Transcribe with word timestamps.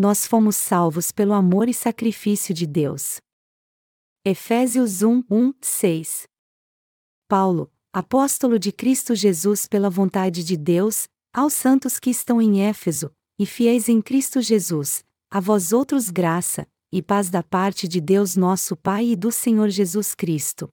nós 0.00 0.26
fomos 0.26 0.56
salvos 0.56 1.12
pelo 1.12 1.34
amor 1.34 1.68
e 1.68 1.74
sacrifício 1.74 2.54
de 2.54 2.66
Deus. 2.66 3.20
Efésios 4.24 5.02
1, 5.02 5.24
1, 5.30 5.52
6 5.60 6.26
Paulo, 7.28 7.70
apóstolo 7.92 8.58
de 8.58 8.72
Cristo 8.72 9.14
Jesus 9.14 9.68
pela 9.68 9.90
vontade 9.90 10.42
de 10.42 10.56
Deus, 10.56 11.06
aos 11.34 11.52
santos 11.52 11.98
que 11.98 12.08
estão 12.08 12.40
em 12.40 12.62
Éfeso, 12.62 13.14
e 13.38 13.44
fiéis 13.44 13.90
em 13.90 14.00
Cristo 14.00 14.40
Jesus, 14.40 15.04
a 15.30 15.38
vós 15.38 15.70
outros 15.70 16.08
graça, 16.08 16.66
e 16.90 17.02
paz 17.02 17.28
da 17.28 17.42
parte 17.42 17.86
de 17.86 18.00
Deus 18.00 18.36
nosso 18.36 18.74
Pai 18.76 19.08
e 19.08 19.16
do 19.16 19.30
Senhor 19.30 19.68
Jesus 19.68 20.14
Cristo. 20.14 20.72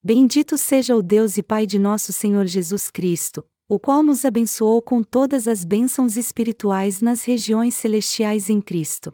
Bendito 0.00 0.56
seja 0.56 0.94
o 0.94 1.02
Deus 1.02 1.38
e 1.38 1.42
Pai 1.42 1.66
de 1.66 1.76
nosso 1.76 2.12
Senhor 2.12 2.46
Jesus 2.46 2.88
Cristo, 2.88 3.44
o 3.70 3.78
qual 3.78 4.02
nos 4.02 4.24
abençoou 4.24 4.80
com 4.80 5.02
todas 5.02 5.46
as 5.46 5.62
bênçãos 5.62 6.16
espirituais 6.16 7.02
nas 7.02 7.24
regiões 7.24 7.74
celestiais 7.74 8.48
em 8.48 8.62
Cristo. 8.62 9.12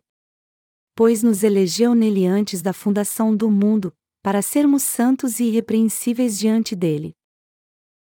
Pois 0.95 1.25
nos 1.25 1.43
elegeu 1.43 1.93
nele 1.93 2.25
antes 2.25 2.63
da 2.63 2.73
fundação 2.73 3.35
do 3.35 3.51
mundo, 3.51 3.93
para 4.23 4.41
sermos 4.41 4.85
santos 4.85 5.41
e 5.41 5.45
irrepreensíveis 5.47 6.39
diante 6.39 6.77
dele. 6.77 7.13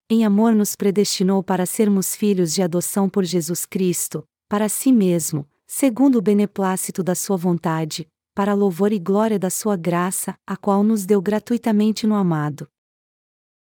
Em 0.08 0.24
amor 0.24 0.54
nos 0.54 0.76
predestinou 0.76 1.42
para 1.42 1.66
sermos 1.66 2.16
filhos 2.16 2.54
de 2.54 2.62
adoção 2.62 3.10
por 3.10 3.24
Jesus 3.24 3.66
Cristo, 3.66 4.24
para 4.48 4.70
si 4.70 4.92
mesmo, 4.92 5.50
segundo 5.66 6.18
o 6.18 6.22
beneplácito 6.22 7.02
da 7.02 7.16
sua 7.16 7.36
vontade, 7.36 8.08
para 8.36 8.54
louvor 8.54 8.94
e 8.94 9.00
glória 9.00 9.40
da 9.40 9.50
sua 9.50 9.76
graça, 9.76 10.36
a 10.46 10.56
qual 10.56 10.84
nos 10.84 11.04
deu 11.04 11.20
gratuitamente 11.20 12.06
no 12.06 12.14
amado. 12.14 12.68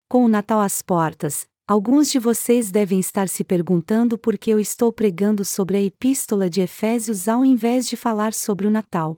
Com 0.07 0.25
o 0.25 0.27
Natal 0.27 0.59
às 0.61 0.83
portas, 0.83 1.47
alguns 1.65 2.11
de 2.11 2.19
vocês 2.19 2.71
devem 2.71 2.99
estar 2.99 3.29
se 3.29 3.43
perguntando 3.43 4.17
por 4.17 4.37
que 4.37 4.49
eu 4.49 4.59
estou 4.59 4.91
pregando 4.91 5.45
sobre 5.45 5.77
a 5.77 5.81
Epístola 5.81 6.49
de 6.49 6.61
Efésios 6.61 7.27
ao 7.27 7.45
invés 7.45 7.87
de 7.87 7.95
falar 7.95 8.33
sobre 8.33 8.67
o 8.67 8.71
Natal. 8.71 9.15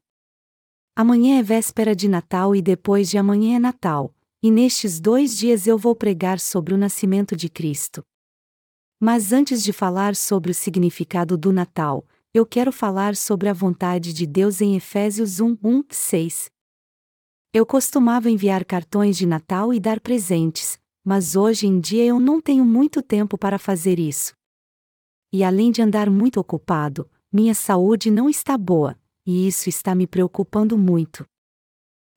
Amanhã 0.95 1.39
é 1.39 1.43
véspera 1.43 1.95
de 1.95 2.07
Natal 2.07 2.55
e 2.55 2.61
depois 2.61 3.09
de 3.09 3.17
amanhã 3.17 3.57
é 3.57 3.59
Natal, 3.59 4.13
e 4.41 4.51
nestes 4.51 4.99
dois 4.99 5.37
dias 5.37 5.67
eu 5.67 5.77
vou 5.77 5.95
pregar 5.95 6.39
sobre 6.39 6.73
o 6.73 6.77
nascimento 6.77 7.35
de 7.35 7.49
Cristo. 7.49 8.03
Mas 8.99 9.33
antes 9.33 9.63
de 9.63 9.73
falar 9.73 10.15
sobre 10.15 10.51
o 10.51 10.53
significado 10.53 11.37
do 11.37 11.51
Natal, 11.51 12.05
eu 12.33 12.45
quero 12.45 12.71
falar 12.71 13.15
sobre 13.15 13.49
a 13.49 13.53
vontade 13.53 14.13
de 14.13 14.25
Deus 14.25 14.61
em 14.61 14.75
Efésios 14.75 15.39
1, 15.39 15.57
1, 15.63 15.83
6. 15.89 16.49
Eu 17.53 17.65
costumava 17.65 18.29
enviar 18.29 18.63
cartões 18.63 19.17
de 19.17 19.25
Natal 19.25 19.73
e 19.73 19.79
dar 19.79 19.99
presentes, 19.99 20.77
mas 21.05 21.35
hoje 21.35 21.67
em 21.67 21.79
dia 21.79 22.03
eu 22.03 22.19
não 22.19 22.41
tenho 22.41 22.65
muito 22.65 23.03
tempo 23.03 23.37
para 23.37 23.59
fazer 23.59 23.99
isso. 23.99 24.33
E 25.31 25.43
além 25.43 25.71
de 25.71 25.81
andar 25.81 26.09
muito 26.09 26.39
ocupado, 26.39 27.07
minha 27.31 27.53
saúde 27.53 28.09
não 28.09 28.27
está 28.27 28.57
boa, 28.57 28.97
e 29.23 29.47
isso 29.47 29.69
está 29.69 29.93
me 29.93 30.07
preocupando 30.07 30.75
muito. 30.75 31.23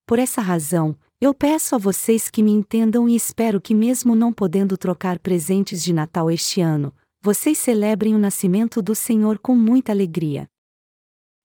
Por 0.06 0.18
essa 0.18 0.40
razão, 0.40 0.96
eu 1.20 1.34
peço 1.34 1.74
a 1.74 1.78
vocês 1.78 2.30
que 2.30 2.42
me 2.42 2.50
entendam 2.50 3.08
e 3.08 3.14
espero 3.14 3.60
que, 3.60 3.74
mesmo 3.74 4.14
não 4.14 4.32
podendo 4.32 4.78
trocar 4.78 5.18
presentes 5.18 5.82
de 5.82 5.92
Natal 5.92 6.30
este 6.30 6.60
ano, 6.62 6.94
vocês 7.20 7.58
celebrem 7.58 8.14
o 8.14 8.18
nascimento 8.18 8.80
do 8.80 8.94
Senhor 8.94 9.38
com 9.38 9.54
muita 9.54 9.92
alegria. 9.92 10.48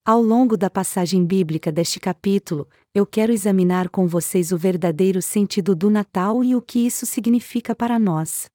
Ao 0.05 0.21
longo 0.21 0.57
da 0.57 0.69
passagem 0.69 1.25
bíblica 1.25 1.71
deste 1.71 1.97
capítulo, 1.97 2.67
eu 2.93 3.05
quero 3.05 3.31
examinar 3.31 3.87
com 3.87 4.05
vocês 4.05 4.51
o 4.51 4.57
verdadeiro 4.57 5.21
sentido 5.21 5.73
do 5.73 5.89
Natal 5.89 6.43
e 6.43 6.53
o 6.57 6.61
que 6.61 6.85
isso 6.85 7.05
significa 7.05 7.73
para 7.73 7.97
nós. 7.97 8.47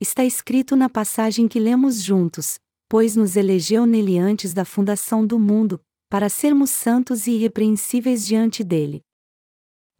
Está 0.00 0.24
escrito 0.24 0.74
na 0.74 0.88
passagem 0.88 1.46
que 1.46 1.60
lemos 1.60 2.02
juntos: 2.02 2.58
Pois 2.88 3.14
nos 3.14 3.36
elegeu 3.36 3.84
nele 3.84 4.18
antes 4.18 4.54
da 4.54 4.64
fundação 4.64 5.26
do 5.26 5.38
mundo, 5.38 5.78
para 6.08 6.30
sermos 6.30 6.70
santos 6.70 7.26
e 7.26 7.32
irrepreensíveis 7.32 8.24
diante 8.26 8.64
dele. 8.64 9.02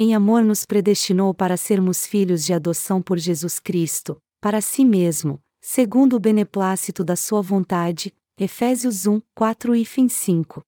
Em 0.01 0.15
amor 0.15 0.43
nos 0.43 0.65
predestinou 0.65 1.35
para 1.35 1.59
sermos 1.59 2.07
filhos 2.07 2.43
de 2.47 2.55
adoção 2.55 3.03
por 3.03 3.19
Jesus 3.19 3.59
Cristo, 3.59 4.17
para 4.41 4.63
si 4.63 4.87
mesmo, 4.87 5.39
segundo 5.61 6.17
o 6.17 6.21
beneplácito 6.21 7.05
da 7.05 7.15
sua 7.15 7.43
vontade. 7.43 8.11
Efésios 8.39 9.07
1, 9.07 9.21
4 9.35 9.75
e 9.75 9.85
fim 9.85 10.09
5. 10.09 10.63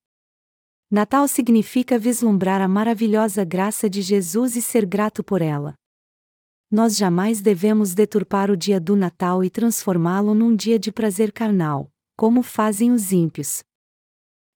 Natal 0.90 1.28
significa 1.28 1.98
vislumbrar 1.98 2.62
a 2.62 2.68
maravilhosa 2.68 3.44
graça 3.44 3.90
de 3.90 4.00
Jesus 4.00 4.56
e 4.56 4.62
ser 4.62 4.86
grato 4.86 5.22
por 5.22 5.42
ela. 5.42 5.74
Nós 6.70 6.96
jamais 6.96 7.40
devemos 7.40 7.94
deturpar 7.94 8.50
o 8.50 8.56
dia 8.56 8.80
do 8.80 8.96
Natal 8.96 9.44
e 9.44 9.50
transformá-lo 9.50 10.34
num 10.34 10.56
dia 10.56 10.78
de 10.78 10.90
prazer 10.90 11.30
carnal, 11.30 11.90
como 12.16 12.42
fazem 12.42 12.90
os 12.90 13.12
ímpios, 13.12 13.62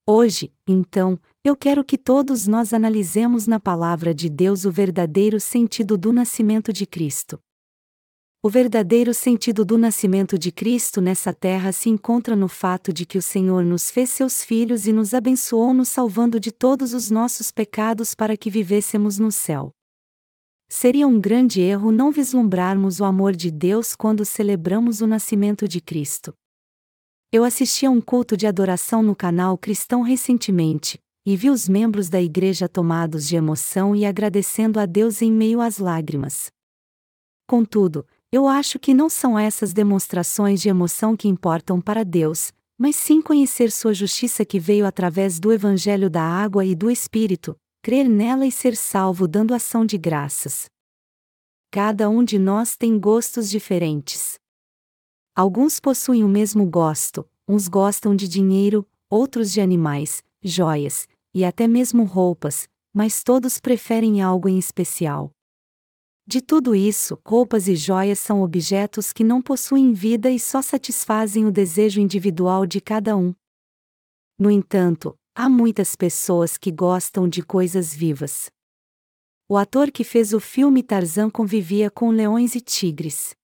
Hoje, 0.04 0.52
então, 0.66 1.16
eu 1.44 1.54
quero 1.54 1.84
que 1.84 1.96
todos 1.96 2.48
nós 2.48 2.72
analisemos 2.72 3.46
na 3.46 3.60
palavra 3.60 4.12
de 4.12 4.28
Deus 4.28 4.64
o 4.64 4.70
verdadeiro 4.72 5.38
sentido 5.38 5.96
do 5.96 6.12
nascimento 6.12 6.72
de 6.72 6.84
Cristo. 6.84 7.38
O 8.44 8.50
verdadeiro 8.50 9.14
sentido 9.14 9.64
do 9.64 9.78
nascimento 9.78 10.36
de 10.36 10.50
Cristo 10.50 11.00
nessa 11.00 11.32
terra 11.32 11.70
se 11.70 11.88
encontra 11.88 12.34
no 12.34 12.48
fato 12.48 12.92
de 12.92 13.06
que 13.06 13.16
o 13.16 13.22
Senhor 13.22 13.64
nos 13.64 13.88
fez 13.88 14.10
seus 14.10 14.42
filhos 14.42 14.84
e 14.88 14.92
nos 14.92 15.14
abençoou 15.14 15.72
nos 15.72 15.90
salvando 15.90 16.40
de 16.40 16.50
todos 16.50 16.92
os 16.92 17.08
nossos 17.08 17.52
pecados 17.52 18.16
para 18.16 18.36
que 18.36 18.50
vivêssemos 18.50 19.16
no 19.16 19.30
céu. 19.30 19.70
Seria 20.68 21.06
um 21.06 21.20
grande 21.20 21.60
erro 21.60 21.92
não 21.92 22.10
vislumbrarmos 22.10 22.98
o 22.98 23.04
amor 23.04 23.32
de 23.32 23.48
Deus 23.48 23.94
quando 23.94 24.24
celebramos 24.24 25.00
o 25.00 25.06
nascimento 25.06 25.68
de 25.68 25.80
Cristo. 25.80 26.34
Eu 27.30 27.44
assisti 27.44 27.86
a 27.86 27.90
um 27.90 28.00
culto 28.00 28.36
de 28.36 28.48
adoração 28.48 29.04
no 29.04 29.14
canal 29.14 29.56
Cristão 29.56 30.02
recentemente, 30.02 30.98
e 31.24 31.36
vi 31.36 31.48
os 31.48 31.68
membros 31.68 32.08
da 32.08 32.20
igreja 32.20 32.68
tomados 32.68 33.28
de 33.28 33.36
emoção 33.36 33.94
e 33.94 34.04
agradecendo 34.04 34.80
a 34.80 34.86
Deus 34.86 35.22
em 35.22 35.30
meio 35.30 35.60
às 35.60 35.78
lágrimas. 35.78 36.50
Contudo, 37.46 38.04
eu 38.32 38.48
acho 38.48 38.78
que 38.78 38.94
não 38.94 39.10
são 39.10 39.38
essas 39.38 39.74
demonstrações 39.74 40.62
de 40.62 40.70
emoção 40.70 41.14
que 41.14 41.28
importam 41.28 41.82
para 41.82 42.02
Deus, 42.02 42.50
mas 42.78 42.96
sim 42.96 43.20
conhecer 43.20 43.70
Sua 43.70 43.92
justiça 43.92 44.42
que 44.42 44.58
veio 44.58 44.86
através 44.86 45.38
do 45.38 45.52
Evangelho 45.52 46.08
da 46.08 46.22
Água 46.22 46.64
e 46.64 46.74
do 46.74 46.90
Espírito, 46.90 47.54
crer 47.82 48.08
nela 48.08 48.46
e 48.46 48.50
ser 48.50 48.74
salvo 48.74 49.28
dando 49.28 49.52
ação 49.52 49.84
de 49.84 49.98
graças. 49.98 50.64
Cada 51.70 52.08
um 52.08 52.24
de 52.24 52.38
nós 52.38 52.74
tem 52.74 52.98
gostos 52.98 53.50
diferentes. 53.50 54.38
Alguns 55.36 55.78
possuem 55.78 56.24
o 56.24 56.28
mesmo 56.28 56.64
gosto, 56.64 57.28
uns 57.46 57.68
gostam 57.68 58.16
de 58.16 58.26
dinheiro, 58.26 58.88
outros 59.10 59.52
de 59.52 59.60
animais, 59.60 60.22
joias, 60.42 61.06
e 61.34 61.44
até 61.44 61.68
mesmo 61.68 62.04
roupas, 62.04 62.66
mas 62.94 63.22
todos 63.22 63.60
preferem 63.60 64.22
algo 64.22 64.48
em 64.48 64.58
especial. 64.58 65.30
De 66.32 66.40
tudo 66.40 66.74
isso, 66.74 67.20
roupas 67.26 67.68
e 67.68 67.76
joias 67.76 68.18
são 68.18 68.40
objetos 68.40 69.12
que 69.12 69.22
não 69.22 69.42
possuem 69.42 69.92
vida 69.92 70.30
e 70.30 70.40
só 70.40 70.62
satisfazem 70.62 71.44
o 71.44 71.52
desejo 71.52 72.00
individual 72.00 72.64
de 72.64 72.80
cada 72.80 73.14
um. 73.14 73.34
No 74.38 74.50
entanto, 74.50 75.14
há 75.34 75.46
muitas 75.46 75.94
pessoas 75.94 76.56
que 76.56 76.72
gostam 76.72 77.28
de 77.28 77.42
coisas 77.42 77.92
vivas. 77.92 78.50
O 79.46 79.58
ator 79.58 79.90
que 79.92 80.02
fez 80.02 80.32
o 80.32 80.40
filme 80.40 80.82
Tarzan 80.82 81.28
convivia 81.28 81.90
com 81.90 82.08
leões 82.08 82.54
e 82.54 82.62
tigres. 82.62 83.36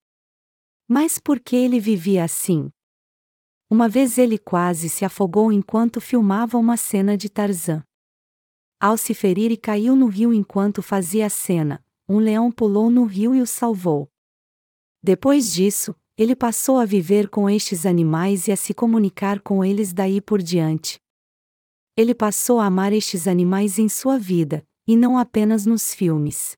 Mas 0.88 1.19
por 1.19 1.41
que 1.41 1.56
ele 1.56 1.78
vivia 1.78 2.25
assim? 2.25 2.71
Uma 3.69 3.87
vez 3.87 4.16
ele 4.16 4.38
quase 4.38 4.88
se 4.88 5.04
afogou 5.04 5.53
enquanto 5.53 6.00
filmava 6.00 6.56
uma 6.56 6.78
cena 6.78 7.19
de 7.19 7.28
Tarzan. 7.28 7.84
Ao 8.81 8.97
se 8.97 9.12
ferir 9.12 9.53
e 9.53 9.59
caiu 9.59 9.94
no 9.94 10.06
rio 10.06 10.32
enquanto 10.32 10.81
fazia 10.81 11.27
a 11.27 11.28
cena, 11.28 11.84
um 12.08 12.19
leão 12.19 12.50
pulou 12.50 12.91
no 12.91 13.04
rio 13.04 13.34
e 13.34 13.42
o 13.42 13.46
salvou. 13.46 14.08
Depois 15.02 15.52
disso, 15.52 15.94
ele 16.16 16.34
passou 16.34 16.78
a 16.78 16.84
viver 16.84 17.28
com 17.28 17.48
estes 17.48 17.84
animais 17.84 18.48
e 18.48 18.52
a 18.52 18.56
se 18.56 18.72
comunicar 18.74 19.41
com 19.41 19.64
eles 19.64 19.92
daí 19.92 20.20
por 20.20 20.42
diante. 20.42 20.98
Ele 21.97 22.14
passou 22.14 22.59
a 22.59 22.66
amar 22.66 22.92
estes 22.92 23.28
animais 23.28 23.78
em 23.78 23.88
sua 23.88 24.18
vida, 24.18 24.66
e 24.86 24.97
não 24.97 25.18
apenas 25.18 25.66
nos 25.66 25.92
filmes. 25.92 26.56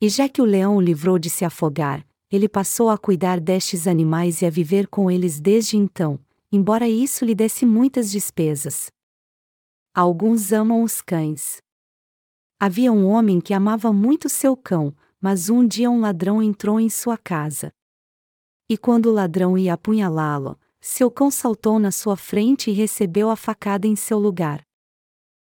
E 0.00 0.08
já 0.08 0.28
que 0.28 0.40
o 0.40 0.44
leão 0.44 0.76
o 0.76 0.80
livrou 0.80 1.18
de 1.18 1.28
se 1.28 1.44
afogar, 1.44 2.06
ele 2.30 2.48
passou 2.48 2.90
a 2.90 2.98
cuidar 2.98 3.40
destes 3.40 3.86
animais 3.86 4.40
e 4.40 4.46
a 4.46 4.50
viver 4.50 4.86
com 4.86 5.10
eles 5.10 5.40
desde 5.40 5.76
então, 5.76 6.18
embora 6.50 6.88
isso 6.88 7.24
lhe 7.24 7.34
desse 7.34 7.66
muitas 7.66 8.10
despesas. 8.10 8.90
Alguns 9.94 10.52
amam 10.52 10.82
os 10.82 11.00
cães. 11.00 11.63
Havia 12.58 12.92
um 12.92 13.06
homem 13.06 13.40
que 13.40 13.52
amava 13.52 13.92
muito 13.92 14.28
seu 14.28 14.56
cão, 14.56 14.94
mas 15.20 15.48
um 15.48 15.66
dia 15.66 15.90
um 15.90 16.00
ladrão 16.00 16.42
entrou 16.42 16.78
em 16.78 16.88
sua 16.88 17.18
casa. 17.18 17.72
E 18.68 18.78
quando 18.78 19.06
o 19.06 19.12
ladrão 19.12 19.58
ia 19.58 19.74
apunhalá-lo, 19.74 20.58
seu 20.80 21.10
cão 21.10 21.30
saltou 21.30 21.78
na 21.78 21.90
sua 21.90 22.16
frente 22.16 22.70
e 22.70 22.74
recebeu 22.74 23.30
a 23.30 23.36
facada 23.36 23.86
em 23.86 23.96
seu 23.96 24.18
lugar. 24.18 24.62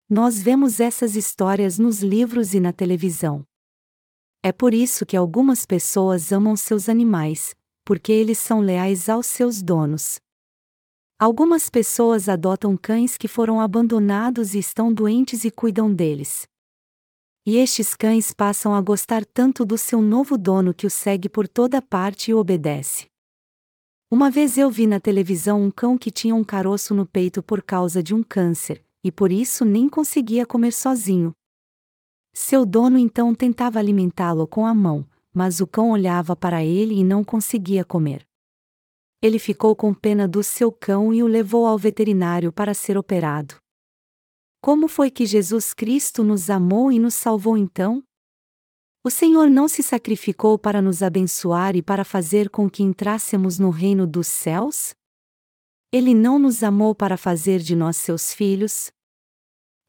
Nós 0.08 0.40
vemos 0.40 0.80
essas 0.80 1.16
histórias 1.16 1.78
nos 1.78 2.02
livros 2.02 2.54
e 2.54 2.60
na 2.60 2.72
televisão. 2.72 3.44
É 4.42 4.52
por 4.52 4.72
isso 4.74 5.04
que 5.04 5.16
algumas 5.16 5.66
pessoas 5.66 6.30
amam 6.30 6.56
seus 6.56 6.88
animais, 6.88 7.54
porque 7.84 8.12
eles 8.12 8.38
são 8.38 8.60
leais 8.60 9.08
aos 9.08 9.26
seus 9.26 9.62
donos. 9.62 10.20
Algumas 11.18 11.70
pessoas 11.70 12.28
adotam 12.28 12.76
cães 12.76 13.16
que 13.16 13.26
foram 13.26 13.60
abandonados 13.60 14.54
e 14.54 14.58
estão 14.58 14.92
doentes 14.92 15.44
e 15.44 15.50
cuidam 15.50 15.92
deles. 15.92 16.46
E 17.46 17.56
estes 17.56 17.94
cães 17.94 18.32
passam 18.32 18.74
a 18.74 18.80
gostar 18.80 19.24
tanto 19.24 19.64
do 19.64 19.76
seu 19.76 20.00
novo 20.00 20.38
dono 20.38 20.72
que 20.72 20.86
o 20.86 20.90
segue 20.90 21.28
por 21.28 21.46
toda 21.46 21.82
parte 21.82 22.30
e 22.30 22.34
obedece. 22.34 23.06
Uma 24.10 24.30
vez 24.30 24.56
eu 24.56 24.70
vi 24.70 24.86
na 24.86 24.98
televisão 25.00 25.62
um 25.62 25.70
cão 25.70 25.98
que 25.98 26.10
tinha 26.10 26.34
um 26.34 26.44
caroço 26.44 26.94
no 26.94 27.04
peito 27.04 27.42
por 27.42 27.62
causa 27.62 28.02
de 28.02 28.14
um 28.14 28.22
câncer, 28.22 28.84
e 29.02 29.10
por 29.10 29.30
isso 29.32 29.64
nem 29.64 29.88
conseguia 29.88 30.46
comer 30.46 30.72
sozinho. 30.72 31.32
Seu 32.32 32.64
dono 32.64 32.98
então 32.98 33.34
tentava 33.34 33.78
alimentá-lo 33.78 34.46
com 34.46 34.66
a 34.66 34.74
mão, 34.74 35.06
mas 35.32 35.60
o 35.60 35.66
cão 35.66 35.90
olhava 35.90 36.34
para 36.34 36.64
ele 36.64 36.94
e 36.94 37.04
não 37.04 37.22
conseguia 37.22 37.84
comer 37.84 38.26
ele 39.24 39.38
ficou 39.38 39.74
com 39.74 39.94
pena 39.94 40.28
do 40.28 40.42
seu 40.42 40.70
cão 40.70 41.10
e 41.10 41.22
o 41.22 41.26
levou 41.26 41.66
ao 41.66 41.78
veterinário 41.78 42.52
para 42.52 42.74
ser 42.74 42.98
operado. 42.98 43.56
Como 44.64 44.88
foi 44.88 45.10
que 45.10 45.26
Jesus 45.26 45.74
Cristo 45.74 46.24
nos 46.24 46.48
amou 46.48 46.90
e 46.90 46.98
nos 46.98 47.12
salvou 47.12 47.54
então? 47.54 48.02
O 49.04 49.10
Senhor 49.10 49.50
não 49.50 49.68
se 49.68 49.82
sacrificou 49.82 50.58
para 50.58 50.80
nos 50.80 51.02
abençoar 51.02 51.76
e 51.76 51.82
para 51.82 52.02
fazer 52.02 52.48
com 52.48 52.70
que 52.70 52.82
entrássemos 52.82 53.58
no 53.58 53.68
reino 53.68 54.06
dos 54.06 54.26
céus? 54.26 54.94
Ele 55.92 56.14
não 56.14 56.38
nos 56.38 56.62
amou 56.62 56.94
para 56.94 57.18
fazer 57.18 57.60
de 57.60 57.76
nós 57.76 57.98
seus 57.98 58.32
filhos? 58.32 58.90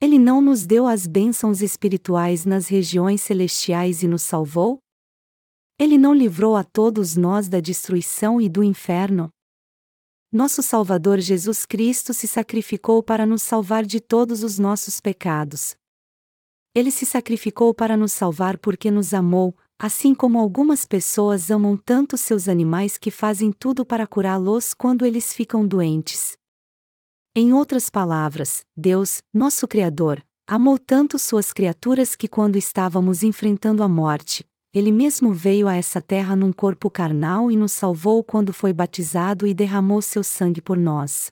Ele 0.01 0.19
não 0.19 0.41
nos 0.41 0.65
deu 0.65 0.87
as 0.87 1.07
bênçãos 1.07 1.61
espirituais 1.61 2.43
nas 2.43 2.67
regiões 2.67 3.21
celestiais 3.21 4.03
e 4.03 4.09
nos 4.09 4.23
salvou? 4.23 4.79
Ele 5.79 5.97
não 5.97 6.13
livrou 6.13 6.53
a 6.53 6.65
todos 6.65 7.15
nós 7.15 7.47
da 7.47 7.61
destruição 7.61 8.41
e 8.41 8.49
do 8.49 8.61
inferno? 8.61 9.29
Nosso 10.35 10.61
Salvador 10.61 11.21
Jesus 11.21 11.65
Cristo 11.65 12.13
se 12.13 12.27
sacrificou 12.27 13.01
para 13.01 13.25
nos 13.25 13.41
salvar 13.41 13.85
de 13.85 14.01
todos 14.01 14.43
os 14.43 14.59
nossos 14.59 14.99
pecados. 14.99 15.77
Ele 16.75 16.91
se 16.91 17.05
sacrificou 17.05 17.73
para 17.73 17.95
nos 17.95 18.11
salvar 18.11 18.57
porque 18.57 18.91
nos 18.91 19.13
amou, 19.13 19.55
assim 19.79 20.13
como 20.13 20.37
algumas 20.37 20.83
pessoas 20.83 21.49
amam 21.49 21.77
tanto 21.77 22.17
seus 22.17 22.49
animais 22.49 22.97
que 22.97 23.09
fazem 23.09 23.49
tudo 23.49 23.85
para 23.85 24.05
curá-los 24.05 24.73
quando 24.73 25.05
eles 25.05 25.31
ficam 25.31 25.65
doentes. 25.65 26.35
Em 27.33 27.53
outras 27.53 27.89
palavras, 27.89 28.65
Deus, 28.75 29.21
nosso 29.33 29.65
Criador, 29.69 30.21
amou 30.45 30.77
tanto 30.77 31.17
suas 31.17 31.53
criaturas 31.53 32.13
que 32.13 32.27
quando 32.27 32.57
estávamos 32.57 33.23
enfrentando 33.23 33.81
a 33.81 33.87
morte, 33.87 34.45
ele 34.75 34.91
mesmo 34.91 35.31
veio 35.31 35.69
a 35.69 35.75
essa 35.75 36.01
terra 36.01 36.35
num 36.35 36.51
corpo 36.51 36.91
carnal 36.91 37.49
e 37.49 37.55
nos 37.55 37.71
salvou 37.71 38.21
quando 38.21 38.51
foi 38.51 38.73
batizado 38.73 39.47
e 39.47 39.53
derramou 39.53 40.01
seu 40.01 40.21
sangue 40.21 40.61
por 40.61 40.77
nós. 40.77 41.31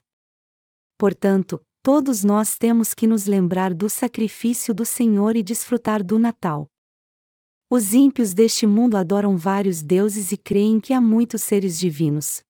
Portanto, 0.96 1.60
todos 1.82 2.24
nós 2.24 2.56
temos 2.56 2.94
que 2.94 3.06
nos 3.06 3.26
lembrar 3.26 3.74
do 3.74 3.90
sacrifício 3.90 4.72
do 4.72 4.86
Senhor 4.86 5.36
e 5.36 5.42
desfrutar 5.42 6.02
do 6.02 6.18
Natal. 6.18 6.66
Os 7.68 7.92
ímpios 7.92 8.32
deste 8.32 8.66
mundo 8.66 8.96
adoram 8.96 9.36
vários 9.36 9.82
deuses 9.82 10.32
e 10.32 10.38
creem 10.38 10.80
que 10.80 10.94
há 10.94 11.00
muitos 11.00 11.42
seres 11.42 11.78
divinos. 11.78 12.42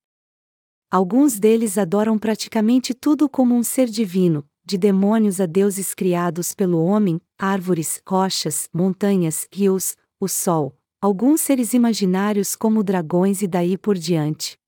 Alguns 0.92 1.40
deles 1.40 1.76
adoram 1.76 2.16
praticamente 2.16 2.94
tudo 2.94 3.28
como 3.28 3.56
um 3.56 3.64
ser 3.64 3.88
divino, 3.88 4.48
de 4.64 4.78
demônios 4.78 5.40
a 5.40 5.46
deuses 5.46 5.92
criados 5.92 6.54
pelo 6.54 6.84
homem, 6.84 7.20
árvores, 7.36 8.00
rochas, 8.06 8.68
montanhas, 8.72 9.48
rios, 9.52 9.96
o 10.20 10.28
sol, 10.28 10.78
alguns 11.04 11.42
seres 11.42 11.74
imaginários 11.74 12.56
como 12.56 12.82
dragões 12.82 13.42
e 13.42 13.46
daí 13.46 13.76
por 13.76 13.94
diante. 13.94 14.58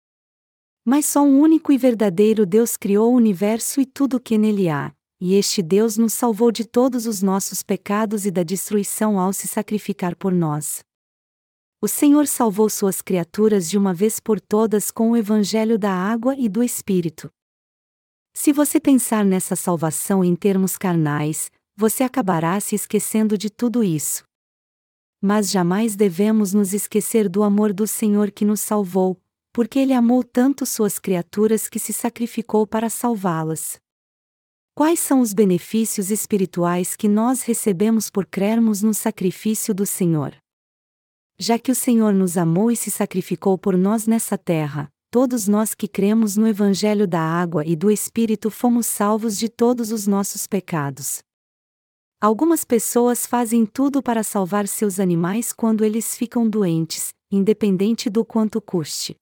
Mas 0.85 1.07
só 1.07 1.23
um 1.23 1.41
único 1.41 1.73
e 1.73 1.79
verdadeiro 1.79 2.45
Deus 2.45 2.77
criou 2.77 3.11
o 3.11 3.17
universo 3.17 3.81
e 3.81 3.87
tudo 3.87 4.19
o 4.19 4.21
que 4.21 4.37
nele 4.37 4.69
há, 4.69 4.93
e 5.19 5.33
este 5.33 5.63
Deus 5.63 5.97
nos 5.97 6.13
salvou 6.13 6.53
de 6.53 6.67
todos 6.67 7.07
os 7.07 7.23
nossos 7.23 7.63
pecados 7.63 8.27
e 8.27 8.31
da 8.31 8.43
destruição 8.43 9.19
ao 9.19 9.33
se 9.33 9.49
sacrificar 9.49 10.15
por 10.15 10.31
nós. 10.31 10.85
O 11.81 11.89
Senhor 11.89 12.27
salvou 12.27 12.69
suas 12.69 13.01
criaturas 13.01 13.71
de 13.71 13.79
uma 13.79 13.95
vez 13.95 14.21
por 14.21 14.39
todas 14.39 14.91
com 14.91 15.13
o 15.13 15.17
Evangelho 15.17 15.79
da 15.79 15.91
água 15.91 16.37
e 16.37 16.51
do 16.51 16.63
Espírito. 16.63 17.31
Se 18.35 18.53
você 18.53 18.79
pensar 18.79 19.25
nessa 19.25 19.57
salvação 19.57 20.23
em 20.23 20.37
termos 20.37 20.77
carnais, 20.77 21.51
você 21.75 22.05
acabará 22.05 22.61
se 22.61 22.75
esquecendo 22.75 23.39
de 23.39 23.49
tudo 23.49 23.83
isso 23.83 24.23
mas 25.27 25.51
jamais 25.51 25.97
devemos 25.97 26.55
nos 26.55 26.73
esquecer 26.73 27.29
do 27.29 27.43
amor 27.43 27.73
do 27.73 27.85
Senhor 27.85 28.31
que 28.31 28.45
nos 28.45 28.61
salvou, 28.61 29.21
porque 29.53 29.81
Ele 29.81 29.93
amou 29.93 30.23
tanto 30.23 30.65
suas 30.65 31.01
criaturas 31.01 31.69
que 31.69 31.81
se 31.81 31.93
sacrificou 31.93 32.65
para 32.65 32.89
salvá-las. 32.89 33.81
Quais 34.73 35.01
são 35.01 35.21
os 35.21 35.35
benefícios 35.35 36.13
espirituais 36.13 36.95
que 36.95 37.09
nós 37.09 37.43
recebemos 37.43 38.09
por 38.09 38.25
crermos 38.25 38.83
no 38.83 38.95
sacrifício 38.95 39.75
do 39.75 39.85
Senhor? 39.85 40.33
Já 41.37 41.59
que 41.59 41.73
o 41.73 41.75
Senhor 41.75 42.13
nos 42.13 42.37
amou 42.37 42.71
e 42.71 42.77
se 42.77 42.93
sacrificou 42.93 43.59
por 43.59 43.77
nós 43.77 44.07
nessa 44.07 44.39
terra, 44.39 44.89
todos 45.11 45.49
nós 45.49 45.75
que 45.75 45.89
cremos 45.89 46.37
no 46.37 46.47
Evangelho 46.47 47.05
da 47.05 47.21
Água 47.21 47.67
e 47.67 47.75
do 47.75 47.91
Espírito 47.91 48.49
fomos 48.49 48.87
salvos 48.87 49.37
de 49.37 49.49
todos 49.49 49.91
os 49.91 50.07
nossos 50.07 50.47
pecados. 50.47 51.26
Algumas 52.19 52.65
pessoas 52.65 53.27
fazem 53.27 53.67
tudo 53.67 54.03
para 54.03 54.23
salvar 54.23 54.67
seus 54.67 54.99
animais 54.99 55.53
quando 55.53 55.85
eles 55.85 56.17
ficam 56.17 56.49
doentes, 56.49 57.13
independente 57.31 58.09
do 58.09 58.25
quanto 58.25 58.59
custe. 58.59 59.15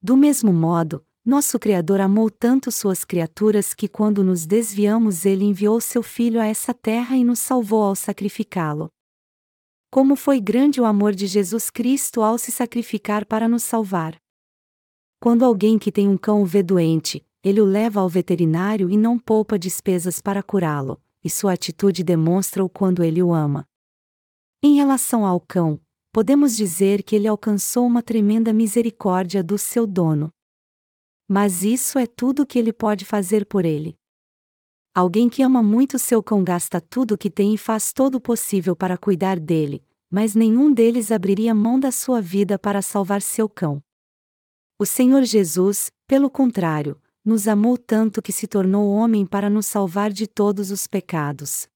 Do 0.00 0.16
mesmo 0.16 0.52
modo, 0.52 1.04
nosso 1.24 1.58
Criador 1.58 2.00
amou 2.00 2.30
tanto 2.30 2.70
suas 2.70 3.04
criaturas 3.04 3.74
que 3.74 3.88
quando 3.88 4.22
nos 4.22 4.46
desviamos 4.46 5.26
ele 5.26 5.44
enviou 5.44 5.80
seu 5.80 6.00
Filho 6.00 6.40
a 6.40 6.46
essa 6.46 6.72
terra 6.72 7.16
e 7.16 7.24
nos 7.24 7.40
salvou 7.40 7.82
ao 7.82 7.96
sacrificá-lo. 7.96 8.88
Como 9.90 10.14
foi 10.14 10.40
grande 10.40 10.80
o 10.80 10.84
amor 10.84 11.12
de 11.12 11.26
Jesus 11.26 11.70
Cristo 11.70 12.22
ao 12.22 12.38
se 12.38 12.52
sacrificar 12.52 13.26
para 13.26 13.48
nos 13.48 13.64
salvar. 13.64 14.16
Quando 15.20 15.44
alguém 15.44 15.76
que 15.76 15.90
tem 15.90 16.08
um 16.08 16.16
cão 16.16 16.42
o 16.42 16.46
vê 16.46 16.62
doente, 16.62 17.26
ele 17.42 17.60
o 17.60 17.64
leva 17.64 17.98
ao 18.00 18.08
veterinário 18.08 18.88
e 18.88 18.96
não 18.96 19.18
poupa 19.18 19.58
despesas 19.58 20.20
para 20.20 20.40
curá-lo 20.40 21.00
e 21.26 21.30
sua 21.30 21.54
atitude 21.54 22.04
demonstra 22.04 22.64
o 22.64 22.68
quando 22.68 23.02
ele 23.02 23.20
o 23.20 23.34
ama. 23.34 23.66
Em 24.62 24.76
relação 24.76 25.26
ao 25.26 25.40
cão, 25.40 25.80
podemos 26.12 26.56
dizer 26.56 27.02
que 27.02 27.16
ele 27.16 27.26
alcançou 27.26 27.84
uma 27.84 28.00
tremenda 28.00 28.52
misericórdia 28.52 29.42
do 29.42 29.58
seu 29.58 29.86
dono. 29.86 30.32
Mas 31.28 31.64
isso 31.64 31.98
é 31.98 32.06
tudo 32.06 32.46
que 32.46 32.58
ele 32.58 32.72
pode 32.72 33.04
fazer 33.04 33.44
por 33.44 33.64
ele. 33.64 33.98
Alguém 34.94 35.28
que 35.28 35.42
ama 35.42 35.62
muito 35.62 35.98
seu 35.98 36.22
cão 36.22 36.44
gasta 36.44 36.80
tudo 36.80 37.14
o 37.14 37.18
que 37.18 37.28
tem 37.28 37.52
e 37.52 37.58
faz 37.58 37.92
todo 37.92 38.14
o 38.14 38.20
possível 38.20 38.76
para 38.76 38.96
cuidar 38.96 39.38
dele, 39.38 39.84
mas 40.08 40.36
nenhum 40.36 40.72
deles 40.72 41.10
abriria 41.10 41.52
mão 41.52 41.78
da 41.78 41.90
sua 41.90 42.22
vida 42.22 42.56
para 42.56 42.80
salvar 42.80 43.20
seu 43.20 43.48
cão. 43.48 43.82
O 44.78 44.86
Senhor 44.86 45.24
Jesus, 45.24 45.90
pelo 46.06 46.30
contrário, 46.30 47.00
nos 47.26 47.48
amou 47.48 47.76
tanto 47.76 48.22
que 48.22 48.32
se 48.32 48.46
tornou 48.46 48.88
homem 48.88 49.26
para 49.26 49.50
nos 49.50 49.66
salvar 49.66 50.12
de 50.12 50.28
todos 50.28 50.70
os 50.70 50.86
pecados. 50.86 51.66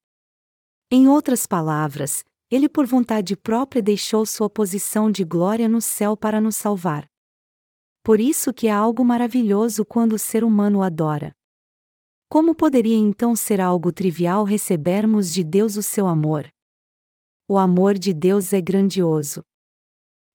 Em 0.88 1.08
outras 1.08 1.44
palavras, 1.44 2.24
ele 2.48 2.68
por 2.68 2.86
vontade 2.86 3.36
própria 3.36 3.82
deixou 3.82 4.24
sua 4.24 4.48
posição 4.48 5.10
de 5.10 5.24
glória 5.24 5.68
no 5.68 5.80
céu 5.80 6.16
para 6.16 6.40
nos 6.40 6.54
salvar. 6.54 7.10
Por 8.04 8.20
isso 8.20 8.54
que 8.54 8.68
é 8.68 8.70
algo 8.70 9.04
maravilhoso 9.04 9.84
quando 9.84 10.12
o 10.12 10.18
ser 10.18 10.44
humano 10.44 10.82
adora. 10.82 11.34
Como 12.28 12.54
poderia 12.54 12.96
então 12.96 13.34
ser 13.34 13.60
algo 13.60 13.90
trivial 13.90 14.44
recebermos 14.44 15.32
de 15.32 15.42
Deus 15.42 15.76
o 15.76 15.82
seu 15.82 16.06
amor? 16.06 16.48
O 17.48 17.58
amor 17.58 17.98
de 17.98 18.14
Deus 18.14 18.52
é 18.52 18.60
grandioso. 18.60 19.42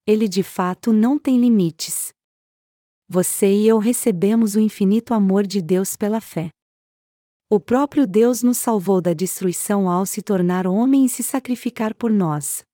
Ele 0.06 0.28
de 0.28 0.42
fato 0.42 0.92
não 0.92 1.18
tem 1.18 1.40
limites. 1.40 2.14
Você 3.08 3.46
e 3.46 3.68
eu 3.68 3.78
recebemos 3.78 4.56
o 4.56 4.60
infinito 4.60 5.14
amor 5.14 5.46
de 5.46 5.62
Deus 5.62 5.96
pela 5.96 6.20
fé. 6.20 6.50
O 7.48 7.60
próprio 7.60 8.04
Deus 8.04 8.42
nos 8.42 8.58
salvou 8.58 9.00
da 9.00 9.12
destruição 9.12 9.88
ao 9.88 10.04
se 10.04 10.20
tornar 10.20 10.66
homem 10.66 11.04
e 11.04 11.08
se 11.08 11.22
sacrificar 11.22 11.94
por 11.94 12.10
nós. 12.10 12.64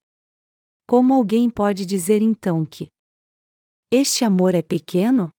Como 0.88 1.12
alguém 1.12 1.50
pode 1.50 1.84
dizer 1.84 2.22
então 2.22 2.64
que 2.64 2.88
este 3.90 4.24
amor 4.24 4.54
é 4.54 4.62
pequeno? 4.62 5.30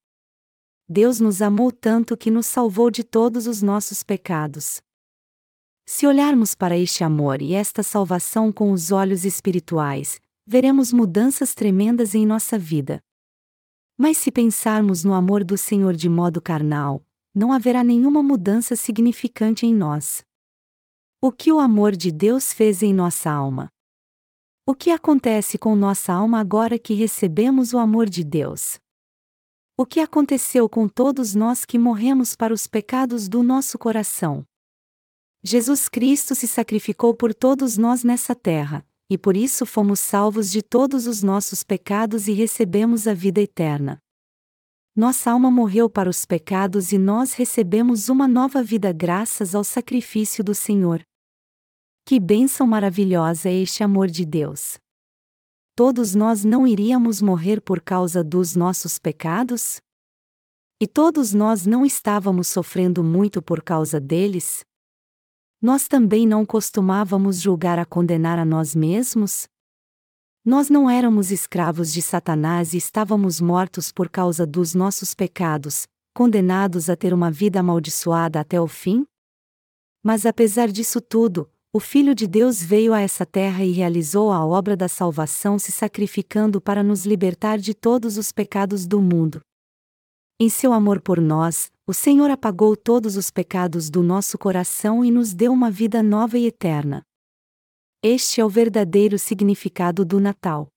Deus 0.88 1.20
nos 1.20 1.42
amou 1.42 1.72
tanto 1.72 2.16
que 2.16 2.30
nos 2.30 2.46
salvou 2.46 2.92
de 2.92 3.04
todos 3.04 3.48
os 3.48 3.64
nossos 3.64 4.04
pecados. 4.04 4.80
Se 5.88 6.06
olharmos 6.06 6.54
para 6.54 6.78
este 6.78 7.04
amor 7.04 7.42
e 7.42 7.56
esta 7.56 7.82
salvação 7.82 8.52
com 8.52 8.72
os 8.72 8.92
olhos 8.92 9.26
espirituais, 9.26 10.20
veremos 10.46 10.94
mudanças 10.94 11.56
tremendas 11.56 12.14
em 12.14 12.28
nossa 12.28 12.60
vida. 12.60 13.02
Mas 13.98 14.18
se 14.18 14.32
pensarmos 14.32 15.04
no 15.04 15.14
amor 15.14 15.44
do 15.44 15.58
Senhor 15.58 15.96
de 15.96 16.10
modo 16.10 16.42
carnal, 16.42 17.06
não 17.34 17.52
haverá 17.52 17.84
nenhuma 17.84 18.22
mudança 18.22 18.76
significante 18.76 19.66
em 19.66 19.74
nós. 19.74 20.24
O 21.22 21.32
que 21.32 21.52
o 21.52 21.60
amor 21.60 21.96
de 21.96 22.12
Deus 22.12 22.52
fez 22.52 22.84
em 22.84 22.94
nossa 22.94 23.32
alma? 23.32 23.70
O 24.66 24.74
que 24.74 24.92
acontece 24.92 25.58
com 25.58 25.76
nossa 25.76 26.14
alma 26.14 26.40
agora 26.40 26.80
que 26.80 26.94
recebemos 26.94 27.74
o 27.74 27.78
amor 27.78 28.10
de 28.10 28.24
Deus? 28.24 28.80
O 29.76 29.86
que 29.86 30.00
aconteceu 30.00 30.70
com 30.70 30.88
todos 30.88 31.34
nós 31.34 31.66
que 31.66 31.80
morremos 31.80 32.36
para 32.36 32.54
os 32.54 32.68
pecados 32.68 33.28
do 33.28 33.42
nosso 33.42 33.78
coração? 33.78 34.46
Jesus 35.44 35.90
Cristo 35.90 36.36
se 36.36 36.48
sacrificou 36.48 37.14
por 37.14 37.34
todos 37.34 37.78
nós 37.78 38.04
nessa 38.04 38.34
terra, 38.34 38.86
e 39.14 39.18
por 39.18 39.38
isso 39.38 39.64
fomos 39.64 40.00
salvos 40.00 40.50
de 40.50 40.64
todos 40.64 41.06
os 41.06 41.22
nossos 41.22 41.64
pecados 41.64 42.28
e 42.28 42.34
recebemos 42.34 43.08
a 43.08 43.14
vida 43.14 43.40
eterna. 43.40 44.00
Nossa 44.96 45.30
alma 45.30 45.52
morreu 45.52 45.88
para 45.88 46.10
os 46.10 46.26
pecados 46.26 46.92
e 46.92 46.98
nós 46.98 47.34
recebemos 47.34 48.10
uma 48.10 48.28
nova 48.28 48.64
vida 48.64 48.92
graças 48.92 49.54
ao 49.54 49.64
sacrifício 49.64 50.44
do 50.44 50.56
Senhor. 50.56 51.04
Que 52.04 52.20
bênção 52.20 52.66
maravilhosa 52.66 53.50
é 53.50 53.54
este 53.54 53.84
amor 53.84 54.08
de 54.08 54.26
Deus! 54.26 54.80
Todos 55.76 56.16
nós 56.16 56.44
não 56.44 56.66
iríamos 56.66 57.22
morrer 57.22 57.62
por 57.62 57.82
causa 57.82 58.24
dos 58.24 58.56
nossos 58.56 58.98
pecados? 58.98 59.80
E 60.82 60.88
todos 60.88 61.36
nós 61.36 61.68
não 61.68 61.86
estávamos 61.86 62.48
sofrendo 62.48 63.04
muito 63.04 63.44
por 63.44 63.62
causa 63.62 64.00
deles? 64.00 64.66
Nós 65.64 65.88
também 65.88 66.28
não 66.28 66.46
costumávamos 66.46 67.40
julgar 67.40 67.80
a 67.80 67.86
condenar 67.86 68.38
a 68.38 68.44
nós 68.44 68.76
mesmos? 68.76 69.48
Nós 70.44 70.70
não 70.70 70.90
éramos 70.90 71.32
escravos 71.32 71.94
de 71.94 72.02
Satanás 72.02 72.74
e 72.74 72.78
estávamos 72.78 73.40
mortos 73.40 73.90
por 73.90 74.10
causa 74.10 74.46
dos 74.46 74.76
nossos 74.76 75.14
pecados, 75.14 75.88
condenados 76.14 76.90
a 76.90 76.98
ter 76.98 77.14
uma 77.14 77.32
vida 77.32 77.62
amaldiçoada 77.62 78.42
até 78.42 78.60
o 78.60 78.68
fim? 78.68 79.06
Mas 80.04 80.26
apesar 80.26 80.68
disso 80.68 81.00
tudo, 81.00 81.50
o 81.72 81.80
Filho 81.80 82.14
de 82.14 82.28
Deus 82.28 82.62
veio 82.62 82.94
a 82.94 83.00
essa 83.00 83.26
terra 83.26 83.64
e 83.64 83.72
realizou 83.72 84.34
a 84.34 84.46
obra 84.46 84.76
da 84.76 84.90
salvação 84.90 85.58
se 85.58 85.72
sacrificando 85.72 86.60
para 86.60 86.84
nos 86.84 87.06
libertar 87.06 87.58
de 87.58 87.74
todos 87.74 88.18
os 88.18 88.34
pecados 88.34 88.86
do 88.86 89.02
mundo. 89.02 89.40
Em 90.40 90.50
seu 90.50 90.74
amor 90.74 91.00
por 91.00 91.22
nós, 91.22 91.72
o 91.86 91.94
Senhor 91.94 92.30
apagou 92.32 92.76
todos 92.76 93.16
os 93.18 93.30
pecados 93.30 93.90
do 93.90 94.02
nosso 94.02 94.38
coração 94.38 95.06
e 95.06 95.12
nos 95.12 95.34
deu 95.34 95.52
uma 95.52 95.70
vida 95.70 96.02
nova 96.02 96.38
e 96.38 96.48
eterna. 96.48 97.04
Este 98.02 98.42
é 98.42 98.46
o 98.46 98.50
verdadeiro 98.50 99.20
significado 99.20 100.04
do 100.04 100.20
Natal. 100.20 100.68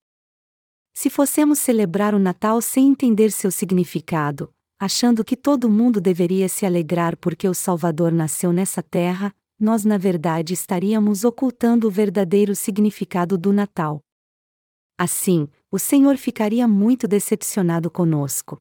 Se 0.95 1.09
fossemos 1.09 1.59
celebrar 1.59 2.15
o 2.15 2.19
Natal 2.19 2.61
sem 2.61 2.89
entender 2.89 3.31
seu 3.33 3.51
significado, 3.51 4.53
achando 4.79 5.25
que 5.25 5.37
todo 5.37 5.71
mundo 5.71 6.01
deveria 6.01 6.49
se 6.49 6.67
alegrar 6.67 7.17
porque 7.17 7.49
o 7.49 7.55
Salvador 7.55 8.13
nasceu 8.13 8.53
nessa 8.53 8.83
terra, 8.83 9.35
nós 9.59 9.85
na 9.85 9.97
verdade 9.97 10.53
estaríamos 10.53 11.25
ocultando 11.25 11.89
o 11.89 11.91
verdadeiro 11.91 12.55
significado 12.55 13.39
do 13.39 13.53
Natal. 13.53 14.01
Assim, 14.99 15.49
o 15.71 15.79
Senhor 15.79 16.17
ficaria 16.17 16.69
muito 16.69 17.09
decepcionado 17.09 17.91
conosco. 17.91 18.59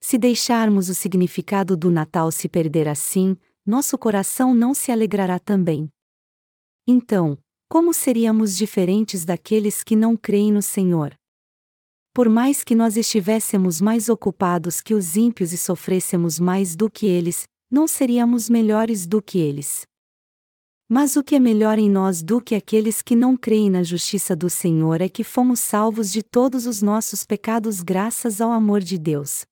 Se 0.00 0.16
deixarmos 0.16 0.88
o 0.88 0.94
significado 0.94 1.76
do 1.76 1.90
Natal 1.90 2.32
se 2.32 2.48
perder 2.48 2.88
assim, 2.88 3.36
nosso 3.66 3.98
coração 3.98 4.54
não 4.54 4.72
se 4.72 4.90
alegrará 4.90 5.38
também. 5.38 5.88
Então, 6.86 7.38
como 7.68 7.92
seríamos 7.92 8.56
diferentes 8.56 9.24
daqueles 9.24 9.84
que 9.84 9.94
não 9.94 10.16
creem 10.16 10.50
no 10.50 10.62
Senhor? 10.62 11.14
Por 12.12 12.28
mais 12.28 12.64
que 12.64 12.74
nós 12.74 12.96
estivéssemos 12.96 13.80
mais 13.80 14.08
ocupados 14.08 14.80
que 14.80 14.94
os 14.94 15.16
ímpios 15.16 15.52
e 15.52 15.58
sofrêssemos 15.58 16.40
mais 16.40 16.74
do 16.74 16.90
que 16.90 17.06
eles, 17.06 17.46
não 17.70 17.86
seríamos 17.86 18.50
melhores 18.50 19.06
do 19.06 19.22
que 19.22 19.38
eles. 19.38 19.86
Mas 20.88 21.14
o 21.14 21.22
que 21.22 21.36
é 21.36 21.38
melhor 21.38 21.78
em 21.78 21.88
nós 21.88 22.20
do 22.20 22.40
que 22.40 22.56
aqueles 22.56 23.00
que 23.00 23.14
não 23.14 23.36
creem 23.36 23.70
na 23.70 23.84
justiça 23.84 24.34
do 24.34 24.50
Senhor 24.50 25.00
é 25.00 25.08
que 25.08 25.22
fomos 25.22 25.60
salvos 25.60 26.10
de 26.10 26.24
todos 26.24 26.66
os 26.66 26.82
nossos 26.82 27.24
pecados 27.24 27.80
graças 27.80 28.40
ao 28.40 28.50
amor 28.50 28.80
de 28.80 28.98
Deus. 28.98 29.44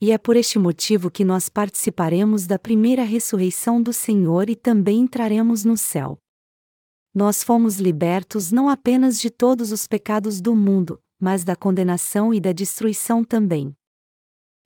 E 0.00 0.12
é 0.12 0.18
por 0.18 0.36
este 0.36 0.58
motivo 0.58 1.10
que 1.10 1.24
nós 1.24 1.48
participaremos 1.48 2.46
da 2.46 2.58
primeira 2.58 3.02
ressurreição 3.02 3.82
do 3.82 3.92
Senhor 3.92 4.50
e 4.50 4.54
também 4.54 5.00
entraremos 5.00 5.64
no 5.64 5.76
céu 5.76 6.18
nós 7.16 7.42
fomos 7.42 7.76
libertos 7.76 8.52
não 8.52 8.68
apenas 8.68 9.18
de 9.18 9.30
todos 9.30 9.72
os 9.72 9.86
pecados 9.86 10.38
do 10.38 10.54
mundo, 10.54 11.02
mas 11.18 11.44
da 11.44 11.56
condenação 11.56 12.34
e 12.34 12.38
da 12.38 12.52
destruição 12.52 13.24
também. 13.24 13.74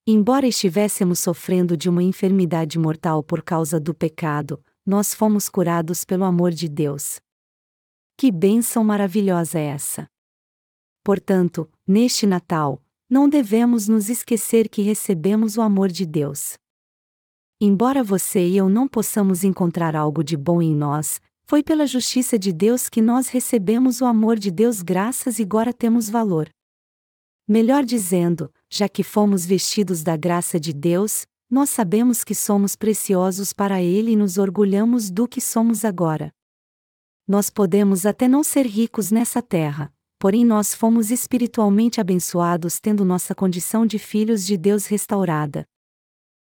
Embora 0.05 0.49
estivéssemos 0.49 1.21
sofrendo 1.21 1.77
de 1.77 1.89
uma 1.89 2.03
enfermidade 2.03 2.77
mortal 2.77 3.23
por 3.23 3.41
causa 3.41 3.79
do 3.79 3.95
pecado, 3.95 4.61
nós 4.85 5.15
fomos 5.15 5.49
curados 5.49 6.05
pelo 6.05 6.25
amor 6.25 6.51
de 6.51 6.69
Deus. 6.69 7.21
Que 8.17 8.33
bênção 8.33 8.83
maravilhosa 8.83 9.61
é 9.61 9.67
essa! 9.67 10.09
Portanto, 11.05 11.71
neste 11.87 12.27
Natal, 12.27 12.83
não 13.11 13.29
devemos 13.29 13.89
nos 13.89 14.09
esquecer 14.09 14.69
que 14.69 14.83
recebemos 14.83 15.59
o 15.59 15.63
amor 15.63 15.89
de 15.91 16.07
Deus. 16.07 16.55
Embora 17.61 18.05
você 18.05 18.47
e 18.47 18.57
eu 18.57 18.69
não 18.69 18.87
possamos 18.87 19.43
encontrar 19.43 19.97
algo 19.97 20.23
de 20.23 20.37
bom 20.37 20.63
em 20.63 20.75
nós, 20.75 21.21
foi 21.45 21.61
pela 21.61 21.89
justiça 21.89 22.39
de 22.39 22.53
Deus 22.53 22.89
que 22.89 23.03
nós 23.03 23.29
recebemos 23.29 24.01
o 24.01 24.05
amor 24.05 24.39
de 24.39 24.53
Deus 24.53 24.81
graças 24.81 25.41
e 25.41 25.43
agora 25.43 25.73
temos 25.73 26.09
valor. 26.09 26.49
Melhor 27.49 27.85
dizendo, 27.85 28.49
já 28.71 28.89
que 28.89 29.03
fomos 29.03 29.45
vestidos 29.45 30.05
da 30.05 30.17
graça 30.17 30.61
de 30.61 30.73
Deus, 30.73 31.27
nós 31.51 31.69
sabemos 31.69 32.23
que 32.23 32.37
somos 32.37 32.77
preciosos 32.77 33.53
para 33.53 33.83
Ele 33.83 34.13
e 34.13 34.17
nos 34.17 34.39
orgulhamos 34.39 35.11
do 35.11 35.27
que 35.27 35.41
somos 35.41 35.85
agora. 35.85 36.33
Nós 37.27 37.51
podemos 37.51 38.07
até 38.07 38.29
não 38.29 38.45
ser 38.45 38.67
ricos 38.67 39.11
nessa 39.11 39.43
terra, 39.43 39.93
porém 40.21 40.45
nós 40.45 40.75
fomos 40.75 41.11
espiritualmente 41.11 41.99
abençoados 41.99 42.79
tendo 42.79 43.07
nossa 43.07 43.35
condição 43.35 43.87
de 43.87 43.99
filhos 43.99 44.45
de 44.45 44.59
Deus 44.59 44.85
restaurada. 44.85 45.65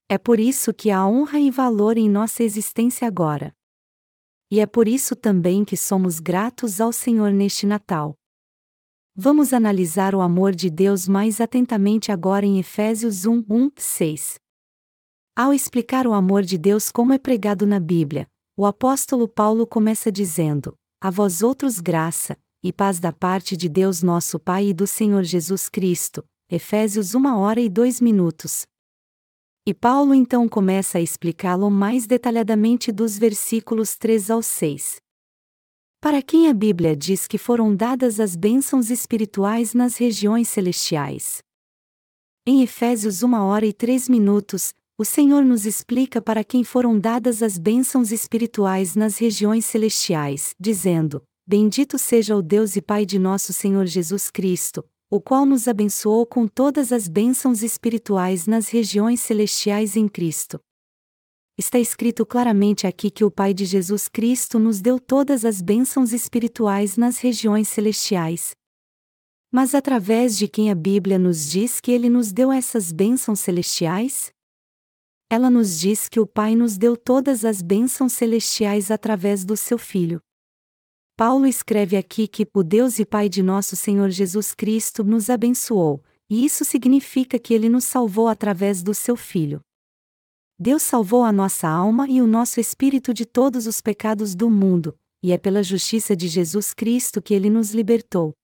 É 0.08 0.16
por 0.16 0.38
isso 0.38 0.72
que 0.72 0.88
há 0.88 1.04
honra 1.04 1.40
e 1.40 1.50
valor 1.50 1.98
em 1.98 2.08
nossa 2.08 2.44
existência 2.44 3.08
agora. 3.08 3.52
E 4.48 4.60
é 4.60 4.66
por 4.66 4.86
isso 4.86 5.16
também 5.16 5.64
que 5.64 5.76
somos 5.76 6.20
gratos 6.20 6.80
ao 6.80 6.92
Senhor 6.92 7.32
neste 7.32 7.66
Natal. 7.66 8.14
Vamos 9.16 9.52
analisar 9.52 10.14
o 10.14 10.20
amor 10.20 10.54
de 10.54 10.70
Deus 10.70 11.08
mais 11.08 11.40
atentamente 11.40 12.12
agora 12.12 12.46
em 12.46 12.60
Efésios 12.60 13.26
1, 13.26 13.44
1, 13.50 13.70
6. 13.76 14.38
Ao 15.34 15.52
explicar 15.52 16.06
o 16.06 16.12
amor 16.12 16.42
de 16.42 16.56
Deus 16.56 16.92
como 16.92 17.12
é 17.12 17.18
pregado 17.18 17.66
na 17.66 17.80
Bíblia, 17.80 18.28
o 18.56 18.64
apóstolo 18.64 19.26
Paulo 19.26 19.66
começa 19.66 20.12
dizendo: 20.12 20.76
A 21.00 21.10
vós 21.10 21.42
outros 21.42 21.80
graça, 21.80 22.38
e 22.62 22.72
paz 22.72 22.98
da 22.98 23.12
parte 23.12 23.56
de 23.56 23.68
Deus 23.68 24.02
nosso 24.02 24.38
Pai 24.38 24.68
e 24.68 24.74
do 24.74 24.86
Senhor 24.86 25.22
Jesus 25.22 25.68
Cristo. 25.68 26.24
Efésios 26.50 27.14
1 27.14 27.26
hora 27.38 27.60
e 27.60 27.68
2 27.68 28.00
minutos. 28.00 28.66
E 29.66 29.74
Paulo 29.74 30.14
então 30.14 30.48
começa 30.48 30.98
a 30.98 31.00
explicá-lo 31.00 31.70
mais 31.70 32.06
detalhadamente 32.06 32.92
dos 32.92 33.18
versículos 33.18 33.96
3 33.96 34.30
ao 34.30 34.40
6. 34.40 34.96
Para 36.00 36.22
quem 36.22 36.48
a 36.48 36.54
Bíblia 36.54 36.94
diz 36.94 37.26
que 37.26 37.36
foram 37.36 37.74
dadas 37.74 38.20
as 38.20 38.36
bênçãos 38.36 38.90
espirituais 38.90 39.74
nas 39.74 39.96
regiões 39.96 40.48
celestiais. 40.48 41.42
Em 42.46 42.62
Efésios 42.62 43.24
1 43.24 43.34
hora 43.34 43.66
e 43.66 43.72
3 43.72 44.08
minutos, 44.08 44.72
o 44.96 45.04
Senhor 45.04 45.44
nos 45.44 45.66
explica 45.66 46.22
para 46.22 46.44
quem 46.44 46.62
foram 46.62 46.96
dadas 46.96 47.42
as 47.42 47.58
bênçãos 47.58 48.12
espirituais 48.12 48.94
nas 48.94 49.18
regiões 49.18 49.66
celestiais, 49.66 50.54
dizendo: 50.60 51.22
Bendito 51.48 51.96
seja 51.96 52.34
o 52.34 52.42
Deus 52.42 52.74
e 52.74 52.82
Pai 52.82 53.06
de 53.06 53.20
nosso 53.20 53.52
Senhor 53.52 53.86
Jesus 53.86 54.32
Cristo, 54.32 54.84
o 55.08 55.20
qual 55.20 55.46
nos 55.46 55.68
abençoou 55.68 56.26
com 56.26 56.48
todas 56.48 56.90
as 56.90 57.06
bênçãos 57.06 57.62
espirituais 57.62 58.48
nas 58.48 58.68
regiões 58.68 59.20
celestiais 59.20 59.94
em 59.94 60.08
Cristo. 60.08 60.58
Está 61.56 61.78
escrito 61.78 62.26
claramente 62.26 62.84
aqui 62.84 63.12
que 63.12 63.24
o 63.24 63.30
Pai 63.30 63.54
de 63.54 63.64
Jesus 63.64 64.08
Cristo 64.08 64.58
nos 64.58 64.80
deu 64.80 64.98
todas 64.98 65.44
as 65.44 65.62
bênçãos 65.62 66.12
espirituais 66.12 66.96
nas 66.96 67.18
regiões 67.18 67.68
celestiais. 67.68 68.50
Mas 69.52 69.72
através 69.72 70.36
de 70.36 70.48
quem 70.48 70.68
a 70.68 70.74
Bíblia 70.74 71.16
nos 71.16 71.48
diz 71.48 71.80
que 71.80 71.92
ele 71.92 72.08
nos 72.08 72.32
deu 72.32 72.50
essas 72.50 72.90
bênçãos 72.90 73.38
celestiais? 73.38 74.32
Ela 75.30 75.48
nos 75.48 75.78
diz 75.78 76.08
que 76.08 76.18
o 76.18 76.26
Pai 76.26 76.56
nos 76.56 76.76
deu 76.76 76.96
todas 76.96 77.44
as 77.44 77.62
bênçãos 77.62 78.14
celestiais 78.14 78.90
através 78.90 79.44
do 79.44 79.56
seu 79.56 79.78
Filho. 79.78 80.20
Paulo 81.16 81.46
escreve 81.46 81.96
aqui 81.96 82.28
que 82.28 82.46
o 82.52 82.62
Deus 82.62 82.98
e 82.98 83.04
Pai 83.06 83.26
de 83.26 83.42
nosso 83.42 83.74
Senhor 83.74 84.10
Jesus 84.10 84.54
Cristo 84.54 85.02
nos 85.02 85.30
abençoou, 85.30 86.04
e 86.28 86.44
isso 86.44 86.62
significa 86.62 87.38
que 87.38 87.54
ele 87.54 87.70
nos 87.70 87.84
salvou 87.84 88.28
através 88.28 88.82
do 88.82 88.92
seu 88.92 89.16
Filho. 89.16 89.62
Deus 90.58 90.82
salvou 90.82 91.24
a 91.24 91.32
nossa 91.32 91.66
alma 91.66 92.06
e 92.06 92.20
o 92.20 92.26
nosso 92.26 92.60
espírito 92.60 93.14
de 93.14 93.24
todos 93.24 93.66
os 93.66 93.80
pecados 93.80 94.34
do 94.34 94.50
mundo, 94.50 94.94
e 95.22 95.32
é 95.32 95.38
pela 95.38 95.62
justiça 95.62 96.14
de 96.14 96.28
Jesus 96.28 96.74
Cristo 96.74 97.22
que 97.22 97.32
ele 97.32 97.48
nos 97.48 97.70
libertou. 97.72 98.34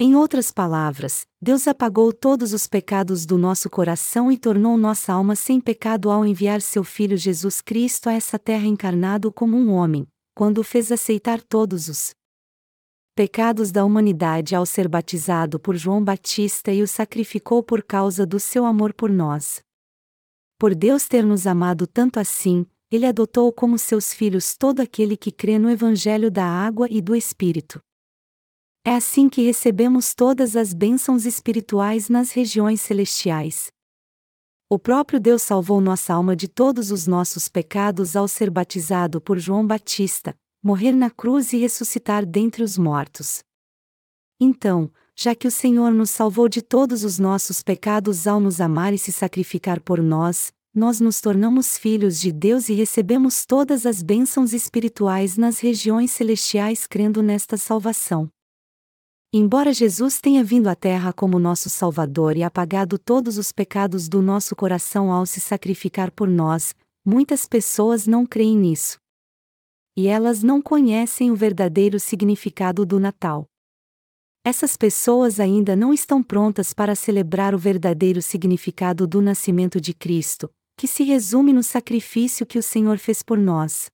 Em 0.00 0.16
outras 0.16 0.50
palavras, 0.50 1.26
Deus 1.38 1.68
apagou 1.68 2.14
todos 2.14 2.54
os 2.54 2.66
pecados 2.66 3.26
do 3.26 3.36
nosso 3.36 3.68
coração 3.68 4.32
e 4.32 4.38
tornou 4.38 4.78
nossa 4.78 5.12
alma 5.12 5.36
sem 5.36 5.60
pecado 5.60 6.10
ao 6.10 6.24
enviar 6.24 6.62
seu 6.62 6.82
Filho 6.82 7.18
Jesus 7.18 7.60
Cristo 7.60 8.08
a 8.08 8.14
essa 8.14 8.38
terra 8.38 8.66
encarnado 8.66 9.30
como 9.30 9.54
um 9.54 9.70
homem, 9.70 10.06
quando 10.34 10.64
fez 10.64 10.90
aceitar 10.90 11.40
todos 11.40 11.88
os 11.88 12.12
pecados 13.14 13.70
da 13.70 13.84
humanidade 13.84 14.56
ao 14.56 14.66
ser 14.66 14.88
batizado 14.88 15.60
por 15.60 15.76
João 15.76 16.02
Batista 16.02 16.72
e 16.72 16.82
o 16.82 16.88
sacrificou 16.88 17.62
por 17.62 17.82
causa 17.82 18.26
do 18.26 18.40
seu 18.40 18.66
amor 18.66 18.92
por 18.92 19.08
nós. 19.08 19.62
Por 20.58 20.74
Deus 20.74 21.06
ter 21.06 21.24
nos 21.24 21.46
amado 21.46 21.86
tanto 21.86 22.18
assim, 22.18 22.66
ele 22.90 23.06
adotou 23.06 23.52
como 23.52 23.78
seus 23.78 24.12
filhos 24.12 24.56
todo 24.56 24.80
aquele 24.80 25.16
que 25.16 25.30
crê 25.30 25.58
no 25.58 25.70
Evangelho 25.70 26.30
da 26.30 26.44
água 26.44 26.88
e 26.90 27.00
do 27.00 27.14
Espírito. 27.14 27.80
É 28.84 28.94
assim 28.94 29.28
que 29.28 29.42
recebemos 29.42 30.14
todas 30.14 30.56
as 30.56 30.74
bênçãos 30.74 31.24
espirituais 31.24 32.08
nas 32.08 32.32
regiões 32.32 32.80
celestiais. 32.80 33.73
O 34.68 34.78
próprio 34.78 35.20
Deus 35.20 35.42
salvou 35.42 35.78
nossa 35.78 36.14
alma 36.14 36.34
de 36.34 36.48
todos 36.48 36.90
os 36.90 37.06
nossos 37.06 37.48
pecados 37.48 38.16
ao 38.16 38.26
ser 38.26 38.50
batizado 38.50 39.20
por 39.20 39.38
João 39.38 39.66
Batista, 39.66 40.34
morrer 40.62 40.92
na 40.92 41.10
cruz 41.10 41.52
e 41.52 41.58
ressuscitar 41.58 42.24
dentre 42.24 42.62
os 42.62 42.78
mortos. 42.78 43.42
Então, 44.40 44.90
já 45.14 45.34
que 45.34 45.46
o 45.46 45.50
Senhor 45.50 45.92
nos 45.92 46.10
salvou 46.10 46.48
de 46.48 46.62
todos 46.62 47.04
os 47.04 47.18
nossos 47.18 47.62
pecados 47.62 48.26
ao 48.26 48.40
nos 48.40 48.58
amar 48.60 48.94
e 48.94 48.98
se 48.98 49.12
sacrificar 49.12 49.80
por 49.80 50.02
nós, 50.02 50.50
nós 50.74 50.98
nos 50.98 51.20
tornamos 51.20 51.76
filhos 51.76 52.18
de 52.18 52.32
Deus 52.32 52.68
e 52.68 52.74
recebemos 52.74 53.44
todas 53.44 53.84
as 53.84 54.02
bênçãos 54.02 54.52
espirituais 54.52 55.36
nas 55.36 55.60
regiões 55.60 56.10
celestiais 56.10 56.86
crendo 56.86 57.22
nesta 57.22 57.56
salvação. 57.56 58.28
Embora 59.36 59.72
Jesus 59.72 60.20
tenha 60.20 60.44
vindo 60.44 60.68
à 60.68 60.76
Terra 60.76 61.12
como 61.12 61.40
nosso 61.40 61.68
Salvador 61.68 62.36
e 62.36 62.44
apagado 62.44 62.96
todos 62.96 63.36
os 63.36 63.50
pecados 63.50 64.08
do 64.08 64.22
nosso 64.22 64.54
coração 64.54 65.10
ao 65.10 65.26
se 65.26 65.40
sacrificar 65.40 66.12
por 66.12 66.28
nós, 66.28 66.72
muitas 67.04 67.44
pessoas 67.44 68.06
não 68.06 68.24
creem 68.24 68.56
nisso. 68.56 68.96
E 69.96 70.06
elas 70.06 70.44
não 70.44 70.62
conhecem 70.62 71.32
o 71.32 71.34
verdadeiro 71.34 71.98
significado 71.98 72.86
do 72.86 73.00
Natal. 73.00 73.44
Essas 74.44 74.76
pessoas 74.76 75.40
ainda 75.40 75.74
não 75.74 75.92
estão 75.92 76.22
prontas 76.22 76.72
para 76.72 76.94
celebrar 76.94 77.56
o 77.56 77.58
verdadeiro 77.58 78.22
significado 78.22 79.04
do 79.04 79.20
nascimento 79.20 79.80
de 79.80 79.92
Cristo, 79.92 80.48
que 80.76 80.86
se 80.86 81.02
resume 81.02 81.52
no 81.52 81.64
sacrifício 81.64 82.46
que 82.46 82.56
o 82.56 82.62
Senhor 82.62 82.98
fez 82.98 83.20
por 83.20 83.36
nós. 83.36 83.90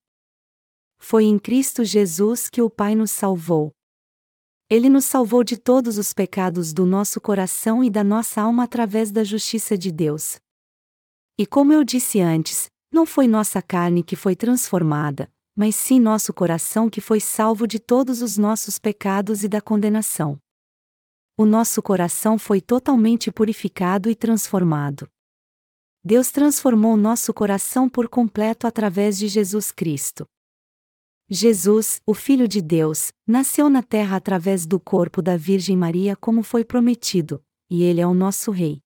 Foi 0.98 1.24
em 1.24 1.38
Cristo 1.38 1.82
Jesus 1.82 2.50
que 2.50 2.60
o 2.60 2.68
Pai 2.68 2.94
nos 2.94 3.10
salvou. 3.10 3.72
Ele 4.70 4.88
nos 4.88 5.04
salvou 5.04 5.42
de 5.42 5.56
todos 5.56 5.98
os 5.98 6.12
pecados 6.12 6.72
do 6.72 6.86
nosso 6.86 7.20
coração 7.20 7.82
e 7.82 7.90
da 7.90 8.04
nossa 8.04 8.40
alma 8.40 8.62
através 8.62 9.10
da 9.10 9.24
justiça 9.24 9.76
de 9.76 9.90
Deus. 9.90 10.38
E 11.36 11.44
como 11.44 11.72
eu 11.72 11.82
disse 11.82 12.20
antes, 12.20 12.70
não 12.92 13.04
foi 13.04 13.26
nossa 13.26 13.60
carne 13.60 14.04
que 14.04 14.14
foi 14.14 14.36
transformada, 14.36 15.28
mas 15.56 15.74
sim 15.74 15.98
nosso 15.98 16.32
coração 16.32 16.88
que 16.88 17.00
foi 17.00 17.18
salvo 17.18 17.66
de 17.66 17.80
todos 17.80 18.22
os 18.22 18.38
nossos 18.38 18.78
pecados 18.78 19.42
e 19.42 19.48
da 19.48 19.60
condenação. 19.60 20.38
O 21.36 21.44
nosso 21.44 21.82
coração 21.82 22.38
foi 22.38 22.60
totalmente 22.60 23.32
purificado 23.32 24.08
e 24.08 24.14
transformado. 24.14 25.08
Deus 26.04 26.30
transformou 26.30 26.96
nosso 26.96 27.34
coração 27.34 27.88
por 27.88 28.08
completo 28.08 28.68
através 28.68 29.18
de 29.18 29.26
Jesus 29.26 29.72
Cristo. 29.72 30.28
Jesus, 31.32 32.02
o 32.04 32.12
Filho 32.12 32.48
de 32.48 32.60
Deus, 32.60 33.12
nasceu 33.24 33.70
na 33.70 33.84
terra 33.84 34.16
através 34.16 34.66
do 34.66 34.80
corpo 34.80 35.22
da 35.22 35.36
Virgem 35.36 35.76
Maria 35.76 36.16
como 36.16 36.42
foi 36.42 36.64
prometido, 36.64 37.40
e 37.70 37.84
ele 37.84 38.00
é 38.00 38.06
o 38.06 38.12
nosso 38.12 38.50
Rei. 38.50 38.82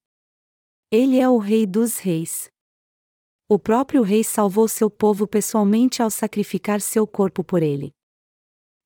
Ele 0.90 1.18
é 1.18 1.26
o 1.26 1.38
Rei 1.38 1.66
dos 1.66 1.96
Reis. 1.96 2.50
O 3.48 3.58
próprio 3.58 4.02
Rei 4.02 4.22
salvou 4.22 4.68
seu 4.68 4.90
povo 4.90 5.26
pessoalmente 5.26 6.02
ao 6.02 6.10
sacrificar 6.10 6.82
seu 6.82 7.06
corpo 7.06 7.42
por 7.42 7.62
ele. 7.62 7.94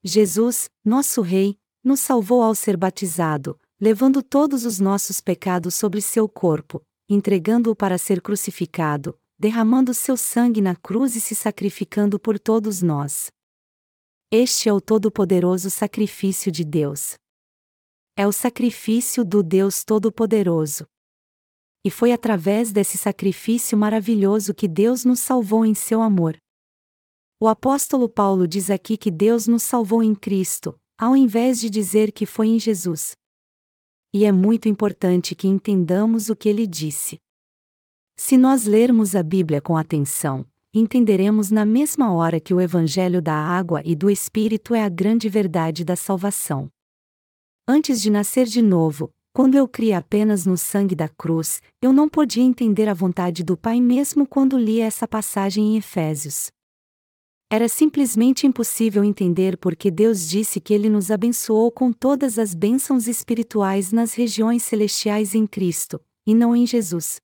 Jesus, 0.04 0.70
nosso 0.84 1.20
Rei, 1.20 1.58
nos 1.82 1.98
salvou 1.98 2.44
ao 2.44 2.54
ser 2.54 2.76
batizado, 2.76 3.58
levando 3.80 4.22
todos 4.22 4.64
os 4.64 4.78
nossos 4.78 5.20
pecados 5.20 5.74
sobre 5.74 6.00
seu 6.00 6.28
corpo, 6.28 6.80
entregando-o 7.08 7.74
para 7.74 7.98
ser 7.98 8.22
crucificado, 8.22 9.18
derramando 9.36 9.92
seu 9.92 10.16
sangue 10.16 10.60
na 10.60 10.76
cruz 10.76 11.16
e 11.16 11.20
se 11.20 11.34
sacrificando 11.34 12.20
por 12.20 12.38
todos 12.38 12.82
nós. 12.82 13.32
Este 14.30 14.68
é 14.68 14.72
o 14.72 14.80
todo-poderoso 14.80 15.70
sacrifício 15.70 16.52
de 16.52 16.64
Deus. 16.64 17.14
É 18.16 18.26
o 18.26 18.32
sacrifício 18.32 19.24
do 19.24 19.42
Deus 19.42 19.84
Todo-Poderoso. 19.84 20.86
E 21.84 21.90
foi 21.90 22.12
através 22.12 22.72
desse 22.72 22.98
sacrifício 22.98 23.76
maravilhoso 23.78 24.52
que 24.52 24.68
Deus 24.68 25.04
nos 25.04 25.20
salvou 25.20 25.64
em 25.64 25.74
seu 25.74 26.02
amor. 26.02 26.36
O 27.40 27.48
apóstolo 27.48 28.08
Paulo 28.08 28.46
diz 28.46 28.68
aqui 28.70 28.96
que 28.96 29.10
Deus 29.10 29.46
nos 29.46 29.62
salvou 29.62 30.02
em 30.02 30.14
Cristo, 30.14 30.78
ao 30.98 31.16
invés 31.16 31.60
de 31.60 31.70
dizer 31.70 32.12
que 32.12 32.26
foi 32.26 32.48
em 32.48 32.58
Jesus 32.58 33.14
e 34.12 34.24
é 34.24 34.32
muito 34.32 34.68
importante 34.68 35.34
que 35.34 35.46
entendamos 35.46 36.30
o 36.30 36.36
que 36.36 36.48
ele 36.48 36.66
disse. 36.66 37.20
Se 38.16 38.36
nós 38.36 38.64
lermos 38.64 39.14
a 39.14 39.22
Bíblia 39.22 39.60
com 39.60 39.76
atenção, 39.76 40.46
entenderemos 40.72 41.50
na 41.50 41.64
mesma 41.64 42.12
hora 42.12 42.38
que 42.38 42.52
o 42.52 42.60
Evangelho 42.60 43.22
da 43.22 43.34
água 43.34 43.82
e 43.84 43.94
do 43.94 44.10
Espírito 44.10 44.74
é 44.74 44.82
a 44.82 44.88
grande 44.88 45.28
verdade 45.28 45.84
da 45.84 45.96
salvação. 45.96 46.70
Antes 47.66 48.00
de 48.00 48.10
nascer 48.10 48.46
de 48.46 48.62
novo, 48.62 49.12
quando 49.32 49.54
eu 49.54 49.68
criei 49.68 49.92
apenas 49.92 50.44
no 50.44 50.56
sangue 50.56 50.94
da 50.94 51.08
cruz, 51.08 51.62
eu 51.80 51.92
não 51.92 52.08
podia 52.08 52.42
entender 52.42 52.88
a 52.88 52.94
vontade 52.94 53.44
do 53.44 53.56
Pai 53.56 53.80
mesmo 53.80 54.26
quando 54.26 54.58
li 54.58 54.80
essa 54.80 55.06
passagem 55.06 55.74
em 55.74 55.76
Efésios. 55.76 56.50
Era 57.50 57.68
simplesmente 57.68 58.46
impossível 58.46 59.02
entender 59.02 59.56
porque 59.56 59.90
Deus 59.90 60.28
disse 60.28 60.60
que 60.60 60.74
Ele 60.74 60.90
nos 60.90 61.10
abençoou 61.10 61.70
com 61.70 61.92
todas 61.92 62.38
as 62.38 62.52
bênçãos 62.52 63.08
espirituais 63.08 63.90
nas 63.90 64.12
regiões 64.12 64.62
celestiais 64.64 65.34
em 65.34 65.46
Cristo, 65.46 66.00
e 66.26 66.34
não 66.34 66.54
em 66.54 66.66
Jesus. 66.66 67.20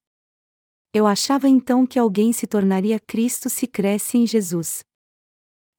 Eu 0.95 1.09
achava 1.09 1.49
então 1.49 1.85
que 1.85 1.99
alguém 1.99 2.33
se 2.33 2.47
tornaria 2.47 3.01
Cristo 3.01 3.51
se 3.51 3.67
cresce 3.67 4.17
em 4.17 4.25
Jesus. 4.25 4.85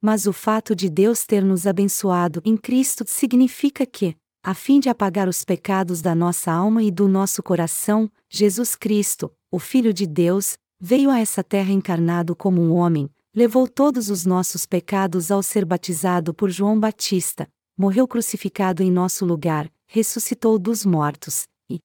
Mas 0.01 0.27
o 0.27 0.33
fato 0.33 0.75
de 0.75 0.89
Deus 0.89 1.25
ter 1.25 1.41
nos 1.41 1.65
abençoado 1.65 2.41
em 2.43 2.57
Cristo 2.57 3.05
significa 3.07 3.85
que, 3.85 4.13
a 4.43 4.53
fim 4.53 4.77
de 4.77 4.89
apagar 4.89 5.29
os 5.29 5.45
pecados 5.45 6.01
da 6.01 6.13
nossa 6.13 6.51
alma 6.51 6.83
e 6.83 6.91
do 6.91 7.07
nosso 7.07 7.41
coração, 7.41 8.11
Jesus 8.29 8.75
Cristo, 8.75 9.31
o 9.49 9.57
Filho 9.57 9.93
de 9.93 10.05
Deus, 10.05 10.57
veio 10.81 11.09
a 11.09 11.17
essa 11.17 11.41
terra 11.41 11.71
encarnado 11.71 12.35
como 12.35 12.61
um 12.61 12.73
homem, 12.73 13.09
levou 13.33 13.69
todos 13.69 14.09
os 14.09 14.25
nossos 14.25 14.65
pecados 14.65 15.31
ao 15.31 15.41
ser 15.41 15.63
batizado 15.63 16.33
por 16.33 16.49
João 16.49 16.77
Batista, 16.77 17.47
morreu 17.77 18.05
crucificado 18.05 18.83
em 18.83 18.91
nosso 18.91 19.25
lugar, 19.25 19.71
ressuscitou 19.87 20.59
dos 20.59 20.85
mortos, 20.85 21.47
e 21.69 21.79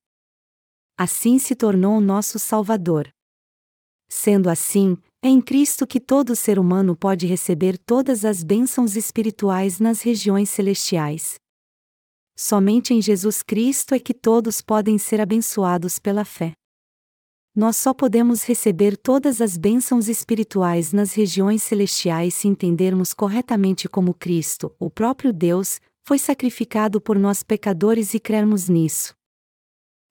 assim 0.98 1.38
se 1.38 1.54
tornou 1.54 1.96
o 1.96 2.00
nosso 2.00 2.36
Salvador. 2.36 3.08
Sendo 4.10 4.50
assim, 4.50 4.98
é 5.22 5.28
em 5.28 5.40
Cristo 5.40 5.86
que 5.86 6.00
todo 6.00 6.34
ser 6.34 6.58
humano 6.58 6.96
pode 6.96 7.26
receber 7.26 7.78
todas 7.78 8.24
as 8.24 8.42
bênçãos 8.42 8.96
espirituais 8.96 9.78
nas 9.78 10.02
regiões 10.02 10.50
celestiais. 10.50 11.36
Somente 12.36 12.92
em 12.92 13.00
Jesus 13.00 13.42
Cristo 13.42 13.94
é 13.94 13.98
que 13.98 14.12
todos 14.12 14.60
podem 14.60 14.98
ser 14.98 15.20
abençoados 15.20 15.98
pela 15.98 16.24
fé 16.24 16.54
nós 17.54 17.76
só 17.76 17.92
podemos 17.92 18.44
receber 18.44 18.96
todas 18.96 19.40
as 19.40 19.56
bênçãos 19.56 20.08
espirituais 20.08 20.92
nas 20.92 21.12
regiões 21.12 21.62
celestiais 21.62 22.34
se 22.34 22.46
entendermos 22.46 23.12
corretamente 23.12 23.88
como 23.88 24.14
Cristo, 24.14 24.74
o 24.78 24.88
próprio 24.88 25.32
Deus, 25.32 25.80
foi 26.02 26.18
sacrificado 26.18 27.00
por 27.00 27.18
nós 27.18 27.42
pecadores 27.42 28.14
e 28.14 28.20
crermos 28.20 28.68
nisso. 28.68 29.14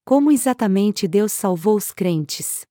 Como 0.06 0.32
exatamente 0.32 1.08
Deus 1.08 1.32
salvou 1.32 1.76
os 1.76 1.92
crentes? 1.92 2.68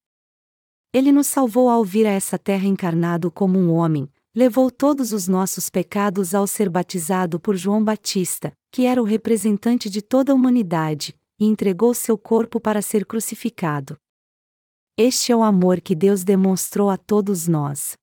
Ele 0.93 1.13
nos 1.13 1.27
salvou 1.27 1.69
ao 1.69 1.85
vir 1.85 2.07
a 2.07 2.11
essa 2.11 2.39
terra 2.39 2.67
encarnado 2.67 3.31
como 3.31 3.59
um 3.59 3.73
homem, 3.73 4.11
levou 4.35 4.71
todos 4.71 5.13
os 5.13 5.29
nossos 5.29 5.69
pecados 5.69 6.35
ao 6.35 6.47
ser 6.47 6.71
batizado 6.71 7.39
por 7.39 7.57
João 7.57 7.85
Batista, 7.85 8.53
que 8.73 8.87
era 8.87 9.03
o 9.03 9.05
representante 9.05 9.91
de 9.91 10.01
toda 10.01 10.33
a 10.33 10.35
humanidade, 10.35 11.15
e 11.39 11.45
entregou 11.45 11.93
seu 11.93 12.17
corpo 12.17 12.59
para 12.59 12.81
ser 12.81 13.05
crucificado. 13.05 13.97
Este 14.97 15.31
é 15.31 15.37
o 15.37 15.43
amor 15.43 15.81
que 15.81 15.95
Deus 15.95 16.25
demonstrou 16.25 16.89
a 16.91 16.97
todos 16.97 17.47
nós. 17.47 17.97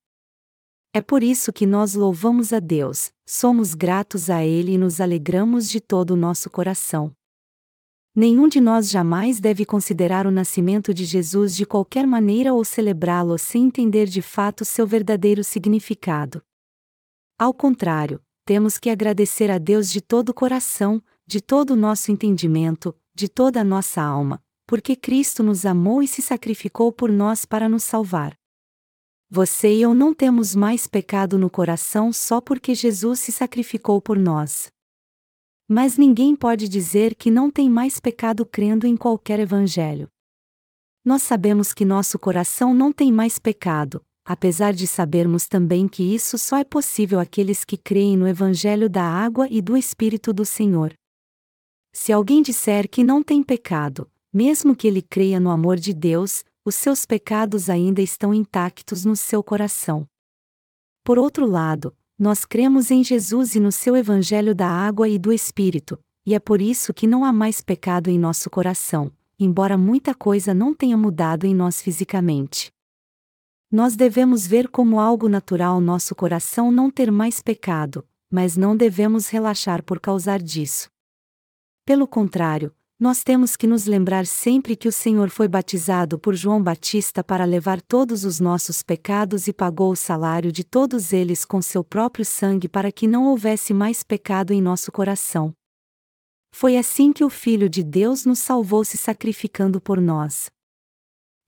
É 0.93 1.02
por 1.02 1.24
isso 1.24 1.52
que 1.52 1.65
nós 1.65 1.93
louvamos 1.93 2.54
a 2.54 2.60
Deus, 2.60 3.12
somos 3.28 3.74
gratos 3.74 4.30
a 4.30 4.45
Ele 4.45 4.74
e 4.74 4.78
nos 4.78 5.02
alegramos 5.02 5.67
de 5.67 5.82
todo 5.82 6.12
o 6.12 6.15
nosso 6.15 6.50
coração. 6.50 7.12
Nenhum 8.15 8.47
de 8.47 8.62
nós 8.62 8.89
jamais 8.89 9.41
deve 9.41 9.65
considerar 9.65 10.25
o 10.25 10.32
nascimento 10.32 10.93
de 10.93 11.04
Jesus 11.04 11.54
de 11.54 11.65
qualquer 11.65 12.08
maneira 12.08 12.54
ou 12.54 12.63
celebrá-lo 12.63 13.38
sem 13.38 13.65
entender 13.65 14.06
de 14.06 14.21
fato 14.21 14.63
seu 14.63 14.88
verdadeiro 14.88 15.43
significado. 15.43 16.41
Ao 17.38 17.54
contrário, 17.54 18.23
temos 18.45 18.78
que 18.78 18.89
agradecer 18.89 19.51
a 19.51 19.58
Deus 19.58 19.91
de 19.91 19.99
todo 19.99 20.30
o 20.30 20.34
coração, 20.34 21.04
de 21.28 21.41
todo 21.41 21.71
o 21.71 21.75
nosso 21.75 22.10
entendimento, 22.10 22.95
de 23.13 23.28
toda 23.28 23.60
a 23.60 23.65
nossa 23.65 24.01
alma, 24.01 24.41
porque 24.65 24.95
Cristo 24.95 25.43
nos 25.43 25.65
amou 25.65 26.01
e 26.01 26.08
se 26.08 26.21
sacrificou 26.21 26.93
por 26.93 27.12
nós 27.12 27.43
para 27.43 27.67
nos 27.67 27.84
salvar. 27.84 28.38
Você 29.30 29.73
e 29.73 29.82
eu 29.82 29.93
não 29.93 30.13
temos 30.13 30.56
mais 30.56 30.88
pecado 30.88 31.38
no 31.38 31.49
coração 31.49 32.13
só 32.13 32.39
porque 32.39 32.73
Jesus 32.73 33.19
se 33.19 33.34
sacrificou 33.34 33.99
por 33.99 34.17
nós. 34.17 34.71
Mas 35.67 35.97
ninguém 35.97 36.36
pode 36.36 36.67
dizer 36.67 37.15
que 37.15 37.32
não 37.32 37.49
tem 37.49 37.69
mais 37.69 37.99
pecado 37.99 38.45
crendo 38.45 38.86
em 38.86 38.95
qualquer 38.95 39.39
evangelho. 39.39 40.08
Nós 41.04 41.23
sabemos 41.23 41.73
que 41.73 41.86
nosso 41.86 42.17
coração 42.19 42.73
não 42.73 42.91
tem 42.91 43.12
mais 43.12 43.39
pecado, 43.39 44.04
apesar 44.25 44.73
de 44.73 44.88
sabermos 44.88 45.47
também 45.47 45.88
que 45.88 46.04
isso 46.04 46.38
só 46.38 46.58
é 46.58 46.63
possível 46.63 47.19
àqueles 47.19 47.63
que 47.63 47.78
creem 47.78 48.17
no 48.17 48.28
Evangelho 48.28 48.89
da 48.89 49.04
água 49.04 49.47
e 49.49 49.62
do 49.62 49.78
Espírito 49.78 50.34
do 50.34 50.43
Senhor. 50.43 50.93
Se 51.93 52.12
alguém 52.12 52.41
disser 52.41 52.89
que 52.89 53.04
não 53.04 53.21
tem 53.21 53.43
pecado, 53.43 54.10
mesmo 54.34 54.75
que 54.75 54.88
ele 54.88 55.01
creia 55.01 55.39
no 55.39 55.51
amor 55.51 55.78
de 55.78 55.93
Deus, 55.93 56.43
os 56.65 56.73
seus 56.73 57.06
pecados 57.06 57.69
ainda 57.69 58.01
estão 58.01 58.34
intactos 58.34 59.06
no 59.06 59.15
seu 59.15 59.43
coração. 59.43 60.08
Por 61.04 61.19
outro 61.19 61.45
lado, 61.45 61.95
nós 62.17 62.45
cremos 62.45 62.91
em 62.91 63.04
Jesus 63.04 63.56
e 63.56 63.60
no 63.60 63.71
seu 63.71 63.95
Evangelho 63.95 64.56
da 64.56 64.67
água 64.67 65.08
e 65.10 65.19
do 65.19 65.34
Espírito, 65.34 65.99
e 66.25 66.34
é 66.34 66.39
por 66.39 66.62
isso 66.62 66.93
que 66.93 67.06
não 67.06 67.25
há 67.25 67.34
mais 67.34 67.62
pecado 67.62 68.10
em 68.10 68.17
nosso 68.17 68.49
coração, 68.49 69.12
embora 69.38 69.78
muita 69.78 70.15
coisa 70.15 70.54
não 70.54 70.73
tenha 70.73 70.97
mudado 70.97 71.45
em 71.45 71.54
nós 71.54 71.82
fisicamente. 71.82 72.71
Nós 73.69 73.95
devemos 73.95 74.47
ver 74.47 74.69
como 74.69 74.99
algo 74.99 75.28
natural 75.28 75.82
nosso 75.82 76.15
coração 76.15 76.71
não 76.71 76.89
ter 76.89 77.12
mais 77.12 77.41
pecado, 77.41 78.08
mas 78.32 78.56
não 78.56 78.78
devemos 78.78 79.28
relaxar 79.28 79.84
por 79.84 79.99
causa 79.99 80.38
disso. 80.38 80.89
Pelo 81.86 82.08
contrário, 82.08 82.73
nós 82.98 83.24
temos 83.24 83.58
que 83.58 83.68
nos 83.68 83.86
lembrar 83.86 84.26
sempre 84.26 84.74
que 84.74 84.88
o 84.88 84.92
Senhor 84.92 85.30
foi 85.30 85.50
batizado 85.50 86.18
por 86.18 86.34
João 86.34 86.64
Batista 86.64 87.22
para 87.22 87.44
levar 87.44 87.82
todos 87.82 88.24
os 88.24 88.40
nossos 88.40 88.82
pecados 88.82 89.48
e 89.48 89.54
pagou 89.54 89.92
o 89.92 89.96
salário 89.98 90.50
de 90.50 90.64
todos 90.64 91.12
eles 91.12 91.44
com 91.44 91.62
seu 91.62 91.84
próprio 91.84 92.24
sangue 92.24 92.70
para 92.70 92.94
que 92.94 93.06
não 93.06 93.26
houvesse 93.26 93.74
mais 93.74 94.02
pecado 94.02 94.54
em 94.54 94.62
nosso 94.62 94.94
coração. 94.94 95.54
Foi 96.54 96.78
assim 96.78 97.12
que 97.12 97.24
o 97.24 97.30
Filho 97.30 97.68
de 97.68 97.84
Deus 97.84 98.26
nos 98.26 98.40
salvou 98.40 98.86
se 98.86 98.96
sacrificando 98.96 99.82
por 99.82 100.00
nós. 100.00 100.50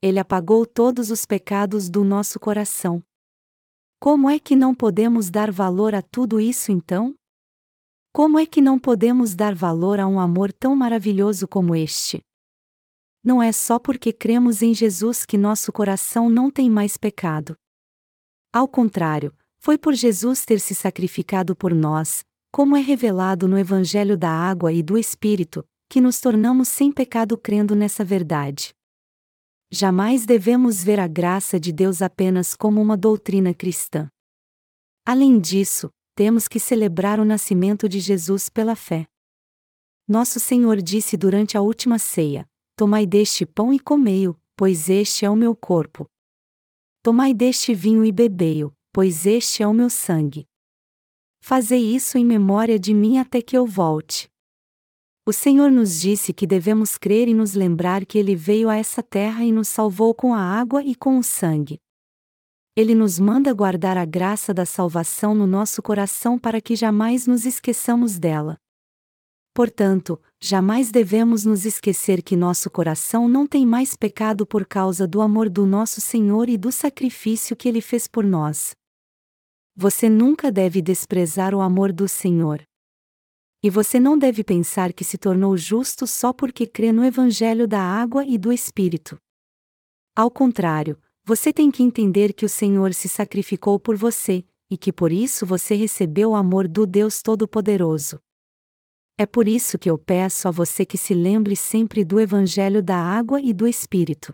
Ele 0.02 0.20
apagou 0.20 0.66
todos 0.66 1.10
os 1.10 1.26
pecados 1.26 1.90
do 1.90 2.04
nosso 2.04 2.42
coração. 2.42 3.02
Como 4.02 4.30
é 4.30 4.38
que 4.38 4.54
não 4.54 4.76
podemos 4.76 5.30
dar 5.30 5.50
valor 5.50 5.96
a 5.96 6.02
tudo 6.02 6.42
isso 6.42 6.74
então? 6.74 7.16
Como 8.17 8.39
é 8.39 8.47
que 8.47 8.62
não 8.62 8.80
podemos 8.80 9.36
dar 9.36 9.53
valor 9.53 9.99
a 9.99 10.08
um 10.08 10.19
amor 10.19 10.51
tão 10.51 10.75
maravilhoso 10.75 11.47
como 11.47 11.75
este? 11.75 12.19
Não 13.23 13.43
é 13.43 13.51
só 13.51 13.77
porque 13.77 14.12
cremos 14.12 14.63
em 14.63 14.73
Jesus 14.73 15.23
que 15.23 15.38
nosso 15.38 15.71
coração 15.71 16.27
não 16.27 16.49
tem 16.49 16.67
mais 16.67 16.97
pecado. 16.97 17.56
Ao 18.51 18.67
contrário, 18.67 19.32
foi 19.60 19.77
por 19.77 19.93
Jesus 19.93 20.43
ter 20.45 20.60
se 20.60 20.73
sacrificado 20.73 21.56
por 21.56 21.75
nós, 21.75 22.25
como 22.51 22.75
é 22.75 22.82
revelado 22.82 23.47
no 23.47 23.56
Evangelho 23.56 24.17
da 24.17 24.32
Água 24.32 24.73
e 24.73 24.82
do 24.82 24.97
Espírito, 24.97 25.63
que 25.88 26.01
nos 26.01 26.19
tornamos 26.19 26.69
sem 26.69 26.91
pecado 26.91 27.38
crendo 27.38 27.75
nessa 27.75 28.03
verdade. 28.03 28.73
Jamais 29.69 30.25
devemos 30.25 30.84
ver 30.84 30.99
a 30.99 31.08
graça 31.08 31.60
de 31.60 31.71
Deus 31.71 32.01
apenas 32.01 32.56
como 32.56 32.82
uma 32.82 32.97
doutrina 32.97 33.53
cristã. 33.53 34.10
Além 35.06 35.39
disso, 35.39 35.91
temos 36.17 36.47
que 36.47 36.60
celebrar 36.60 37.19
o 37.19 37.23
nascimento 37.23 37.88
de 37.88 37.99
Jesus 37.99 38.49
pela 38.49 38.75
fé. 38.75 39.06
Nosso 40.08 40.39
Senhor 40.39 40.82
disse 40.82 41.15
durante 41.15 41.56
a 41.56 41.62
última 41.62 41.99
ceia: 41.99 42.49
Tomai 42.75 43.06
deste 43.06 43.45
pão 43.45 43.71
e 43.71 43.80
comei-o, 43.80 44.36
pois 44.56 44.89
este 44.89 45.25
é 45.25 45.30
o 45.30 45.36
meu 45.36 45.56
corpo. 45.56 46.10
Tomai 47.03 47.36
deste 47.36 47.71
vinho 47.75 48.03
e 48.03 48.12
bebei-o, 48.12 48.73
pois 48.91 49.27
este 49.27 49.62
é 49.62 49.67
o 49.67 49.73
meu 49.75 49.91
sangue. 49.91 50.47
Fazei 51.39 51.95
isso 51.95 52.17
em 52.17 52.25
memória 52.25 52.80
de 52.80 52.95
mim 52.95 53.19
até 53.19 53.39
que 53.39 53.56
eu 53.56 53.67
volte. 53.67 54.27
O 55.23 55.32
Senhor 55.32 55.69
nos 55.69 56.01
disse 56.01 56.34
que 56.34 56.47
devemos 56.47 56.97
crer 56.97 57.27
e 57.27 57.34
nos 57.36 57.53
lembrar 57.53 58.08
que 58.08 58.17
Ele 58.17 58.36
veio 58.36 58.69
a 58.69 58.75
essa 58.75 59.03
terra 59.03 59.45
e 59.45 59.51
nos 59.51 59.67
salvou 59.67 60.15
com 60.15 60.34
a 60.34 60.41
água 60.41 60.82
e 60.84 60.95
com 60.95 61.19
o 61.19 61.23
sangue. 61.23 61.80
Ele 62.78 62.94
nos 62.94 63.18
manda 63.18 63.52
guardar 63.56 63.98
a 63.98 64.06
graça 64.06 64.54
da 64.54 64.63
salvação 64.63 65.34
no 65.34 65.48
nosso 65.48 65.82
coração 65.82 66.38
para 66.38 66.62
que 66.62 66.76
jamais 66.76 67.26
nos 67.26 67.44
esqueçamos 67.44 68.20
dela. 68.20 68.56
Portanto, 69.52 70.22
jamais 70.40 70.92
devemos 70.92 71.44
nos 71.44 71.66
esquecer 71.66 72.22
que 72.22 72.36
nosso 72.36 72.70
coração 72.70 73.28
não 73.28 73.48
tem 73.48 73.66
mais 73.66 73.96
pecado 73.96 74.46
por 74.46 74.63
causa 74.63 75.08
do 75.08 75.22
amor 75.22 75.50
do 75.50 75.66
nosso 75.66 76.00
Senhor 76.00 76.48
e 76.50 76.56
do 76.56 76.72
sacrifício 76.72 77.56
que 77.56 77.68
ele 77.68 77.82
fez 77.82 78.08
por 78.08 78.24
nós. 78.24 78.76
Você 79.76 80.08
nunca 80.08 80.52
deve 80.52 80.80
desprezar 80.80 81.56
o 81.56 81.62
amor 81.62 81.92
do 81.92 82.08
Senhor. 82.08 82.62
E 83.63 83.72
você 83.72 84.00
não 84.00 84.20
deve 84.20 84.44
pensar 84.44 84.94
que 84.94 85.04
se 85.04 85.18
tornou 85.18 85.58
justo 85.58 86.06
só 86.06 86.32
porque 86.32 86.68
crê 86.68 86.92
no 86.92 87.04
Evangelho 87.04 87.68
da 87.68 87.82
água 87.82 88.24
e 88.24 88.38
do 88.38 88.54
Espírito. 88.54 89.18
Ao 90.16 90.30
contrário, 90.30 90.96
você 91.28 91.52
tem 91.52 91.70
que 91.70 91.84
entender 91.84 92.32
que 92.32 92.46
o 92.46 92.50
Senhor 92.50 92.94
se 92.94 93.10
sacrificou 93.10 93.78
por 93.78 93.98
você, 93.98 94.46
e 94.70 94.78
que 94.78 94.94
por 94.94 95.12
isso 95.12 95.46
você 95.46 95.76
recebeu 95.76 96.30
o 96.30 96.36
amor 96.36 96.70
do 96.70 96.88
Deus 96.88 97.22
Todo-Poderoso. 97.22 98.18
É 99.18 99.26
por 99.26 99.46
isso 99.46 99.78
que 99.78 99.90
eu 99.90 99.98
peço 99.98 100.48
a 100.48 100.52
você 100.52 100.86
que 100.86 100.98
se 100.98 101.13
lembre 101.13 101.54
sempre 101.54 102.06
do 102.06 102.18
Evangelho 102.18 102.82
da 102.82 102.96
água 102.96 103.42
e 103.42 103.52
do 103.52 103.68
Espírito. 103.68 104.34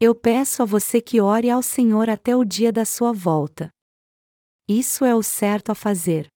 Eu 0.00 0.16
peço 0.16 0.64
a 0.64 0.66
você 0.66 1.00
que 1.00 1.20
ore 1.20 1.48
ao 1.48 1.62
Senhor 1.62 2.10
até 2.10 2.34
o 2.34 2.44
dia 2.44 2.72
da 2.72 2.84
sua 2.84 3.12
volta. 3.12 3.70
Isso 4.68 5.04
é 5.04 5.14
o 5.14 5.22
certo 5.22 5.70
a 5.70 5.76
fazer. 5.76 6.26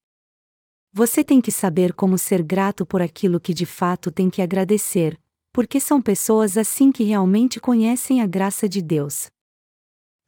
Você 0.92 1.24
tem 1.24 1.40
que 1.40 1.50
saber 1.50 1.94
como 1.94 2.16
ser 2.16 2.44
grato 2.44 2.86
por 2.86 3.02
aquilo 3.02 3.40
que 3.40 3.52
de 3.52 3.66
fato 3.66 4.12
tem 4.12 4.30
que 4.30 4.40
agradecer, 4.40 5.18
porque 5.52 5.80
são 5.80 6.00
pessoas 6.00 6.56
assim 6.56 6.92
que 6.92 7.02
realmente 7.02 7.58
conhecem 7.58 8.22
a 8.22 8.26
graça 8.26 8.68
de 8.68 8.80
Deus. 8.80 9.28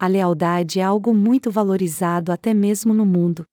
A 0.03 0.07
lealdade 0.07 0.81
é 0.81 0.83
algo 0.83 1.13
muito 1.13 1.51
valorizado 1.51 2.33
até 2.33 2.55
mesmo 2.55 2.95
no 2.95 3.05
mundo. 3.05 3.45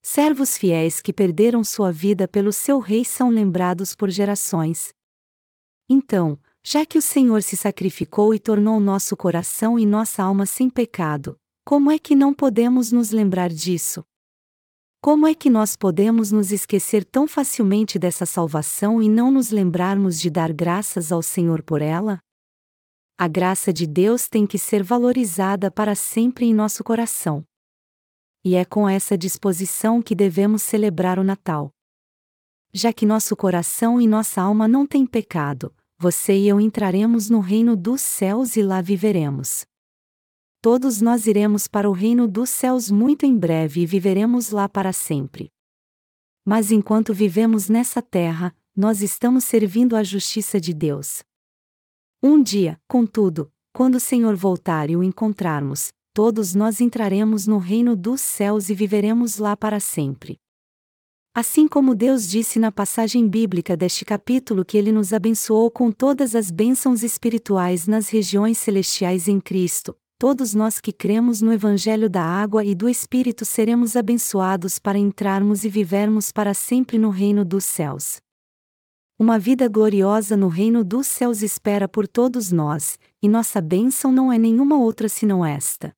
Servos 0.00 0.56
fiéis 0.56 1.00
que 1.00 1.12
perderam 1.12 1.64
sua 1.64 1.90
vida 1.90 2.28
pelo 2.28 2.52
seu 2.52 2.78
rei 2.78 3.04
são 3.04 3.28
lembrados 3.28 3.92
por 3.92 4.08
gerações. 4.08 4.94
Então, 5.90 6.38
já 6.64 6.86
que 6.86 6.96
o 6.96 7.02
Senhor 7.02 7.42
se 7.42 7.56
sacrificou 7.56 8.32
e 8.32 8.38
tornou 8.38 8.78
nosso 8.78 9.16
coração 9.16 9.76
e 9.76 9.84
nossa 9.84 10.22
alma 10.22 10.46
sem 10.46 10.70
pecado, 10.70 11.36
como 11.64 11.90
é 11.90 11.98
que 11.98 12.14
não 12.14 12.32
podemos 12.32 12.92
nos 12.92 13.10
lembrar 13.10 13.50
disso? 13.50 14.04
Como 15.02 15.26
é 15.26 15.34
que 15.34 15.50
nós 15.50 15.74
podemos 15.74 16.30
nos 16.30 16.52
esquecer 16.52 17.04
tão 17.04 17.26
facilmente 17.26 17.98
dessa 17.98 18.24
salvação 18.24 19.02
e 19.02 19.08
não 19.08 19.32
nos 19.32 19.50
lembrarmos 19.50 20.20
de 20.20 20.30
dar 20.30 20.52
graças 20.52 21.10
ao 21.10 21.20
Senhor 21.20 21.64
por 21.64 21.82
ela? 21.82 22.20
A 23.18 23.26
graça 23.28 23.72
de 23.72 23.86
Deus 23.86 24.28
tem 24.28 24.46
que 24.46 24.56
ser 24.56 24.82
valorizada 24.82 25.70
para 25.70 25.94
sempre 25.94 26.46
em 26.46 26.54
nosso 26.54 26.84
coração. 26.84 27.44
E 28.44 28.54
é 28.54 28.64
com 28.64 28.88
essa 28.88 29.18
disposição 29.18 30.00
que 30.00 30.14
devemos 30.14 30.62
celebrar 30.62 31.18
o 31.18 31.24
Natal. 31.24 31.70
Já 32.72 32.92
que 32.92 33.04
nosso 33.04 33.36
coração 33.36 34.00
e 34.00 34.06
nossa 34.06 34.40
alma 34.40 34.68
não 34.68 34.86
têm 34.86 35.04
pecado, 35.04 35.74
você 35.98 36.38
e 36.38 36.48
eu 36.48 36.60
entraremos 36.60 37.28
no 37.28 37.40
reino 37.40 37.76
dos 37.76 38.00
céus 38.00 38.56
e 38.56 38.62
lá 38.62 38.80
viveremos 38.80 39.66
todos 40.60 41.00
nós 41.00 41.26
iremos 41.26 41.66
para 41.66 41.88
o 41.88 41.92
reino 41.92 42.26
dos 42.26 42.50
céus 42.50 42.90
muito 42.90 43.24
em 43.24 43.36
breve 43.36 43.80
e 43.80 43.86
viveremos 43.86 44.50
lá 44.50 44.68
para 44.68 44.92
sempre. 44.92 45.50
Mas 46.44 46.70
enquanto 46.70 47.14
vivemos 47.14 47.68
nessa 47.68 48.02
terra, 48.02 48.54
nós 48.76 49.00
estamos 49.00 49.44
servindo 49.44 49.96
a 49.96 50.02
justiça 50.02 50.60
de 50.60 50.74
Deus. 50.74 51.22
Um 52.20 52.42
dia, 52.42 52.80
contudo, 52.88 53.48
quando 53.72 53.94
o 53.94 54.00
Senhor 54.00 54.34
voltar 54.34 54.90
e 54.90 54.96
o 54.96 55.04
encontrarmos, 55.04 55.92
todos 56.12 56.52
nós 56.52 56.80
entraremos 56.80 57.46
no 57.46 57.58
reino 57.58 57.94
dos 57.94 58.20
céus 58.20 58.68
e 58.68 58.74
viveremos 58.74 59.38
lá 59.38 59.56
para 59.56 59.78
sempre. 59.78 60.36
Assim 61.32 61.68
como 61.68 61.94
Deus 61.94 62.28
disse 62.28 62.58
na 62.58 62.72
passagem 62.72 63.28
bíblica 63.28 63.76
deste 63.76 64.04
capítulo 64.04 64.64
que 64.64 64.76
Ele 64.76 64.90
nos 64.90 65.12
abençoou 65.12 65.70
com 65.70 65.92
todas 65.92 66.34
as 66.34 66.50
bênçãos 66.50 67.04
espirituais 67.04 67.86
nas 67.86 68.08
regiões 68.08 68.58
celestiais 68.58 69.28
em 69.28 69.38
Cristo, 69.38 69.96
todos 70.18 70.54
nós 70.54 70.80
que 70.80 70.92
cremos 70.92 71.40
no 71.40 71.52
Evangelho 71.52 72.10
da 72.10 72.24
Água 72.24 72.64
e 72.64 72.74
do 72.74 72.88
Espírito 72.88 73.44
seremos 73.44 73.94
abençoados 73.94 74.80
para 74.80 74.98
entrarmos 74.98 75.62
e 75.62 75.68
vivermos 75.68 76.32
para 76.32 76.52
sempre 76.52 76.98
no 76.98 77.10
reino 77.10 77.44
dos 77.44 77.64
céus. 77.64 78.20
Uma 79.20 79.36
vida 79.36 79.66
gloriosa 79.66 80.36
no 80.36 80.46
reino 80.46 80.84
dos 80.84 81.08
céus 81.08 81.42
espera 81.42 81.88
por 81.88 82.06
todos 82.06 82.52
nós, 82.52 82.96
e 83.20 83.28
nossa 83.28 83.60
bênção 83.60 84.12
não 84.12 84.32
é 84.32 84.38
nenhuma 84.38 84.78
outra 84.78 85.08
senão 85.08 85.44
esta. 85.44 85.92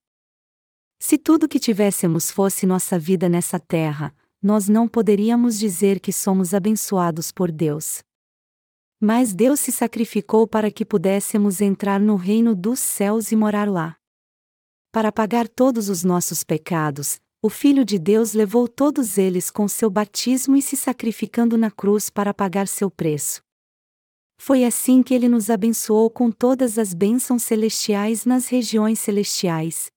Se 0.99 1.19
tudo 1.19 1.47
que 1.47 1.59
tivéssemos 1.59 2.31
fosse 2.31 2.65
nossa 2.65 2.99
vida 2.99 3.29
nessa 3.29 3.61
terra, 3.61 4.15
nós 4.43 4.71
não 4.71 4.89
poderíamos 4.89 5.59
dizer 5.59 6.01
que 6.01 6.15
somos 6.15 6.55
abençoados 6.55 7.31
por 7.31 7.53
Deus. 7.53 8.03
Mas 8.99 9.35
Deus 9.35 9.61
se 9.61 9.71
sacrificou 9.71 10.47
para 10.47 10.71
que 10.71 10.85
pudéssemos 10.85 11.61
entrar 11.61 12.01
no 12.01 12.17
reino 12.17 12.55
dos 12.55 12.81
céus 12.81 13.31
e 13.33 13.37
morar 13.37 13.69
lá. 13.69 13.97
Para 14.91 15.13
pagar 15.13 15.47
todos 15.47 15.91
os 15.91 16.03
nossos 16.03 16.43
pecados, 16.43 17.21
o 17.43 17.49
Filho 17.49 17.87
de 17.87 17.99
Deus 17.99 18.35
levou 18.35 18.69
todos 18.69 19.17
eles 19.17 19.51
com 19.51 19.67
seu 19.67 19.89
batismo 19.89 20.57
e 20.57 20.63
se 20.63 20.77
sacrificando 20.77 21.57
na 21.57 21.71
cruz 21.71 22.11
para 22.11 22.35
pagar 22.35 22.69
seu 22.69 22.91
preço. 22.91 23.41
Foi 24.39 24.63
assim 24.63 25.03
que 25.03 25.15
ele 25.15 25.27
nos 25.27 25.49
abençoou 25.49 26.11
com 26.11 26.31
todas 26.31 26.79
as 26.79 26.93
bênçãos 26.93 27.43
celestiais 27.43 28.27
nas 28.27 28.49
regiões 28.49 29.01
celestiais. 29.01 29.91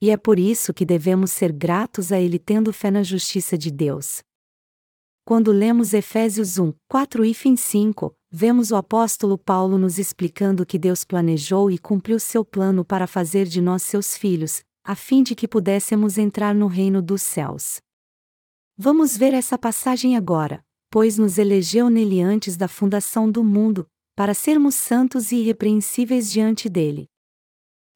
E 0.00 0.10
é 0.10 0.16
por 0.16 0.38
isso 0.38 0.74
que 0.74 0.84
devemos 0.84 1.30
ser 1.30 1.52
gratos 1.52 2.12
a 2.12 2.20
ele 2.20 2.38
tendo 2.38 2.70
fé 2.70 2.90
na 2.90 3.02
justiça 3.02 3.56
de 3.56 3.70
Deus. 3.70 4.20
Quando 5.24 5.52
lemos 5.52 5.94
Efésios 5.94 6.58
1, 6.58 6.74
4 6.86 7.24
e 7.24 7.32
fim 7.32 7.56
5, 7.56 8.12
vemos 8.30 8.70
o 8.70 8.76
apóstolo 8.76 9.38
Paulo 9.38 9.78
nos 9.78 9.98
explicando 9.98 10.66
que 10.66 10.78
Deus 10.78 11.02
planejou 11.02 11.70
e 11.70 11.78
cumpriu 11.78 12.18
seu 12.18 12.44
plano 12.44 12.84
para 12.84 13.06
fazer 13.06 13.46
de 13.46 13.62
nós 13.62 13.82
seus 13.82 14.16
filhos, 14.16 14.62
a 14.84 14.94
fim 14.94 15.22
de 15.22 15.34
que 15.34 15.46
pudéssemos 15.46 16.18
entrar 16.18 16.54
no 16.54 16.66
reino 16.66 17.00
dos 17.00 17.22
céus. 17.22 17.80
Vamos 18.76 19.16
ver 19.16 19.32
essa 19.32 19.56
passagem 19.56 20.16
agora, 20.16 20.64
pois 20.90 21.16
nos 21.16 21.38
elegeu 21.38 21.88
nele 21.88 22.20
antes 22.20 22.56
da 22.56 22.66
fundação 22.66 23.30
do 23.30 23.44
mundo, 23.44 23.86
para 24.14 24.34
sermos 24.34 24.74
santos 24.74 25.32
e 25.32 25.36
irrepreensíveis 25.36 26.30
diante 26.30 26.68
dele. 26.68 27.06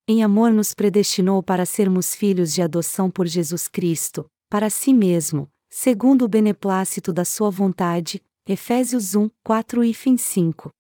Em 0.09 0.23
amor 0.23 0.53
nos 0.53 0.73
predestinou 0.73 1.43
para 1.43 1.67
sermos 1.67 2.15
filhos 2.15 2.55
de 2.55 2.63
adoção 2.63 3.11
por 3.11 3.27
Jesus 3.27 3.67
Cristo, 3.67 4.27
para 4.49 4.71
si 4.71 4.95
mesmo, 4.95 5.51
segundo 5.69 6.25
o 6.25 6.29
beneplácito 6.29 7.13
da 7.13 7.25
sua 7.25 7.51
vontade, 7.51 8.23
Efésios 8.49 9.17
1, 9.17 9.29
4 9.43 9.83
e 9.83 9.93
fim 9.93 10.17
5. 10.17 10.71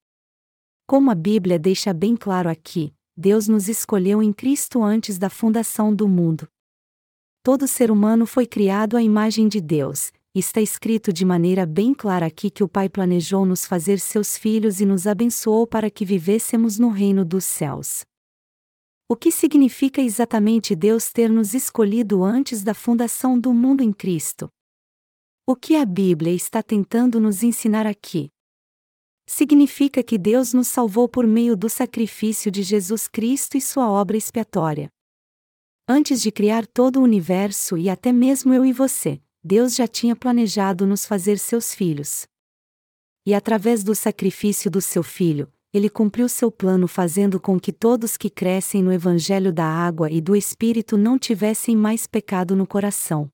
Como 0.86 1.10
a 1.10 1.14
Bíblia 1.16 1.58
deixa 1.58 1.92
bem 1.92 2.16
claro 2.16 2.48
aqui, 2.48 2.94
Deus 3.16 3.48
nos 3.48 3.66
escolheu 3.66 4.22
em 4.22 4.30
Cristo 4.30 4.82
antes 4.82 5.16
da 5.16 5.30
fundação 5.30 5.94
do 5.94 6.06
mundo. 6.06 6.46
Todo 7.42 7.66
ser 7.66 7.90
humano 7.90 8.26
foi 8.26 8.44
criado 8.44 8.94
à 8.94 9.02
imagem 9.02 9.48
de 9.48 9.58
Deus, 9.58 10.12
está 10.34 10.60
escrito 10.60 11.12
de 11.14 11.24
maneira 11.24 11.64
bem 11.64 11.94
clara 11.94 12.26
aqui 12.26 12.50
que 12.50 12.62
o 12.62 12.68
Pai 12.68 12.90
planejou 12.90 13.46
nos 13.46 13.64
fazer 13.64 13.98
seus 14.00 14.36
filhos 14.36 14.82
e 14.82 14.84
nos 14.84 15.06
abençoou 15.06 15.66
para 15.66 15.90
que 15.90 16.04
vivêssemos 16.04 16.78
no 16.78 16.90
reino 16.90 17.24
dos 17.24 17.44
céus. 17.44 18.04
O 19.08 19.16
que 19.16 19.32
significa 19.32 20.02
exatamente 20.02 20.76
Deus 20.76 21.10
ter 21.10 21.30
nos 21.30 21.54
escolhido 21.54 22.22
antes 22.22 22.62
da 22.62 22.74
fundação 22.74 23.40
do 23.40 23.54
mundo 23.54 23.82
em 23.82 23.94
Cristo? 23.94 24.50
O 25.46 25.56
que 25.56 25.76
a 25.76 25.86
Bíblia 25.86 26.34
está 26.34 26.62
tentando 26.62 27.18
nos 27.18 27.42
ensinar 27.42 27.86
aqui? 27.86 28.28
Significa 29.26 30.02
que 30.02 30.16
Deus 30.16 30.52
nos 30.52 30.68
salvou 30.68 31.08
por 31.08 31.26
meio 31.26 31.56
do 31.56 31.68
sacrifício 31.68 32.50
de 32.50 32.62
Jesus 32.62 33.08
Cristo 33.08 33.56
e 33.56 33.60
sua 33.60 33.90
obra 33.90 34.16
expiatória. 34.16 34.88
Antes 35.88 36.22
de 36.22 36.30
criar 36.30 36.66
todo 36.66 37.00
o 37.00 37.02
universo 37.02 37.76
e 37.76 37.88
até 37.88 38.12
mesmo 38.12 38.54
eu 38.54 38.64
e 38.64 38.72
você, 38.72 39.20
Deus 39.44 39.74
já 39.74 39.86
tinha 39.86 40.16
planejado 40.16 40.86
nos 40.86 41.06
fazer 41.06 41.38
seus 41.38 41.74
filhos. 41.74 42.26
E 43.24 43.34
através 43.34 43.84
do 43.84 43.94
sacrifício 43.94 44.70
do 44.70 44.80
seu 44.80 45.02
filho, 45.02 45.52
ele 45.72 45.90
cumpriu 45.90 46.28
seu 46.28 46.50
plano 46.50 46.88
fazendo 46.88 47.38
com 47.38 47.60
que 47.60 47.72
todos 47.72 48.16
que 48.16 48.30
crescem 48.30 48.82
no 48.82 48.92
Evangelho 48.92 49.52
da 49.52 49.66
água 49.66 50.10
e 50.10 50.20
do 50.20 50.34
Espírito 50.34 50.96
não 50.96 51.18
tivessem 51.18 51.76
mais 51.76 52.06
pecado 52.06 52.56
no 52.56 52.66
coração. 52.66 53.30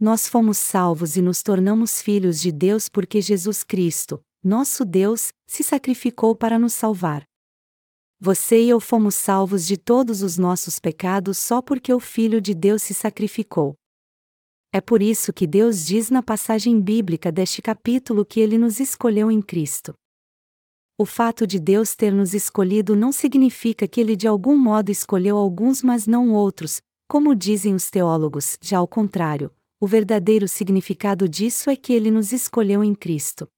Nós 0.00 0.28
fomos 0.28 0.58
salvos 0.58 1.16
e 1.16 1.22
nos 1.22 1.42
tornamos 1.42 2.00
filhos 2.00 2.40
de 2.40 2.50
Deus 2.50 2.88
porque 2.88 3.20
Jesus 3.20 3.62
Cristo, 3.62 4.20
nosso 4.44 4.84
Deus, 4.84 5.32
se 5.46 5.62
sacrificou 5.62 6.36
para 6.36 6.58
nos 6.58 6.74
salvar. 6.74 7.26
Você 8.20 8.62
e 8.62 8.68
eu 8.68 8.78
fomos 8.78 9.14
salvos 9.14 9.66
de 9.66 9.78
todos 9.78 10.22
os 10.22 10.36
nossos 10.36 10.78
pecados 10.78 11.38
só 11.38 11.62
porque 11.62 11.92
o 11.92 11.98
Filho 11.98 12.42
de 12.42 12.54
Deus 12.54 12.82
se 12.82 12.92
sacrificou. 12.92 13.74
É 14.70 14.82
por 14.82 15.00
isso 15.00 15.32
que 15.32 15.46
Deus 15.46 15.86
diz 15.86 16.10
na 16.10 16.22
passagem 16.22 16.78
bíblica 16.78 17.32
deste 17.32 17.62
capítulo 17.62 18.24
que 18.24 18.38
ele 18.38 18.58
nos 18.58 18.80
escolheu 18.80 19.30
em 19.30 19.40
Cristo. 19.40 19.94
O 20.98 21.06
fato 21.06 21.46
de 21.46 21.58
Deus 21.58 21.96
ter 21.96 22.12
nos 22.12 22.34
escolhido 22.34 22.94
não 22.94 23.12
significa 23.12 23.88
que 23.88 24.00
ele 24.00 24.14
de 24.14 24.28
algum 24.28 24.56
modo 24.56 24.90
escolheu 24.90 25.38
alguns 25.38 25.82
mas 25.82 26.06
não 26.06 26.32
outros, 26.32 26.82
como 27.08 27.34
dizem 27.34 27.74
os 27.74 27.88
teólogos, 27.90 28.58
já 28.60 28.78
ao 28.78 28.86
contrário, 28.86 29.50
o 29.80 29.86
verdadeiro 29.86 30.46
significado 30.46 31.28
disso 31.28 31.70
é 31.70 31.76
que 31.76 31.92
ele 31.92 32.10
nos 32.10 32.32
escolheu 32.32 32.84
em 32.84 32.94
Cristo 32.94 33.48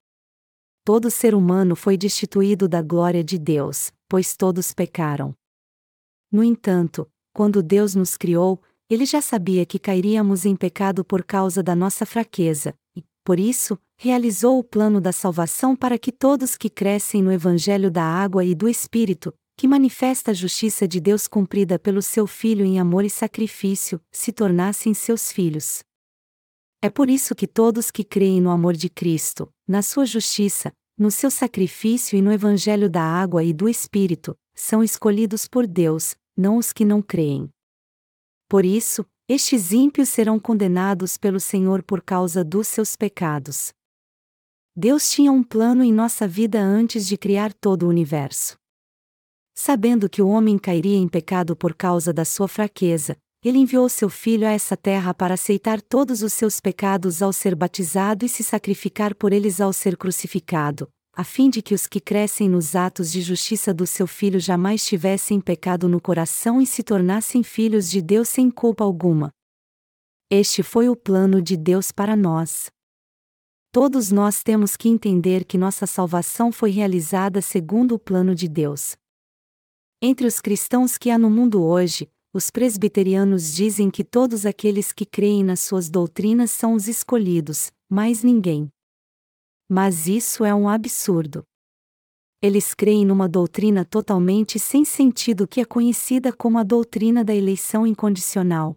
todo 0.86 1.10
ser 1.10 1.34
humano 1.34 1.74
foi 1.74 1.96
destituído 1.96 2.68
da 2.68 2.80
glória 2.80 3.24
de 3.24 3.38
Deus, 3.38 3.90
pois 4.08 4.36
todos 4.36 4.72
pecaram. 4.72 5.34
No 6.30 6.44
entanto, 6.44 7.10
quando 7.34 7.60
Deus 7.60 7.96
nos 7.96 8.16
criou, 8.16 8.62
ele 8.88 9.04
já 9.04 9.20
sabia 9.20 9.66
que 9.66 9.80
cairíamos 9.80 10.46
em 10.46 10.54
pecado 10.54 11.04
por 11.04 11.24
causa 11.24 11.60
da 11.60 11.74
nossa 11.74 12.06
fraqueza, 12.06 12.72
e, 12.96 13.02
por 13.24 13.40
isso, 13.40 13.76
realizou 13.96 14.60
o 14.60 14.62
plano 14.62 15.00
da 15.00 15.10
salvação 15.10 15.74
para 15.74 15.98
que 15.98 16.12
todos 16.12 16.56
que 16.56 16.70
crescem 16.70 17.20
no 17.20 17.32
Evangelho 17.32 17.90
da 17.90 18.04
água 18.04 18.44
e 18.44 18.54
do 18.54 18.68
Espírito, 18.68 19.34
que 19.56 19.66
manifesta 19.66 20.30
a 20.30 20.34
justiça 20.34 20.86
de 20.86 21.00
Deus 21.00 21.26
cumprida 21.26 21.80
pelo 21.80 22.00
seu 22.00 22.28
Filho 22.28 22.64
em 22.64 22.78
amor 22.78 23.04
e 23.04 23.10
sacrifício, 23.10 24.00
se 24.12 24.30
tornassem 24.30 24.94
seus 24.94 25.32
filhos. 25.32 25.82
É 26.86 26.88
por 26.88 27.10
isso 27.10 27.34
que 27.34 27.48
todos 27.48 27.90
que 27.90 28.04
creem 28.04 28.40
no 28.40 28.48
amor 28.48 28.76
de 28.76 28.88
Cristo, 28.88 29.52
na 29.66 29.82
sua 29.82 30.06
justiça, 30.06 30.72
no 30.96 31.10
seu 31.10 31.32
sacrifício 31.32 32.16
e 32.16 32.22
no 32.22 32.30
Evangelho 32.30 32.88
da 32.88 33.02
água 33.02 33.42
e 33.42 33.52
do 33.52 33.68
Espírito, 33.68 34.38
são 34.54 34.84
escolhidos 34.84 35.48
por 35.48 35.66
Deus, 35.66 36.14
não 36.36 36.56
os 36.56 36.72
que 36.72 36.84
não 36.84 37.02
creem. 37.02 37.50
Por 38.48 38.64
isso, 38.64 39.04
estes 39.28 39.72
ímpios 39.72 40.10
serão 40.10 40.38
condenados 40.38 41.16
pelo 41.16 41.40
Senhor 41.40 41.82
por 41.82 42.00
causa 42.00 42.44
dos 42.44 42.68
seus 42.68 42.94
pecados. 42.94 43.72
Deus 44.76 45.10
tinha 45.10 45.32
um 45.32 45.42
plano 45.42 45.82
em 45.82 45.92
nossa 45.92 46.28
vida 46.28 46.60
antes 46.60 47.04
de 47.08 47.16
criar 47.16 47.52
todo 47.52 47.82
o 47.82 47.88
universo. 47.88 48.56
Sabendo 49.56 50.08
que 50.08 50.22
o 50.22 50.28
homem 50.28 50.56
cairia 50.56 50.96
em 50.96 51.08
pecado 51.08 51.56
por 51.56 51.74
causa 51.74 52.12
da 52.12 52.24
sua 52.24 52.46
fraqueza, 52.46 53.16
ele 53.48 53.58
enviou 53.58 53.88
seu 53.88 54.08
filho 54.08 54.46
a 54.46 54.50
essa 54.50 54.76
terra 54.76 55.14
para 55.14 55.34
aceitar 55.34 55.80
todos 55.80 56.22
os 56.22 56.32
seus 56.32 56.58
pecados 56.58 57.22
ao 57.22 57.32
ser 57.32 57.54
batizado 57.54 58.24
e 58.24 58.28
se 58.28 58.42
sacrificar 58.42 59.14
por 59.14 59.32
eles 59.32 59.60
ao 59.60 59.72
ser 59.72 59.96
crucificado, 59.96 60.88
a 61.14 61.22
fim 61.22 61.48
de 61.48 61.62
que 61.62 61.72
os 61.72 61.86
que 61.86 62.00
crescem 62.00 62.48
nos 62.48 62.74
atos 62.74 63.12
de 63.12 63.20
justiça 63.20 63.72
do 63.72 63.86
seu 63.86 64.06
filho 64.06 64.40
jamais 64.40 64.84
tivessem 64.84 65.40
pecado 65.40 65.88
no 65.88 66.00
coração 66.00 66.60
e 66.60 66.66
se 66.66 66.82
tornassem 66.82 67.42
filhos 67.44 67.88
de 67.88 68.02
Deus 68.02 68.28
sem 68.28 68.50
culpa 68.50 68.82
alguma. 68.82 69.30
Este 70.28 70.64
foi 70.64 70.88
o 70.88 70.96
plano 70.96 71.40
de 71.40 71.56
Deus 71.56 71.92
para 71.92 72.16
nós. 72.16 72.68
Todos 73.70 74.10
nós 74.10 74.42
temos 74.42 74.76
que 74.76 74.88
entender 74.88 75.44
que 75.44 75.56
nossa 75.56 75.86
salvação 75.86 76.50
foi 76.50 76.70
realizada 76.70 77.40
segundo 77.40 77.94
o 77.94 77.98
plano 77.98 78.34
de 78.34 78.48
Deus. 78.48 78.96
Entre 80.02 80.26
os 80.26 80.40
cristãos 80.40 80.98
que 80.98 81.10
há 81.10 81.18
no 81.18 81.30
mundo 81.30 81.62
hoje, 81.62 82.08
os 82.36 82.50
presbiterianos 82.50 83.54
dizem 83.54 83.90
que 83.90 84.04
todos 84.04 84.44
aqueles 84.44 84.92
que 84.92 85.06
creem 85.06 85.42
nas 85.42 85.60
suas 85.60 85.88
doutrinas 85.88 86.50
são 86.50 86.74
os 86.74 86.86
escolhidos, 86.86 87.72
mais 87.88 88.22
ninguém. 88.22 88.70
Mas 89.66 90.06
isso 90.06 90.44
é 90.44 90.54
um 90.54 90.68
absurdo. 90.68 91.42
Eles 92.42 92.74
creem 92.74 93.06
numa 93.06 93.26
doutrina 93.26 93.86
totalmente 93.86 94.58
sem 94.58 94.84
sentido 94.84 95.48
que 95.48 95.62
é 95.62 95.64
conhecida 95.64 96.30
como 96.30 96.58
a 96.58 96.62
doutrina 96.62 97.24
da 97.24 97.34
eleição 97.34 97.86
incondicional. 97.86 98.76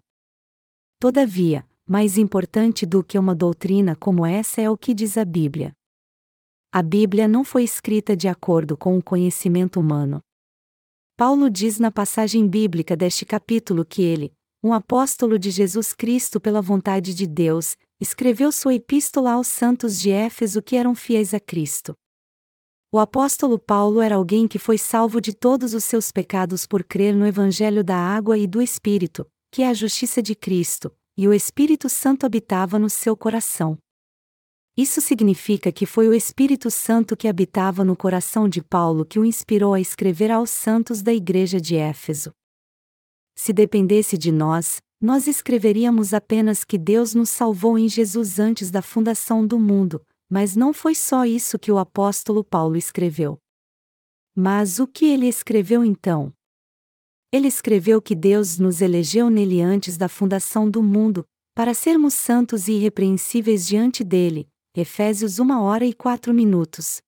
Todavia, 0.97 1.67
mais 1.85 2.17
importante 2.17 2.85
do 2.85 3.03
que 3.03 3.19
uma 3.19 3.35
doutrina 3.35 3.93
como 3.93 4.25
essa 4.25 4.61
é 4.61 4.69
o 4.69 4.77
que 4.77 4.93
diz 4.93 5.17
a 5.17 5.25
Bíblia. 5.25 5.73
A 6.71 6.81
Bíblia 6.81 7.27
não 7.27 7.43
foi 7.43 7.65
escrita 7.65 8.15
de 8.15 8.29
acordo 8.29 8.77
com 8.77 8.97
o 8.97 9.03
conhecimento 9.03 9.81
humano. 9.81 10.21
Paulo 11.19 11.49
diz 11.49 11.79
na 11.79 11.91
passagem 11.91 12.47
bíblica 12.47 12.95
deste 12.95 13.25
capítulo 13.25 13.83
que 13.83 14.01
ele, 14.01 14.31
um 14.63 14.71
apóstolo 14.71 15.37
de 15.37 15.51
Jesus 15.51 15.91
Cristo 15.91 16.39
pela 16.39 16.61
vontade 16.61 17.13
de 17.13 17.27
Deus, 17.27 17.75
escreveu 17.99 18.53
sua 18.53 18.75
epístola 18.75 19.33
aos 19.33 19.47
santos 19.47 19.99
de 19.99 20.11
Éfeso 20.11 20.61
que 20.61 20.77
eram 20.77 20.95
fiéis 20.95 21.33
a 21.33 21.39
Cristo. 21.41 21.93
O 22.89 22.97
apóstolo 22.97 23.59
Paulo 23.59 23.99
era 23.99 24.15
alguém 24.15 24.47
que 24.47 24.57
foi 24.57 24.77
salvo 24.77 25.19
de 25.19 25.33
todos 25.33 25.73
os 25.73 25.83
seus 25.83 26.09
pecados 26.09 26.65
por 26.65 26.85
crer 26.85 27.13
no 27.13 27.27
Evangelho 27.27 27.83
da 27.83 27.97
água 27.97 28.37
e 28.37 28.47
do 28.47 28.61
Espírito, 28.61 29.27
que 29.51 29.61
é 29.61 29.67
a 29.67 29.73
justiça 29.73 30.23
de 30.23 30.33
Cristo, 30.33 30.89
e 31.17 31.27
o 31.27 31.33
Espírito 31.33 31.89
Santo 31.89 32.25
habitava 32.25 32.79
no 32.79 32.89
seu 32.89 33.17
coração. 33.17 33.77
Isso 34.77 35.01
significa 35.01 35.71
que 35.71 35.85
foi 35.85 36.07
o 36.07 36.13
Espírito 36.13 36.71
Santo 36.71 37.17
que 37.17 37.27
habitava 37.27 37.83
no 37.83 37.95
coração 37.95 38.47
de 38.47 38.61
Paulo 38.61 39.05
que 39.05 39.19
o 39.19 39.25
inspirou 39.25 39.73
a 39.73 39.81
escrever 39.81 40.31
aos 40.31 40.49
santos 40.49 41.01
da 41.01 41.13
igreja 41.13 41.59
de 41.59 41.75
Éfeso. 41.75 42.31
Se 43.37 43.51
dependesse 43.53 44.17
de 44.17 44.31
nós, 44.31 44.81
nós 45.01 45.27
escreveríamos 45.27 46.13
apenas 46.13 46.63
que 46.63 46.77
Deus 46.77 47.13
nos 47.13 47.29
salvou 47.29 47.77
em 47.77 47.87
Jesus 47.87 48.37
antes 48.37 48.69
da 48.69 48.81
fundação 48.81 49.47
do 49.47 49.57
mundo, 49.57 50.01
mas 50.29 50.55
não 50.55 50.73
foi 50.73 50.93
só 50.93 51.25
isso 51.25 51.57
que 51.57 51.71
o 51.71 51.77
apóstolo 51.77 52.43
Paulo 52.43 52.75
escreveu. 52.75 53.39
Mas 54.35 54.79
o 54.79 54.85
que 54.85 55.05
ele 55.05 55.27
escreveu 55.27 55.83
então? 55.83 56.33
Ele 57.31 57.47
escreveu 57.47 58.01
que 58.01 58.15
Deus 58.15 58.57
nos 58.59 58.81
elegeu 58.81 59.29
nele 59.29 59.61
antes 59.61 59.97
da 59.97 60.09
fundação 60.09 60.69
do 60.69 60.83
mundo, 60.83 61.25
para 61.55 61.73
sermos 61.73 62.13
santos 62.13 62.67
e 62.67 62.73
irrepreensíveis 62.73 63.67
diante 63.67 64.03
dele. 64.03 64.47
Efésios 64.75 65.39
1 65.39 65.49
hora 65.61 65.83
e 65.83 65.91
4 65.91 66.31
minutos. 66.31 67.01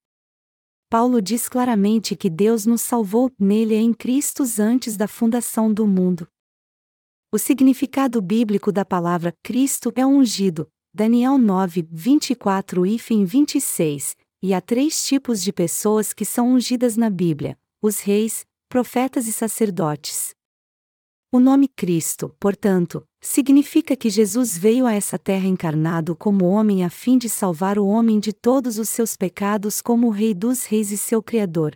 Paulo 0.89 1.21
diz 1.21 1.47
claramente 1.47 2.15
que 2.15 2.27
Deus 2.27 2.65
nos 2.65 2.81
salvou 2.81 3.31
nele 3.39 3.75
em 3.75 3.93
Cristo 3.93 4.43
antes 4.59 4.97
da 4.97 5.07
fundação 5.07 5.71
do 5.71 5.85
mundo. 5.85 6.27
O 7.31 7.37
significado 7.37 8.19
bíblico 8.19 8.71
da 8.71 8.83
palavra 8.83 9.31
Cristo 9.43 9.93
é 9.95 10.03
ungido, 10.03 10.67
Daniel 10.91 11.37
9, 11.37 11.87
24 11.91 12.83
e 12.83 12.97
fim 12.97 13.25
26, 13.25 14.17
e 14.41 14.55
há 14.55 14.59
três 14.59 15.05
tipos 15.05 15.43
de 15.43 15.53
pessoas 15.53 16.13
que 16.13 16.25
são 16.25 16.53
ungidas 16.53 16.97
na 16.97 17.11
Bíblia: 17.11 17.55
os 17.79 17.99
reis, 17.99 18.43
profetas 18.67 19.27
e 19.27 19.31
sacerdotes. 19.31 20.33
O 21.33 21.39
nome 21.39 21.69
Cristo, 21.69 22.35
portanto, 22.37 23.07
significa 23.21 23.95
que 23.95 24.09
Jesus 24.09 24.57
veio 24.57 24.85
a 24.85 24.91
essa 24.91 25.17
terra 25.17 25.47
encarnado 25.47 26.13
como 26.13 26.43
homem 26.43 26.83
a 26.83 26.89
fim 26.89 27.17
de 27.17 27.29
salvar 27.29 27.79
o 27.79 27.87
homem 27.87 28.19
de 28.19 28.33
todos 28.33 28.77
os 28.77 28.89
seus 28.89 29.15
pecados 29.15 29.81
como 29.81 30.07
o 30.07 30.09
Rei 30.09 30.33
dos 30.33 30.65
Reis 30.65 30.91
e 30.91 30.97
seu 30.97 31.23
Criador. 31.23 31.73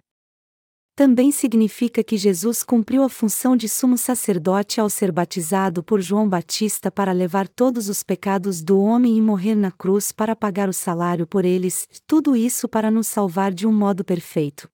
Também 0.94 1.32
significa 1.32 2.04
que 2.04 2.18
Jesus 2.18 2.64
cumpriu 2.64 3.02
a 3.02 3.08
função 3.08 3.56
de 3.56 3.70
sumo 3.70 3.98
sacerdote 3.98 4.82
ao 4.82 4.90
ser 4.90 5.10
batizado 5.10 5.82
por 5.82 6.02
João 6.02 6.28
Batista 6.28 6.92
para 6.92 7.14
levar 7.14 7.48
todos 7.48 7.88
os 7.88 8.04
pecados 8.04 8.62
do 8.62 8.82
homem 8.82 9.16
e 9.18 9.22
morrer 9.22 9.56
na 9.56 9.72
cruz 9.72 10.12
para 10.12 10.36
pagar 10.36 10.68
o 10.68 10.74
salário 10.74 11.26
por 11.26 11.46
eles, 11.46 11.88
tudo 12.06 12.36
isso 12.36 12.68
para 12.68 12.92
nos 12.92 13.08
salvar 13.08 13.54
de 13.54 13.66
um 13.66 13.72
modo 13.72 14.04
perfeito. 14.04 14.70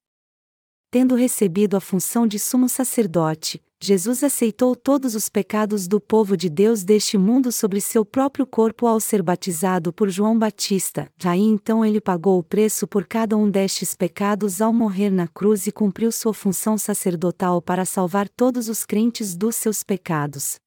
Tendo 0.91 1.15
recebido 1.15 1.77
a 1.77 1.79
função 1.79 2.27
de 2.27 2.37
sumo 2.37 2.67
sacerdote, 2.67 3.63
Jesus 3.81 4.25
aceitou 4.25 4.75
todos 4.75 5.15
os 5.15 5.29
pecados 5.29 5.87
do 5.87 6.01
povo 6.01 6.35
de 6.35 6.49
Deus 6.49 6.83
deste 6.83 7.17
mundo 7.17 7.49
sobre 7.49 7.79
seu 7.79 8.03
próprio 8.03 8.45
corpo 8.45 8.85
ao 8.85 8.99
ser 8.99 9.23
batizado 9.23 9.93
por 9.93 10.09
João 10.09 10.37
Batista. 10.37 11.09
Aí 11.23 11.39
então 11.39 11.85
ele 11.85 12.01
pagou 12.01 12.37
o 12.37 12.43
preço 12.43 12.85
por 12.85 13.07
cada 13.07 13.37
um 13.37 13.49
destes 13.49 13.95
pecados 13.95 14.61
ao 14.61 14.73
morrer 14.73 15.09
na 15.09 15.29
cruz 15.29 15.65
e 15.65 15.71
cumpriu 15.71 16.11
sua 16.11 16.33
função 16.33 16.77
sacerdotal 16.77 17.61
para 17.61 17.85
salvar 17.85 18.27
todos 18.27 18.67
os 18.67 18.85
crentes 18.85 19.33
dos 19.33 19.55
seus 19.55 19.83
pecados. 19.83 20.59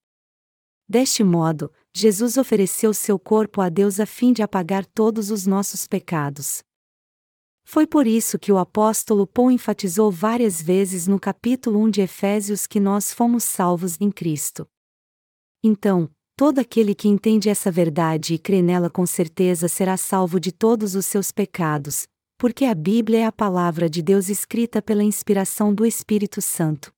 Deste 0.88 1.22
modo, 1.22 1.70
Jesus 1.94 2.38
ofereceu 2.38 2.94
seu 2.94 3.18
corpo 3.18 3.60
a 3.60 3.68
Deus 3.68 4.00
a 4.00 4.06
fim 4.06 4.32
de 4.32 4.42
apagar 4.42 4.86
todos 4.86 5.30
os 5.30 5.46
nossos 5.46 5.86
pecados. 5.86 6.62
Foi 7.64 7.86
por 7.86 8.06
isso 8.06 8.38
que 8.38 8.52
o 8.52 8.58
apóstolo 8.58 9.26
Paulo 9.26 9.50
enfatizou 9.50 10.10
várias 10.10 10.60
vezes 10.60 11.06
no 11.06 11.18
capítulo 11.18 11.82
1 11.84 11.90
de 11.90 12.00
Efésios 12.02 12.66
que 12.66 12.78
nós 12.78 13.12
fomos 13.12 13.42
salvos 13.42 13.96
em 14.00 14.10
Cristo. 14.10 14.68
Então, 15.62 16.10
todo 16.36 16.58
aquele 16.58 16.94
que 16.94 17.08
entende 17.08 17.48
essa 17.48 17.70
verdade 17.70 18.34
e 18.34 18.38
crê 18.38 18.60
nela 18.60 18.90
com 18.90 19.06
certeza 19.06 19.66
será 19.66 19.96
salvo 19.96 20.38
de 20.38 20.52
todos 20.52 20.94
os 20.94 21.06
seus 21.06 21.32
pecados, 21.32 22.06
porque 22.38 22.66
a 22.66 22.74
Bíblia 22.74 23.20
é 23.20 23.24
a 23.24 23.32
palavra 23.32 23.88
de 23.88 24.02
Deus 24.02 24.28
escrita 24.28 24.82
pela 24.82 25.02
inspiração 25.02 25.74
do 25.74 25.86
Espírito 25.86 26.42
Santo. 26.42 26.93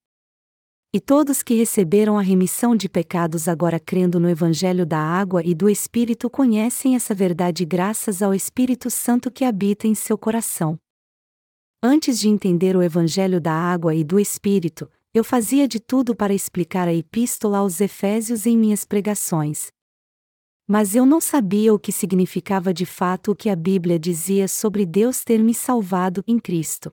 E 0.93 1.01
todos 1.01 1.43
que 1.43 1.53
receberam 1.53 2.17
a 2.17 2.21
remissão 2.21 2.73
de 2.73 2.87
pecados 2.87 3.49
agora 3.49 3.77
crendo 3.77 4.21
no 4.21 4.29
Evangelho 4.29 4.85
da 4.85 4.99
água 4.99 5.43
e 5.43 5.53
do 5.53 5.69
Espírito 5.69 6.29
conhecem 6.29 6.95
essa 6.95 7.13
verdade 7.13 7.65
graças 7.65 8.21
ao 8.21 8.33
Espírito 8.33 8.89
Santo 8.89 9.29
que 9.29 9.43
habita 9.43 9.85
em 9.85 9.93
seu 9.93 10.17
coração. 10.17 10.79
Antes 11.83 12.17
de 12.17 12.29
entender 12.29 12.75
o 12.75 12.81
Evangelho 12.81 13.41
da 13.41 13.51
água 13.51 13.93
e 13.93 14.03
do 14.03 14.17
Espírito, 14.17 14.89
eu 15.13 15.25
fazia 15.25 15.67
de 15.67 15.79
tudo 15.79 16.15
para 16.15 16.33
explicar 16.33 16.87
a 16.87 16.93
Epístola 16.93 17.57
aos 17.57 17.81
Efésios 17.81 18.45
em 18.45 18.57
minhas 18.57 18.85
pregações. 18.85 19.67
Mas 20.65 20.95
eu 20.95 21.05
não 21.05 21.19
sabia 21.19 21.73
o 21.73 21.79
que 21.79 21.91
significava 21.91 22.73
de 22.73 22.85
fato 22.85 23.31
o 23.31 23.35
que 23.35 23.49
a 23.49 23.55
Bíblia 23.55 23.99
dizia 23.99 24.47
sobre 24.47 24.85
Deus 24.85 25.23
ter 25.23 25.39
me 25.39 25.53
salvado 25.53 26.23
em 26.27 26.39
Cristo. 26.39 26.91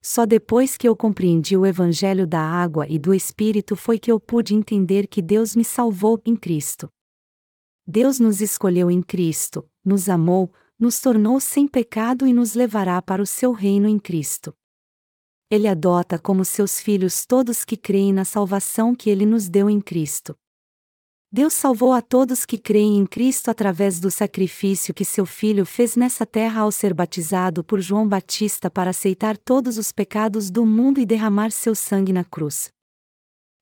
Só 0.00 0.24
depois 0.24 0.76
que 0.76 0.88
eu 0.88 0.94
compreendi 0.94 1.56
o 1.56 1.66
Evangelho 1.66 2.26
da 2.26 2.40
água 2.40 2.86
e 2.88 2.98
do 2.98 3.12
Espírito 3.12 3.74
foi 3.74 3.98
que 3.98 4.10
eu 4.10 4.20
pude 4.20 4.54
entender 4.54 5.06
que 5.06 5.20
Deus 5.20 5.56
me 5.56 5.64
salvou 5.64 6.20
em 6.24 6.36
Cristo. 6.36 6.88
Deus 7.86 8.20
nos 8.20 8.40
escolheu 8.40 8.90
em 8.90 9.02
Cristo, 9.02 9.68
nos 9.84 10.08
amou, 10.08 10.52
nos 10.78 11.00
tornou 11.00 11.40
sem 11.40 11.66
pecado 11.66 12.26
e 12.26 12.32
nos 12.32 12.54
levará 12.54 13.02
para 13.02 13.22
o 13.22 13.26
seu 13.26 13.52
reino 13.52 13.88
em 13.88 13.98
Cristo. 13.98 14.54
Ele 15.50 15.66
adota 15.66 16.18
como 16.18 16.44
seus 16.44 16.78
filhos 16.78 17.24
todos 17.24 17.64
que 17.64 17.76
creem 17.76 18.12
na 18.12 18.24
salvação 18.24 18.94
que 18.94 19.08
ele 19.08 19.24
nos 19.24 19.48
deu 19.48 19.68
em 19.70 19.80
Cristo. 19.80 20.36
Deus 21.30 21.52
salvou 21.52 21.92
a 21.92 22.00
todos 22.00 22.46
que 22.46 22.56
creem 22.56 22.96
em 22.96 23.04
Cristo 23.04 23.50
através 23.50 24.00
do 24.00 24.10
sacrifício 24.10 24.94
que 24.94 25.04
seu 25.04 25.26
Filho 25.26 25.66
fez 25.66 25.94
nessa 25.94 26.24
terra 26.24 26.62
ao 26.62 26.72
ser 26.72 26.94
batizado 26.94 27.62
por 27.62 27.80
João 27.82 28.08
Batista 28.08 28.70
para 28.70 28.90
aceitar 28.90 29.36
todos 29.36 29.76
os 29.76 29.92
pecados 29.92 30.50
do 30.50 30.64
mundo 30.64 30.98
e 30.98 31.04
derramar 31.04 31.50
seu 31.50 31.74
sangue 31.74 32.14
na 32.14 32.24
cruz. 32.24 32.72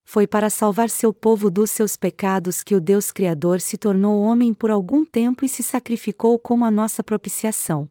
Foi 0.05 0.29
para 0.29 0.48
salvar 0.48 0.88
seu 0.88 1.12
povo 1.12 1.50
dos 1.50 1.72
seus 1.72 1.96
pecados 1.96 2.62
que 2.62 2.76
o 2.76 2.81
Deus 2.81 3.11
Criador 3.11 3.61
se 3.61 3.76
tornou 3.76 4.22
homem 4.22 4.55
por 4.55 4.70
algum 4.70 5.05
tempo 5.05 5.44
e 5.44 5.48
se 5.48 5.64
sacrificou 5.64 6.38
como 6.38 6.64
a 6.64 6.70
nossa 6.70 7.02
propiciação. 7.02 7.88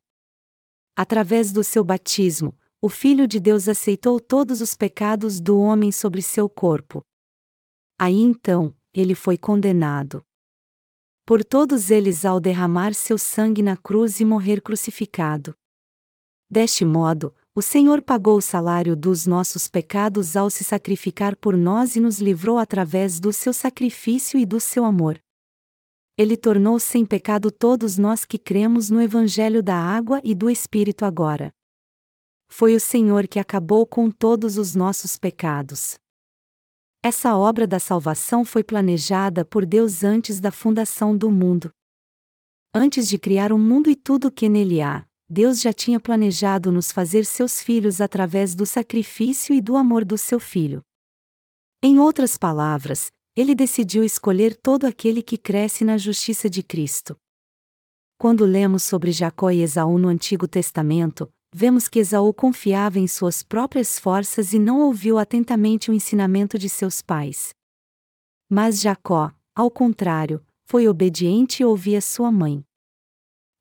Através 0.95 1.51
do 1.51 1.65
seu 1.65 1.83
batismo, 1.83 2.57
o 2.81 2.88
Filho 2.88 3.27
de 3.27 3.41
Deus 3.41 3.67
aceitou 3.67 4.21
todos 4.21 4.61
os 4.61 4.73
pecados 4.75 5.41
do 5.41 5.59
homem 5.59 5.91
sobre 5.91 6.21
seu 6.21 6.47
corpo. 6.47 7.01
Aí 7.97 8.21
então, 8.21 8.74
ele 8.95 9.13
foi 9.13 9.38
condenado. 9.38 10.25
Por 11.25 11.43
todos 11.43 11.91
eles 11.91 12.23
ao 12.23 12.39
derramar 12.39 12.93
seu 12.93 13.17
sangue 13.17 13.62
na 13.62 13.75
cruz 13.75 14.19
e 14.19 14.25
morrer 14.25 14.62
crucificado. 14.62 15.53
Deste 16.49 16.86
modo, 16.86 17.36
o 17.53 17.62
Senhor 17.62 18.01
pagou 18.01 18.38
o 18.38 18.41
salário 18.41 18.95
dos 18.95 19.25
nossos 19.25 19.67
pecados 19.67 20.36
ao 20.36 20.49
se 20.49 20.63
sacrificar 20.63 21.36
por 21.36 21.58
nós 21.58 21.95
e 21.95 21.99
nos 21.99 22.19
livrou 22.19 22.58
através 22.58 23.19
do 23.19 23.34
seu 23.34 23.51
sacrifício 23.53 24.39
e 24.39 24.45
do 24.45 24.60
seu 24.60 24.86
amor. 24.86 25.19
Ele 26.17 26.38
tornou 26.38 26.79
sem 26.79 27.05
pecado 27.05 27.51
todos 27.51 27.97
nós 27.97 28.23
que 28.23 28.38
cremos 28.38 28.89
no 28.89 29.01
Evangelho 29.01 29.62
da 29.62 29.75
água 29.75 30.21
e 30.23 30.34
do 30.34 30.49
Espírito 30.49 31.03
agora. 31.03 31.51
Foi 32.47 32.75
o 32.75 32.79
Senhor 32.79 33.27
que 33.27 33.39
acabou 33.39 33.86
com 33.86 34.10
todos 34.10 34.58
os 34.58 34.75
nossos 34.75 35.17
pecados. 35.17 35.97
Essa 37.07 37.37
obra 37.37 37.67
da 37.67 37.79
salvação 37.79 38.43
foi 38.43 38.63
planejada 38.63 39.45
por 39.45 39.63
Deus 39.63 40.03
antes 40.03 40.39
da 40.39 40.49
fundação 40.49 41.15
do 41.15 41.29
mundo. 41.29 41.69
Antes 42.73 43.07
de 43.07 43.19
criar 43.19 43.51
o 43.51 43.59
mundo 43.59 43.91
e 43.91 43.95
tudo 43.95 44.29
o 44.29 44.31
que 44.31 44.49
nele 44.49 44.81
há, 44.81 45.05
Deus 45.29 45.61
já 45.61 45.71
tinha 45.71 45.99
planejado 45.99 46.71
nos 46.71 46.91
fazer 46.91 47.23
seus 47.23 47.61
filhos 47.61 48.01
através 48.01 48.55
do 48.55 48.65
sacrifício 48.65 49.53
e 49.53 49.61
do 49.61 49.75
amor 49.75 50.03
do 50.03 50.17
seu 50.17 50.39
filho. 50.39 50.81
Em 51.79 51.99
outras 51.99 52.39
palavras, 52.39 53.11
ele 53.35 53.53
decidiu 53.53 54.03
escolher 54.03 54.55
todo 54.55 54.85
aquele 54.85 55.21
que 55.21 55.37
cresce 55.37 55.85
na 55.85 55.99
justiça 55.99 56.49
de 56.49 56.63
Cristo. 56.63 57.15
Quando 58.17 58.45
lemos 58.45 58.81
sobre 58.81 59.11
Jacó 59.11 59.51
e 59.51 59.61
Esaú 59.61 59.99
no 59.99 60.07
Antigo 60.07 60.47
Testamento, 60.47 61.31
vemos 61.57 61.87
que 61.87 61.99
Esaú 61.99 62.33
confiava 62.33 62.99
em 62.99 63.07
suas 63.07 63.41
próprias 63.41 63.97
forças 63.97 64.51
e 64.51 64.59
não 64.59 64.81
ouviu 64.81 65.17
atentamente 65.17 65.89
o 65.89 65.93
ensinamento 65.93 66.59
de 66.59 66.67
seus 66.67 67.01
pais. 67.01 67.53
Mas 68.49 68.81
Jacó, 68.81 69.31
ao 69.55 69.71
contrário, 69.71 70.45
foi 70.65 70.85
obediente 70.85 71.63
e 71.63 71.65
ouvia 71.65 72.01
sua 72.01 72.29
mãe. 72.29 72.61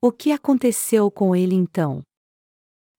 O 0.01 0.11
que 0.11 0.33
aconteceu 0.33 1.09
com 1.09 1.33
ele 1.33 1.55
então? 1.55 2.03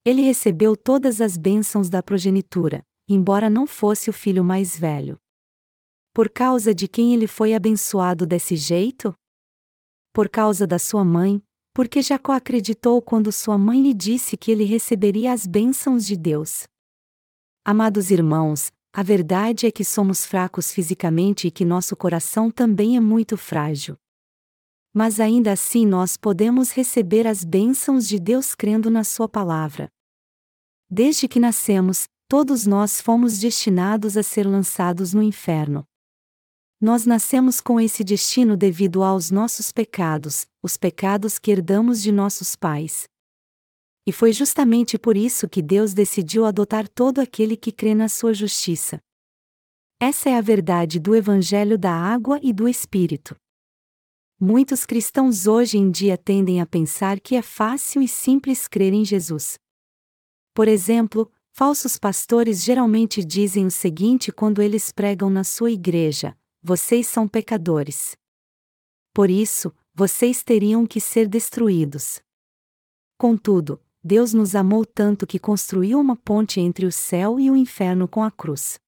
Ele 0.02 0.22
recebeu 0.22 0.74
todas 0.74 1.20
as 1.20 1.36
bênçãos 1.36 1.90
da 1.90 2.02
progenitura, 2.02 2.82
embora 3.06 3.50
não 3.50 3.66
fosse 3.66 4.08
o 4.08 4.14
filho 4.14 4.42
mais 4.42 4.78
velho. 4.78 5.18
Por 6.14 6.30
causa 6.30 6.74
de 6.74 6.88
quem 6.88 7.12
ele 7.12 7.26
foi 7.26 7.52
abençoado 7.52 8.26
desse 8.26 8.56
jeito? 8.56 9.14
Por 10.14 10.30
causa 10.30 10.66
da 10.66 10.78
sua 10.78 11.04
mãe, 11.04 11.42
porque 11.76 12.00
Jacó 12.00 12.32
acreditou 12.32 13.02
quando 13.02 13.30
sua 13.30 13.58
mãe 13.58 13.82
lhe 13.82 13.92
disse 13.92 14.34
que 14.34 14.50
ele 14.50 14.64
receberia 14.64 15.30
as 15.30 15.46
bênçãos 15.46 16.06
de 16.06 16.16
Deus. 16.16 16.66
Amados 17.62 18.10
irmãos, 18.10 18.72
a 18.94 19.02
verdade 19.02 19.66
é 19.66 19.70
que 19.70 19.84
somos 19.84 20.24
fracos 20.24 20.72
fisicamente 20.72 21.48
e 21.48 21.50
que 21.50 21.66
nosso 21.66 21.94
coração 21.94 22.50
também 22.50 22.96
é 22.96 23.00
muito 23.00 23.36
frágil. 23.36 23.94
Mas 24.94 25.20
ainda 25.20 25.52
assim 25.52 25.84
nós 25.84 26.16
podemos 26.16 26.70
receber 26.70 27.26
as 27.26 27.44
bênçãos 27.44 28.08
de 28.08 28.18
Deus 28.18 28.54
crendo 28.54 28.88
na 28.88 29.04
Sua 29.04 29.28
palavra. 29.28 29.90
Desde 30.88 31.28
que 31.28 31.38
nascemos, 31.38 32.08
todos 32.26 32.66
nós 32.66 33.02
fomos 33.02 33.38
destinados 33.38 34.16
a 34.16 34.22
ser 34.22 34.46
lançados 34.46 35.12
no 35.12 35.22
inferno. 35.22 35.86
Nós 36.78 37.06
nascemos 37.06 37.58
com 37.58 37.80
esse 37.80 38.04
destino 38.04 38.54
devido 38.54 39.02
aos 39.02 39.30
nossos 39.30 39.72
pecados, 39.72 40.46
os 40.62 40.76
pecados 40.76 41.38
que 41.38 41.50
herdamos 41.50 42.02
de 42.02 42.12
nossos 42.12 42.54
pais. 42.54 43.08
E 44.06 44.12
foi 44.12 44.30
justamente 44.30 44.98
por 44.98 45.16
isso 45.16 45.48
que 45.48 45.62
Deus 45.62 45.94
decidiu 45.94 46.44
adotar 46.44 46.86
todo 46.86 47.18
aquele 47.18 47.56
que 47.56 47.72
crê 47.72 47.94
na 47.94 48.10
sua 48.10 48.34
justiça. 48.34 49.00
Essa 49.98 50.28
é 50.28 50.36
a 50.36 50.42
verdade 50.42 51.00
do 51.00 51.16
Evangelho 51.16 51.78
da 51.78 51.92
Água 51.92 52.38
e 52.42 52.52
do 52.52 52.68
Espírito. 52.68 53.34
Muitos 54.38 54.84
cristãos 54.84 55.46
hoje 55.46 55.78
em 55.78 55.90
dia 55.90 56.18
tendem 56.18 56.60
a 56.60 56.66
pensar 56.66 57.18
que 57.18 57.36
é 57.36 57.40
fácil 57.40 58.02
e 58.02 58.06
simples 58.06 58.68
crer 58.68 58.92
em 58.92 59.02
Jesus. 59.02 59.58
Por 60.52 60.68
exemplo, 60.68 61.32
falsos 61.54 61.96
pastores 61.96 62.62
geralmente 62.62 63.24
dizem 63.24 63.64
o 63.64 63.70
seguinte 63.70 64.30
quando 64.30 64.60
eles 64.60 64.92
pregam 64.92 65.30
na 65.30 65.42
sua 65.42 65.70
igreja: 65.70 66.36
vocês 66.66 67.06
são 67.06 67.28
pecadores. 67.28 68.16
Por 69.14 69.30
isso, 69.30 69.72
vocês 69.94 70.42
teriam 70.42 70.84
que 70.84 71.00
ser 71.00 71.28
destruídos. 71.28 72.20
Contudo, 73.16 73.80
Deus 74.02 74.34
nos 74.34 74.56
amou 74.56 74.84
tanto 74.84 75.28
que 75.28 75.38
construiu 75.38 76.00
uma 76.00 76.16
ponte 76.16 76.58
entre 76.58 76.84
o 76.84 76.90
céu 76.90 77.38
e 77.38 77.48
o 77.52 77.56
inferno 77.56 78.08
com 78.08 78.20
a 78.20 78.32
cruz. 78.32 78.80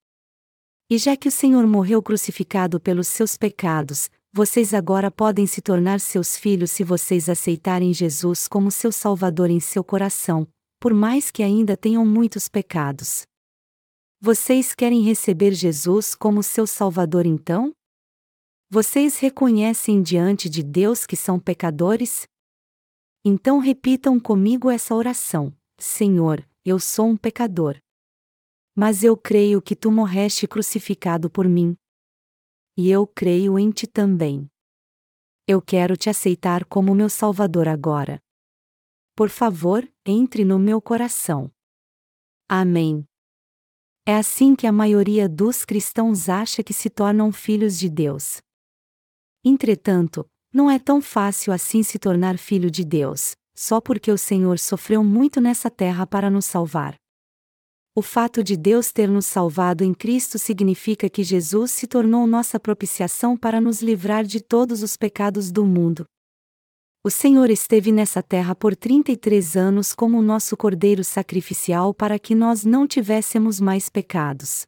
E 0.91 0.99
já 0.99 1.16
que 1.16 1.29
o 1.29 1.31
Senhor 1.31 1.64
morreu 1.68 2.03
crucificado 2.03 2.81
pelos 2.81 3.07
seus 3.07 3.37
pecados, 3.37 4.11
vocês 4.33 4.74
agora 4.74 5.09
podem 5.09 5.47
se 5.47 5.62
tornar 5.62 6.01
seus 6.01 6.37
filhos 6.37 6.72
se 6.72 6.83
vocês 6.83 7.29
aceitarem 7.29 7.95
Jesus 7.95 8.49
como 8.49 8.72
seu 8.72 8.91
Salvador 8.91 9.51
em 9.51 9.61
seu 9.61 9.85
coração, 9.85 10.49
por 10.81 10.93
mais 10.93 11.31
que 11.31 11.45
ainda 11.45 11.76
tenham 11.76 12.05
muitos 12.05 12.49
pecados. 12.49 13.22
Vocês 14.21 14.75
querem 14.75 15.03
receber 15.03 15.53
Jesus 15.53 16.12
como 16.12 16.43
seu 16.43 16.66
Salvador 16.66 17.25
então? 17.25 17.73
Vocês 18.69 19.16
reconhecem 19.19 20.03
diante 20.03 20.49
de 20.49 20.61
Deus 20.61 21.07
que 21.07 21.16
são 21.16 21.39
pecadores? 21.39 22.27
Então 23.25 23.61
repitam 23.61 24.19
comigo 24.19 24.69
essa 24.71 24.93
oração: 24.93 25.57
Senhor, 25.79 26.45
eu 26.64 26.81
sou 26.81 27.07
um 27.07 27.16
pecador. 27.16 27.79
Mas 28.75 29.05
eu 29.05 29.16
creio 29.16 29.62
que 29.62 29.77
tu 29.77 29.89
morreste 29.89 30.49
crucificado 30.49 31.31
por 31.31 31.49
mim. 31.49 31.77
E 32.77 32.91
eu 32.91 33.07
creio 33.07 33.57
em 33.57 33.71
ti 33.71 33.87
também. 33.87 34.51
Eu 35.47 35.62
quero 35.62 35.97
te 35.97 36.11
aceitar 36.11 36.64
como 36.64 36.93
meu 36.93 37.09
Salvador 37.09 37.69
agora. 37.69 38.21
Por 39.14 39.31
favor, 39.31 39.89
entre 40.05 40.45
no 40.45 40.59
meu 40.59 40.83
coração. 40.83 41.51
Amém. 42.49 43.08
É 44.09 44.15
assim 44.17 44.57
que 44.57 44.67
a 44.67 44.73
maioria 44.73 45.29
dos 45.29 45.67
cristãos 45.67 46.31
acha 46.31 46.63
que 46.63 46.73
se 46.73 46.89
tornam 46.89 47.31
filhos 47.31 47.79
de 47.79 47.91
Deus. 47.91 48.39
Entretanto, 49.45 50.25
não 50.51 50.71
é 50.71 50.79
tão 50.79 51.03
fácil 51.03 51.53
assim 51.53 51.83
se 51.83 51.99
tornar 51.99 52.39
filho 52.39 52.71
de 52.71 52.87
Deus, 52.87 53.37
só 53.55 53.83
porque 53.83 54.11
o 54.11 54.17
Senhor 54.17 54.59
sofreu 54.59 55.05
muito 55.05 55.43
nessa 55.43 55.69
terra 55.69 56.07
para 56.07 56.31
nos 56.31 56.47
salvar. 56.47 56.95
O 57.95 58.01
fato 58.01 58.43
de 58.43 58.57
Deus 58.57 58.93
ter 58.93 59.11
nos 59.11 59.27
salvado 59.27 59.85
em 59.85 59.93
Cristo 59.93 60.39
significa 60.39 61.11
que 61.11 61.23
Jesus 61.23 61.73
se 61.73 61.87
tornou 61.87 62.27
nossa 62.27 62.59
propiciação 62.59 63.37
para 63.37 63.61
nos 63.61 63.83
livrar 63.83 64.25
de 64.25 64.41
todos 64.41 64.83
os 64.83 64.97
pecados 64.97 65.53
do 65.53 65.67
mundo. 65.67 66.07
O 67.05 67.11
Senhor 67.11 67.49
esteve 67.49 67.92
nessa 67.92 68.20
terra 68.20 68.57
por 68.57 68.74
33 68.74 69.57
anos 69.57 69.94
como 69.94 70.18
o 70.18 70.22
nosso 70.22 70.57
cordeiro 70.57 71.05
sacrificial 71.05 71.94
para 71.94 72.18
que 72.18 72.34
nós 72.34 72.64
não 72.64 72.88
tivéssemos 72.88 73.61
mais 73.61 73.88
pecados. 73.88 74.66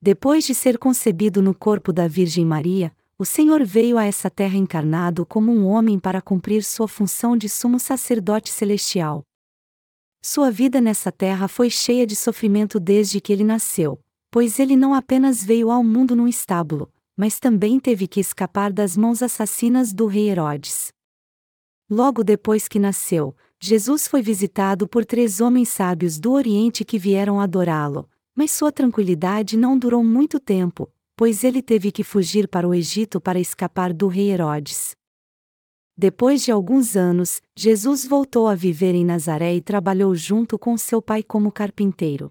Depois 0.00 0.44
de 0.44 0.54
ser 0.54 0.78
concebido 0.78 1.42
no 1.42 1.54
corpo 1.54 1.92
da 1.92 2.08
Virgem 2.08 2.44
Maria, 2.44 2.90
o 3.18 3.24
Senhor 3.26 3.62
veio 3.64 3.98
a 3.98 4.04
essa 4.04 4.30
terra 4.30 4.56
encarnado 4.56 5.26
como 5.26 5.52
um 5.52 5.66
homem 5.66 5.98
para 5.98 6.22
cumprir 6.22 6.64
sua 6.64 6.88
função 6.88 7.36
de 7.36 7.50
sumo 7.50 7.78
sacerdote 7.78 8.50
celestial. 8.50 9.22
Sua 10.22 10.50
vida 10.50 10.80
nessa 10.80 11.12
terra 11.12 11.48
foi 11.48 11.68
cheia 11.68 12.06
de 12.06 12.16
sofrimento 12.16 12.80
desde 12.80 13.20
que 13.20 13.32
ele 13.32 13.44
nasceu, 13.44 14.00
pois 14.30 14.58
ele 14.58 14.74
não 14.74 14.94
apenas 14.94 15.44
veio 15.44 15.70
ao 15.70 15.84
mundo 15.84 16.16
num 16.16 16.26
estábulo, 16.28 16.90
mas 17.14 17.38
também 17.38 17.78
teve 17.78 18.06
que 18.08 18.20
escapar 18.20 18.72
das 18.72 18.96
mãos 18.96 19.22
assassinas 19.22 19.92
do 19.92 20.06
rei 20.06 20.30
Herodes. 20.30 20.95
Logo 21.88 22.24
depois 22.24 22.66
que 22.66 22.80
nasceu, 22.80 23.34
Jesus 23.60 24.08
foi 24.08 24.20
visitado 24.20 24.88
por 24.88 25.04
três 25.04 25.40
homens 25.40 25.68
sábios 25.68 26.18
do 26.18 26.32
Oriente 26.32 26.84
que 26.84 26.98
vieram 26.98 27.40
adorá-lo, 27.40 28.08
mas 28.34 28.50
sua 28.50 28.72
tranquilidade 28.72 29.56
não 29.56 29.78
durou 29.78 30.02
muito 30.02 30.40
tempo, 30.40 30.90
pois 31.16 31.44
ele 31.44 31.62
teve 31.62 31.92
que 31.92 32.02
fugir 32.02 32.48
para 32.48 32.68
o 32.68 32.74
Egito 32.74 33.20
para 33.20 33.38
escapar 33.38 33.92
do 33.92 34.08
rei 34.08 34.30
Herodes. 34.30 34.96
Depois 35.96 36.42
de 36.42 36.52
alguns 36.52 36.96
anos, 36.96 37.40
Jesus 37.56 38.04
voltou 38.04 38.48
a 38.48 38.54
viver 38.54 38.94
em 38.94 39.04
Nazaré 39.04 39.54
e 39.54 39.62
trabalhou 39.62 40.14
junto 40.14 40.58
com 40.58 40.76
seu 40.76 41.00
pai 41.00 41.22
como 41.22 41.50
carpinteiro. 41.50 42.30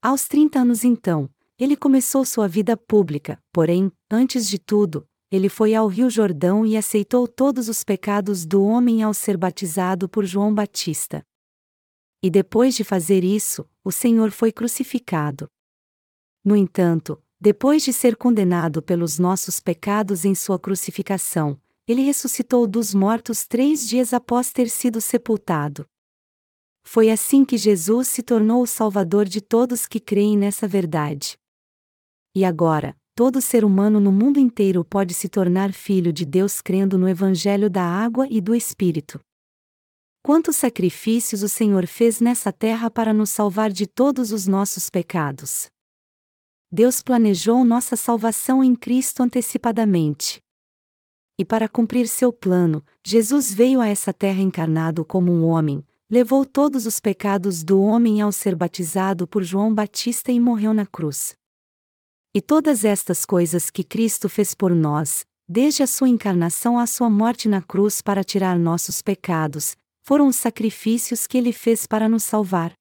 Aos 0.00 0.28
30 0.28 0.60
anos 0.60 0.84
então, 0.84 1.28
ele 1.58 1.76
começou 1.76 2.24
sua 2.24 2.46
vida 2.46 2.76
pública, 2.76 3.42
porém, 3.52 3.90
antes 4.10 4.48
de 4.48 4.58
tudo, 4.58 5.06
ele 5.30 5.48
foi 5.48 5.74
ao 5.74 5.86
Rio 5.86 6.10
Jordão 6.10 6.66
e 6.66 6.76
aceitou 6.76 7.28
todos 7.28 7.68
os 7.68 7.84
pecados 7.84 8.44
do 8.44 8.64
homem 8.64 9.02
ao 9.02 9.14
ser 9.14 9.36
batizado 9.36 10.08
por 10.08 10.24
João 10.24 10.52
Batista. 10.52 11.24
E 12.22 12.28
depois 12.28 12.74
de 12.74 12.82
fazer 12.82 13.22
isso, 13.22 13.68
o 13.84 13.92
Senhor 13.92 14.30
foi 14.32 14.50
crucificado. 14.50 15.48
No 16.44 16.56
entanto, 16.56 17.22
depois 17.40 17.82
de 17.82 17.92
ser 17.92 18.16
condenado 18.16 18.82
pelos 18.82 19.18
nossos 19.18 19.60
pecados 19.60 20.24
em 20.24 20.34
sua 20.34 20.58
crucificação, 20.58 21.60
ele 21.86 22.02
ressuscitou 22.02 22.66
dos 22.66 22.92
mortos 22.92 23.46
três 23.46 23.88
dias 23.88 24.12
após 24.12 24.52
ter 24.52 24.68
sido 24.68 25.00
sepultado. 25.00 25.86
Foi 26.82 27.10
assim 27.10 27.44
que 27.44 27.56
Jesus 27.56 28.08
se 28.08 28.22
tornou 28.22 28.62
o 28.62 28.66
Salvador 28.66 29.26
de 29.26 29.40
todos 29.40 29.86
que 29.86 30.00
creem 30.00 30.36
nessa 30.36 30.66
verdade. 30.66 31.38
E 32.34 32.44
agora, 32.44 32.96
todo 33.14 33.40
ser 33.40 33.64
humano 33.64 34.00
no 34.00 34.10
mundo 34.10 34.38
inteiro 34.38 34.84
pode 34.84 35.14
se 35.14 35.28
tornar 35.28 35.72
filho 35.72 36.12
de 36.12 36.24
Deus 36.24 36.60
crendo 36.60 36.96
no 36.96 37.08
Evangelho 37.08 37.68
da 37.68 37.82
Água 37.82 38.26
e 38.30 38.40
do 38.40 38.54
Espírito. 38.54 39.20
Quantos 40.22 40.56
sacrifícios 40.56 41.42
o 41.42 41.48
Senhor 41.48 41.86
fez 41.86 42.20
nessa 42.20 42.52
terra 42.52 42.90
para 42.90 43.12
nos 43.12 43.30
salvar 43.30 43.70
de 43.70 43.86
todos 43.86 44.32
os 44.32 44.46
nossos 44.46 44.90
pecados! 44.90 45.68
Deus 46.72 47.02
planejou 47.02 47.64
nossa 47.64 47.96
salvação 47.96 48.62
em 48.62 48.76
Cristo 48.76 49.22
antecipadamente. 49.22 50.40
E 51.36 51.44
para 51.44 51.68
cumprir 51.68 52.06
seu 52.06 52.32
plano, 52.32 52.84
Jesus 53.04 53.52
veio 53.52 53.80
a 53.80 53.88
essa 53.88 54.12
terra 54.12 54.40
encarnado 54.40 55.04
como 55.04 55.32
um 55.32 55.46
homem, 55.46 55.84
levou 56.08 56.44
todos 56.44 56.86
os 56.86 57.00
pecados 57.00 57.64
do 57.64 57.80
homem 57.82 58.20
ao 58.20 58.30
ser 58.30 58.54
batizado 58.54 59.26
por 59.26 59.42
João 59.42 59.74
Batista 59.74 60.30
e 60.30 60.38
morreu 60.38 60.72
na 60.72 60.86
cruz. 60.86 61.39
E 62.32 62.40
todas 62.40 62.84
estas 62.84 63.26
coisas 63.26 63.70
que 63.70 63.82
Cristo 63.82 64.28
fez 64.28 64.54
por 64.54 64.72
nós, 64.72 65.24
desde 65.48 65.82
a 65.82 65.86
sua 65.86 66.08
encarnação 66.08 66.78
à 66.78 66.86
sua 66.86 67.10
morte 67.10 67.48
na 67.48 67.60
cruz 67.60 68.00
para 68.00 68.22
tirar 68.22 68.56
nossos 68.56 69.02
pecados, 69.02 69.74
foram 70.00 70.28
os 70.28 70.36
sacrifícios 70.36 71.26
que 71.26 71.36
ele 71.36 71.52
fez 71.52 71.88
para 71.88 72.08
nos 72.08 72.22
salvar. 72.22 72.72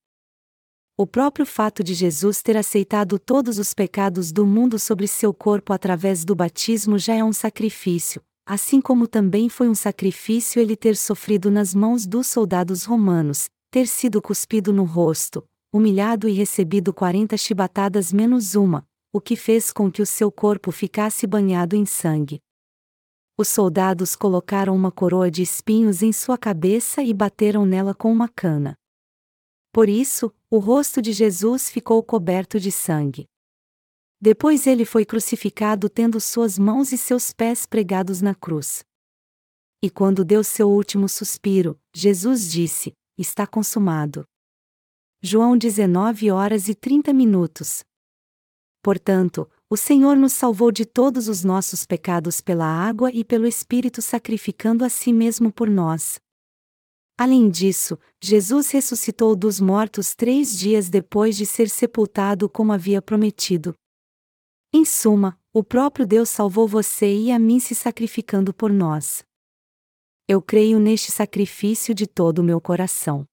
O 0.96 1.08
próprio 1.08 1.48
fato 1.48 1.84
de 1.84 1.96
Jesus 1.96 2.44
ter 2.44 2.58
aceitado 2.58 3.18
todos 3.18 3.58
os 3.58 3.74
pecados 3.74 4.32
do 4.32 4.46
mundo 4.46 4.78
sobre 4.78 5.08
seu 5.08 5.34
corpo 5.34 5.74
através 5.74 6.24
do 6.24 6.36
batismo 6.36 7.00
já 7.00 7.16
é 7.16 7.24
um 7.24 7.34
sacrifício, 7.34 8.22
assim 8.46 8.80
como 8.80 9.08
também 9.08 9.50
foi 9.50 9.68
um 9.68 9.74
sacrifício 9.74 10.62
ele 10.62 10.76
ter 10.76 10.96
sofrido 10.96 11.50
nas 11.50 11.74
mãos 11.74 12.06
dos 12.06 12.28
soldados 12.28 12.84
romanos, 12.84 13.50
ter 13.72 13.88
sido 13.88 14.22
cuspido 14.22 14.72
no 14.72 14.84
rosto, 14.84 15.44
humilhado 15.74 16.30
e 16.30 16.34
recebido 16.34 16.94
quarenta 16.94 17.36
chibatadas 17.36 18.14
menos 18.14 18.54
uma, 18.54 18.86
o 19.12 19.20
que 19.20 19.36
fez 19.36 19.72
com 19.72 19.92
que 19.92 20.02
o 20.02 20.06
seu 20.06 20.32
corpo 20.32 20.72
ficasse 20.72 21.26
banhado 21.26 21.76
em 21.76 21.86
sangue. 21.86 22.42
Os 23.38 23.48
soldados 23.48 24.16
colocaram 24.16 24.76
uma 24.76 24.92
coroa 24.92 25.32
de 25.32 25.42
espinhos 25.42 26.04
em 26.04 26.12
sua 26.12 26.38
cabeça 26.38 27.02
e 27.02 27.14
bateram 27.14 27.66
nela 27.66 27.96
com 27.96 28.12
uma 28.12 28.28
cana. 28.28 28.76
Por 29.72 29.88
isso, 29.88 30.34
o 30.50 30.58
rosto 30.60 31.02
de 31.02 31.14
Jesus 31.14 31.70
ficou 31.70 32.04
coberto 32.04 32.60
de 32.60 32.72
sangue. 32.72 33.26
Depois 34.22 34.68
ele 34.68 34.84
foi 34.84 35.06
crucificado 35.06 35.90
tendo 35.90 36.20
suas 36.20 36.60
mãos 36.60 36.92
e 36.92 36.98
seus 36.98 37.32
pés 37.32 37.66
pregados 37.66 38.22
na 38.22 38.36
cruz. 38.36 38.84
E 39.82 39.90
quando 39.90 40.26
deu 40.26 40.44
seu 40.44 40.70
último 40.70 41.08
suspiro, 41.08 41.80
Jesus 41.96 42.52
disse: 42.52 42.92
Está 43.18 43.48
consumado. 43.48 44.26
João 45.22 45.58
19 45.58 46.30
horas 46.32 46.68
e 46.68 46.76
30 46.76 47.14
minutos. 47.14 47.86
Portanto, 48.82 49.50
o 49.70 49.78
Senhor 49.78 50.16
nos 50.16 50.34
salvou 50.34 50.72
de 50.72 50.86
todos 50.86 51.28
os 51.28 51.44
nossos 51.44 51.86
pecados 51.86 52.42
pela 52.42 52.66
água 52.66 53.12
e 53.12 53.24
pelo 53.24 53.46
Espírito 53.46 54.02
sacrificando 54.02 54.84
a 54.84 54.90
si 54.90 55.14
mesmo 55.14 55.52
por 55.52 55.70
nós. 55.70 56.20
Além 57.18 57.50
disso, 57.50 58.00
Jesus 58.24 58.72
ressuscitou 58.72 59.36
dos 59.36 59.60
mortos 59.60 60.16
três 60.16 60.58
dias 60.58 60.90
depois 60.90 61.36
de 61.36 61.46
ser 61.46 61.70
sepultado 61.70 62.48
como 62.48 62.72
havia 62.72 63.02
prometido. 63.02 63.76
Em 64.74 64.86
suma, 64.86 65.38
o 65.52 65.64
próprio 65.64 66.08
Deus 66.08 66.30
salvou 66.30 66.68
você 66.68 67.14
e 67.14 67.32
a 67.32 67.38
mim 67.38 67.60
se 67.60 67.76
sacrificando 67.76 68.54
por 68.54 68.72
nós. 68.72 69.24
Eu 70.28 70.42
creio 70.42 70.80
neste 70.80 71.12
sacrifício 71.12 71.94
de 71.94 72.08
todo 72.08 72.40
o 72.40 72.44
meu 72.44 72.62
coração. 72.62 73.26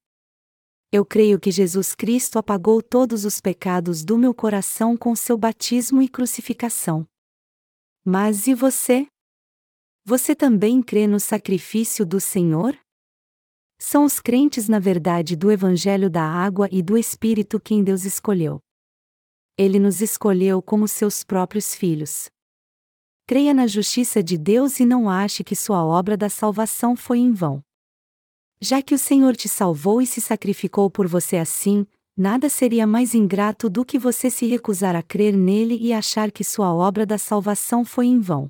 Eu 0.89 1.05
creio 1.05 1.37
que 1.37 1.51
Jesus 1.51 1.93
Cristo 1.93 2.39
apagou 2.39 2.81
todos 2.81 3.25
os 3.25 3.41
pecados 3.41 4.05
do 4.05 4.17
meu 4.17 4.33
coração 4.33 4.95
com 4.95 5.13
seu 5.17 5.37
batismo 5.37 6.01
e 6.01 6.07
crucificação. 6.07 7.05
Mas 8.05 8.47
e 8.47 8.53
você? 8.53 9.05
Você 10.05 10.33
também 10.33 10.81
crê 10.81 11.05
no 11.05 11.19
sacrifício 11.19 12.05
do 12.05 12.21
Senhor? 12.21 12.79
São 13.77 14.05
os 14.05 14.21
crentes 14.21 14.69
na 14.69 14.79
verdade 14.79 15.35
do 15.35 15.51
Evangelho 15.51 16.09
da 16.09 16.23
Água 16.23 16.69
e 16.71 16.81
do 16.81 16.97
Espírito 16.97 17.59
quem 17.59 17.83
Deus 17.83 18.05
escolheu. 18.05 18.61
Ele 19.57 19.79
nos 19.79 20.01
escolheu 20.01 20.61
como 20.61 20.87
seus 20.87 21.21
próprios 21.21 21.75
filhos. 21.75 22.29
Creia 23.27 23.53
na 23.53 23.67
justiça 23.67 24.23
de 24.23 24.37
Deus 24.37 24.79
e 24.79 24.85
não 24.85 25.09
ache 25.09 25.43
que 25.43 25.55
sua 25.55 25.83
obra 25.83 26.15
da 26.15 26.29
salvação 26.29 26.95
foi 26.95 27.17
em 27.17 27.33
vão. 27.33 27.61
Já 28.59 28.81
que 28.81 28.95
o 28.95 28.97
Senhor 28.97 29.35
te 29.35 29.47
salvou 29.47 30.01
e 30.01 30.07
se 30.07 30.19
sacrificou 30.19 30.89
por 30.89 31.07
você 31.07 31.37
assim, 31.37 31.85
nada 32.17 32.49
seria 32.49 32.87
mais 32.87 33.13
ingrato 33.13 33.69
do 33.69 33.85
que 33.85 33.99
você 33.99 34.31
se 34.31 34.47
recusar 34.47 34.95
a 34.95 35.03
crer 35.03 35.37
nele 35.37 35.77
e 35.79 35.93
achar 35.93 36.31
que 36.31 36.43
sua 36.43 36.73
obra 36.73 37.05
da 37.05 37.19
salvação 37.19 37.85
foi 37.85 38.07
em 38.07 38.19
vão. 38.19 38.49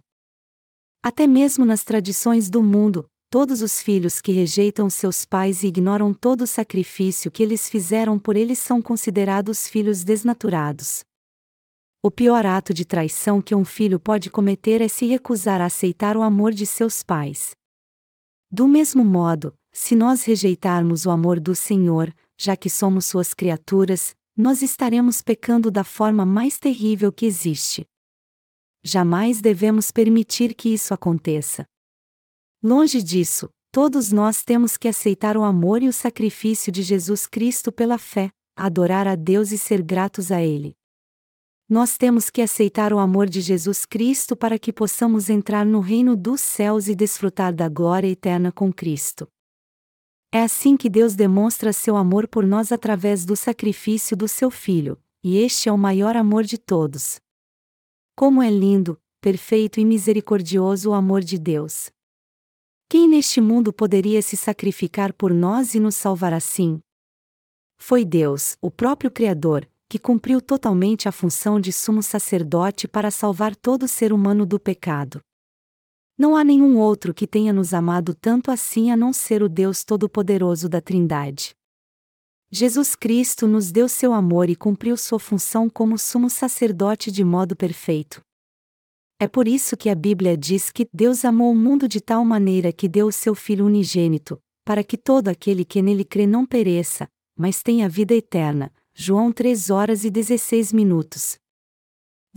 Até 1.03 1.27
mesmo 1.27 1.65
nas 1.65 1.83
tradições 1.83 2.49
do 2.49 2.63
mundo, 2.63 3.05
todos 3.29 3.61
os 3.61 3.81
filhos 3.81 4.21
que 4.21 4.31
rejeitam 4.31 4.89
seus 4.89 5.25
pais 5.25 5.61
e 5.63 5.67
ignoram 5.67 6.13
todo 6.13 6.41
o 6.41 6.47
sacrifício 6.47 7.29
que 7.29 7.43
eles 7.43 7.67
fizeram 7.67 8.17
por 8.17 8.37
eles 8.37 8.59
são 8.59 8.81
considerados 8.81 9.67
filhos 9.67 10.05
desnaturados. 10.05 11.03
O 12.01 12.09
pior 12.09 12.45
ato 12.45 12.73
de 12.73 12.85
traição 12.85 13.41
que 13.41 13.53
um 13.53 13.65
filho 13.65 13.99
pode 13.99 14.29
cometer 14.29 14.81
é 14.81 14.87
se 14.87 15.05
recusar 15.05 15.59
a 15.59 15.65
aceitar 15.65 16.15
o 16.15 16.21
amor 16.21 16.53
de 16.53 16.65
seus 16.65 17.03
pais. 17.03 17.51
Do 18.49 18.65
mesmo 18.65 19.03
modo, 19.03 19.53
se 19.79 19.95
nós 19.95 20.23
rejeitarmos 20.23 21.05
o 21.05 21.11
amor 21.11 21.39
do 21.39 21.53
Senhor, 21.53 22.11
já 22.35 22.57
que 22.57 22.67
somos 22.67 23.05
suas 23.05 23.35
criaturas, 23.35 24.15
nós 24.35 24.63
estaremos 24.63 25.21
pecando 25.21 25.69
da 25.69 25.83
forma 25.83 26.25
mais 26.25 26.57
terrível 26.57 27.11
que 27.11 27.27
existe. 27.27 27.85
Jamais 28.83 29.39
devemos 29.39 29.91
permitir 29.91 30.55
que 30.55 30.73
isso 30.73 30.95
aconteça. 30.95 31.63
Longe 32.61 33.03
disso, 33.03 33.51
todos 33.71 34.11
nós 34.11 34.43
temos 34.43 34.77
que 34.77 34.87
aceitar 34.87 35.37
o 35.37 35.43
amor 35.43 35.83
e 35.83 35.87
o 35.87 35.93
sacrifício 35.93 36.71
de 36.71 36.81
Jesus 36.81 37.27
Cristo 37.27 37.71
pela 37.71 37.99
fé, 37.99 38.31
adorar 38.55 39.07
a 39.07 39.13
Deus 39.13 39.51
e 39.51 39.59
ser 39.59 39.83
gratos 39.83 40.31
a 40.31 40.41
Ele. 40.41 40.75
Nós 41.69 41.99
temos 41.99 42.31
que 42.31 42.41
aceitar 42.41 42.91
o 42.91 42.97
amor 42.97 43.29
de 43.29 43.41
Jesus 43.41 43.85
Cristo 43.85 44.35
para 44.35 44.57
que 44.57 44.73
possamos 44.73 45.29
entrar 45.29 45.67
no 45.67 45.81
reino 45.81 46.17
dos 46.17 46.41
céus 46.41 46.87
e 46.87 46.95
desfrutar 46.95 47.53
da 47.53 47.69
glória 47.69 48.07
eterna 48.07 48.51
com 48.51 48.73
Cristo. 48.73 49.27
É 50.31 50.43
assim 50.43 50.75
que 50.75 50.89
Deus 50.89 51.15
demonstra 51.15 51.71
seu 51.71 51.95
amor 51.95 52.27
por 52.27 52.45
nós 52.45 52.71
através 52.71 53.25
do 53.25 53.35
sacrifício 53.35 54.15
do 54.15 54.27
seu 54.27 54.51
Filho, 54.51 55.01
e 55.23 55.37
este 55.37 55.69
é 55.69 55.71
o 55.71 55.77
maior 55.77 56.17
amor 56.17 56.43
de 56.43 56.57
todos. 56.57 57.19
Como 58.15 58.43
é 58.43 58.49
lindo, 58.49 58.99
perfeito 59.21 59.79
e 59.79 59.85
misericordioso 59.85 60.89
o 60.89 60.93
amor 60.93 61.21
de 61.21 61.37
Deus! 61.37 61.89
Quem 62.89 63.07
neste 63.07 63.39
mundo 63.39 63.71
poderia 63.71 64.21
se 64.21 64.35
sacrificar 64.35 65.13
por 65.13 65.33
nós 65.33 65.75
e 65.75 65.79
nos 65.79 65.95
salvar 65.95 66.33
assim? 66.33 66.79
Foi 67.77 68.03
Deus, 68.03 68.57
o 68.61 68.71
próprio 68.71 69.11
Criador, 69.11 69.69
que 69.89 69.99
cumpriu 69.99 70.41
totalmente 70.41 71.07
a 71.07 71.11
função 71.11 71.59
de 71.59 71.71
sumo 71.71 72.03
sacerdote 72.03 72.87
para 72.87 73.11
salvar 73.11 73.55
todo 73.55 73.87
ser 73.87 74.11
humano 74.11 74.45
do 74.45 74.59
pecado. 74.59 75.21
Não 76.17 76.35
há 76.35 76.43
nenhum 76.43 76.77
outro 76.77 77.13
que 77.13 77.27
tenha 77.27 77.53
nos 77.53 77.73
amado 77.75 78.15
tanto 78.15 78.49
assim 78.49 78.89
a 78.89 78.97
não 78.97 79.13
ser 79.13 79.43
o 79.43 79.47
Deus 79.47 79.83
Todo-Poderoso 79.83 80.67
da 80.67 80.81
Trindade. 80.81 81.55
Jesus 82.49 82.95
Cristo 82.95 83.47
nos 83.47 83.71
deu 83.71 83.87
seu 83.87 84.13
amor 84.13 84.49
e 84.49 84.55
cumpriu 84.55 84.97
sua 84.97 85.19
função 85.19 85.69
como 85.69 85.97
sumo 85.97 86.29
sacerdote 86.29 87.11
de 87.11 87.23
modo 87.23 87.55
perfeito. 87.55 88.21
É 89.19 89.27
por 89.27 89.47
isso 89.47 89.77
que 89.77 89.89
a 89.89 89.95
Bíblia 89.95 90.35
diz 90.35 90.71
que 90.71 90.87
Deus 90.93 91.23
amou 91.23 91.51
o 91.51 91.55
mundo 91.55 91.87
de 91.87 92.01
tal 92.01 92.25
maneira 92.25 92.71
que 92.71 92.87
deu 92.87 93.07
o 93.07 93.11
seu 93.11 93.35
Filho 93.35 93.65
unigênito, 93.65 94.39
para 94.65 94.83
que 94.83 94.97
todo 94.97 95.27
aquele 95.27 95.63
que 95.63 95.81
nele 95.81 96.03
crê 96.03 96.25
não 96.25 96.45
pereça, 96.45 97.07
mas 97.37 97.61
tenha 97.61 97.87
vida 97.87 98.15
eterna. 98.15 98.71
João 98.93 99.31
3 99.31 99.69
horas 99.69 100.03
e 100.03 100.09
16 100.09 100.73
minutos. 100.73 101.37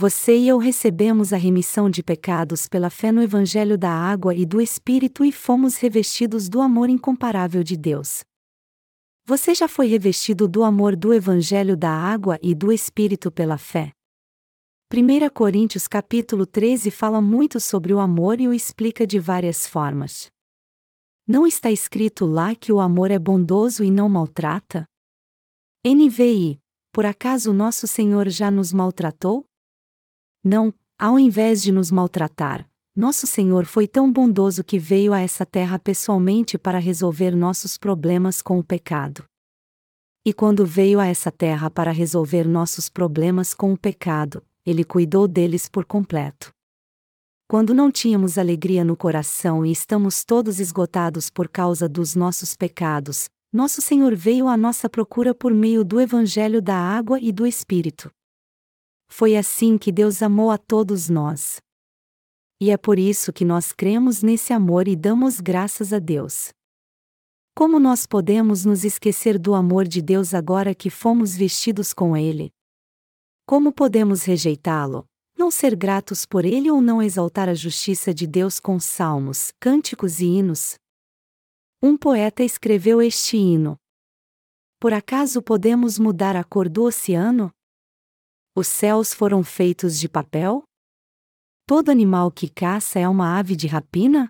Você 0.01 0.35
e 0.35 0.49
eu 0.49 0.57
recebemos 0.57 1.31
a 1.31 1.37
remissão 1.37 1.91
de 1.91 2.03
pecados 2.03 2.67
pela 2.67 2.89
fé 2.89 3.13
no 3.13 3.23
Evangelho 3.23 3.77
da 3.77 3.91
Água 3.91 4.35
e 4.35 4.47
do 4.47 4.59
Espírito 4.59 5.23
e 5.23 5.31
fomos 5.31 5.77
revestidos 5.77 6.49
do 6.49 6.63
amor 6.63 6.89
incomparável 6.89 7.63
de 7.63 7.77
Deus. 7.77 8.25
Você 9.27 9.55
já 9.55 9.69
foi 9.69 9.89
revestido 9.89 10.49
do 10.49 10.65
amor 10.65 10.97
do 10.97 11.13
Evangelho 11.13 11.77
da 11.77 11.91
Água 11.91 12.39
e 12.43 12.55
do 12.55 12.73
Espírito 12.73 13.31
pela 13.31 13.59
fé? 13.59 13.93
1 14.91 15.29
Coríntios 15.35 15.87
capítulo 15.87 16.47
13 16.47 16.91
fala 16.91 17.21
muito 17.21 17.61
sobre 17.61 17.93
o 17.93 17.99
amor 17.99 18.41
e 18.41 18.49
o 18.49 18.55
explica 18.55 19.07
de 19.07 19.19
várias 19.19 19.67
formas. 19.67 20.31
Não 21.29 21.47
está 21.47 21.71
escrito 21.71 22.25
lá 22.25 22.55
que 22.55 22.73
o 22.73 22.81
amor 22.81 23.11
é 23.11 23.19
bondoso 23.19 23.85
e 23.85 23.91
não 23.91 24.09
maltrata? 24.09 24.87
NVI, 25.87 26.59
por 26.91 27.05
acaso 27.05 27.53
nosso 27.53 27.87
Senhor 27.87 28.31
já 28.31 28.51
nos 28.51 28.73
maltratou? 28.73 29.45
Não, 30.43 30.73
ao 30.99 31.19
invés 31.19 31.63
de 31.63 31.71
nos 31.71 31.91
maltratar, 31.91 32.67
nosso 32.97 33.27
Senhor 33.27 33.67
foi 33.67 33.87
tão 33.87 34.13
bondoso 34.13 34.65
que 34.65 34.79
veio 34.79 35.13
a 35.13 35.21
essa 35.21 35.47
terra 35.47 35.79
pessoalmente 35.79 36.59
para 36.59 36.79
resolver 36.79 37.37
nossos 37.37 37.79
problemas 37.79 38.43
com 38.43 38.59
o 38.59 38.65
pecado. 38.65 39.25
E 40.25 40.33
quando 40.33 40.67
veio 40.67 40.99
a 41.01 41.07
essa 41.07 41.31
terra 41.31 41.71
para 41.71 41.91
resolver 41.93 42.47
nossos 42.47 42.89
problemas 42.89 43.55
com 43.55 43.73
o 43.73 43.79
pecado, 43.79 44.43
ele 44.67 44.85
cuidou 44.85 45.27
deles 45.27 45.69
por 45.69 45.85
completo. 45.85 46.53
Quando 47.49 47.75
não 47.75 47.91
tínhamos 47.91 48.39
alegria 48.39 48.85
no 48.85 48.97
coração 48.97 49.65
e 49.65 49.73
estamos 49.73 50.25
todos 50.25 50.61
esgotados 50.61 51.31
por 51.31 51.49
causa 51.49 51.89
dos 51.89 52.15
nossos 52.15 52.55
pecados, 52.55 53.29
nosso 53.53 53.83
Senhor 53.83 54.15
veio 54.15 54.47
à 54.47 54.57
nossa 54.57 54.89
procura 54.89 55.35
por 55.35 55.53
meio 55.53 55.85
do 55.85 56.01
Evangelho 56.01 56.63
da 56.63 56.77
Água 56.77 57.19
e 57.21 57.33
do 57.33 57.47
Espírito. 57.47 58.11
Foi 59.11 59.37
assim 59.37 59.77
que 59.77 59.91
Deus 59.91 60.23
amou 60.23 60.51
a 60.51 60.57
todos 60.57 61.11
nós. 61.11 61.61
E 62.61 62.71
é 62.71 62.77
por 62.77 62.99
isso 62.99 63.33
que 63.33 63.45
nós 63.45 63.73
cremos 63.73 64.23
nesse 64.23 64.53
amor 64.53 64.87
e 64.87 64.95
damos 64.95 65.41
graças 65.41 65.93
a 65.93 65.99
Deus. 65.99 66.51
Como 67.55 67.81
nós 67.81 68.07
podemos 68.07 68.65
nos 68.65 68.85
esquecer 68.85 69.39
do 69.39 69.53
amor 69.55 69.87
de 69.87 70.01
Deus 70.01 70.33
agora 70.33 70.75
que 70.75 70.89
fomos 70.89 71.37
vestidos 71.37 71.93
com 71.93 72.17
Ele? 72.17 72.51
Como 73.45 73.73
podemos 73.73 74.23
rejeitá-lo, 74.23 75.05
não 75.37 75.51
ser 75.51 75.75
gratos 75.75 76.25
por 76.25 76.45
Ele 76.45 76.71
ou 76.71 76.81
não 76.81 77.03
exaltar 77.03 77.49
a 77.49 77.55
justiça 77.55 78.15
de 78.15 78.27
Deus 78.27 78.61
com 78.61 78.79
salmos, 78.79 79.53
cânticos 79.59 80.21
e 80.21 80.27
hinos? 80.27 80.77
Um 81.83 81.97
poeta 81.97 82.45
escreveu 82.45 83.03
este 83.03 83.37
hino. 83.37 83.77
Por 84.79 84.93
acaso 84.95 85.43
podemos 85.43 85.99
mudar 85.99 86.37
a 86.37 86.45
cor 86.45 86.69
do 86.69 86.85
oceano? 86.85 87.53
Os 88.55 88.67
céus 88.67 89.15
foram 89.15 89.45
feitos 89.45 89.99
de 89.99 90.09
papel? 90.09 90.63
Todo 91.67 91.91
animal 91.91 92.33
que 92.33 92.49
caça 92.49 92.99
é 92.99 93.09
uma 93.09 93.39
ave 93.39 93.55
de 93.55 93.67
rapina? 93.67 94.29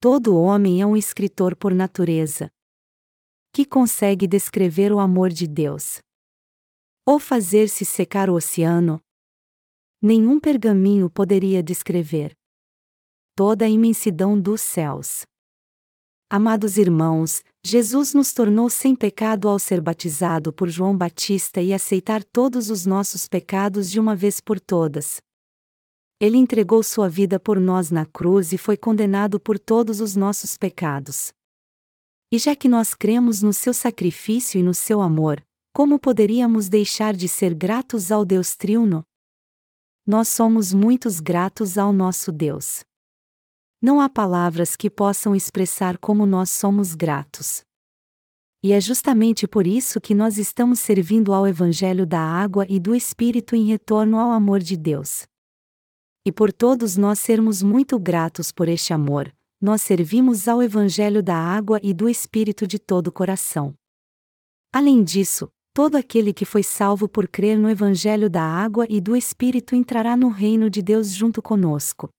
Todo 0.00 0.36
homem 0.36 0.80
é 0.80 0.86
um 0.86 0.96
escritor 0.96 1.54
por 1.54 1.74
natureza. 1.74 2.50
Que 3.52 3.66
consegue 3.66 4.26
descrever 4.26 4.90
o 4.90 4.98
amor 4.98 5.28
de 5.28 5.46
Deus? 5.46 5.98
Ou 7.06 7.18
fazer-se 7.18 7.84
secar 7.84 8.30
o 8.30 8.34
oceano? 8.34 9.00
Nenhum 10.00 10.40
pergaminho 10.40 11.10
poderia 11.10 11.62
descrever 11.62 12.34
toda 13.36 13.64
a 13.64 13.68
imensidão 13.68 14.40
dos 14.40 14.60
céus. 14.60 15.22
Amados 16.28 16.76
irmãos, 16.76 17.42
Jesus 17.64 18.14
nos 18.14 18.32
tornou 18.32 18.70
sem 18.70 18.96
pecado 18.96 19.48
ao 19.48 19.58
ser 19.58 19.80
batizado 19.80 20.52
por 20.52 20.68
João 20.68 20.96
Batista 20.96 21.60
e 21.60 21.74
aceitar 21.74 22.24
todos 22.24 22.70
os 22.70 22.86
nossos 22.86 23.28
pecados 23.28 23.90
de 23.90 24.00
uma 24.00 24.16
vez 24.16 24.40
por 24.40 24.58
todas. 24.58 25.20
Ele 26.18 26.38
entregou 26.38 26.82
sua 26.82 27.08
vida 27.08 27.38
por 27.38 27.60
nós 27.60 27.90
na 27.90 28.06
cruz 28.06 28.52
e 28.52 28.58
foi 28.58 28.76
condenado 28.76 29.38
por 29.38 29.58
todos 29.58 30.00
os 30.00 30.16
nossos 30.16 30.56
pecados. 30.56 31.32
E 32.32 32.38
já 32.38 32.56
que 32.56 32.68
nós 32.68 32.94
cremos 32.94 33.42
no 33.42 33.52
seu 33.52 33.74
sacrifício 33.74 34.58
e 34.58 34.62
no 34.62 34.72
seu 34.74 35.00
amor, 35.00 35.42
como 35.72 35.98
poderíamos 35.98 36.68
deixar 36.68 37.14
de 37.14 37.28
ser 37.28 37.54
gratos 37.54 38.10
ao 38.10 38.24
Deus 38.24 38.56
Triuno? 38.56 39.04
Nós 40.06 40.28
somos 40.28 40.72
muitos 40.72 41.20
gratos 41.20 41.76
ao 41.76 41.92
nosso 41.92 42.32
Deus. 42.32 42.84
Não 43.82 43.98
há 43.98 44.10
palavras 44.10 44.76
que 44.76 44.90
possam 44.90 45.34
expressar 45.34 45.96
como 45.96 46.26
nós 46.26 46.50
somos 46.50 46.94
gratos. 46.94 47.62
E 48.62 48.72
é 48.72 48.80
justamente 48.80 49.48
por 49.48 49.66
isso 49.66 49.98
que 49.98 50.14
nós 50.14 50.36
estamos 50.36 50.80
servindo 50.80 51.32
ao 51.32 51.48
Evangelho 51.48 52.04
da 52.04 52.20
água 52.20 52.66
e 52.68 52.78
do 52.78 52.94
Espírito 52.94 53.56
em 53.56 53.64
retorno 53.64 54.18
ao 54.18 54.32
amor 54.32 54.60
de 54.60 54.76
Deus. 54.76 55.26
E 56.26 56.30
por 56.30 56.52
todos 56.52 56.98
nós 56.98 57.20
sermos 57.20 57.62
muito 57.62 57.98
gratos 57.98 58.52
por 58.52 58.68
este 58.68 58.92
amor, 58.92 59.34
nós 59.58 59.80
servimos 59.80 60.46
ao 60.46 60.62
Evangelho 60.62 61.22
da 61.22 61.36
água 61.36 61.80
e 61.82 61.94
do 61.94 62.06
Espírito 62.06 62.66
de 62.66 62.78
todo 62.78 63.06
o 63.06 63.12
coração. 63.12 63.74
Além 64.70 65.02
disso, 65.02 65.48
todo 65.72 65.96
aquele 65.96 66.34
que 66.34 66.44
foi 66.44 66.62
salvo 66.62 67.08
por 67.08 67.26
crer 67.26 67.58
no 67.58 67.70
Evangelho 67.70 68.28
da 68.28 68.42
água 68.42 68.86
e 68.90 69.00
do 69.00 69.16
Espírito 69.16 69.74
entrará 69.74 70.18
no 70.18 70.28
reino 70.28 70.68
de 70.68 70.82
Deus 70.82 71.10
junto 71.14 71.40
conosco. 71.40 72.10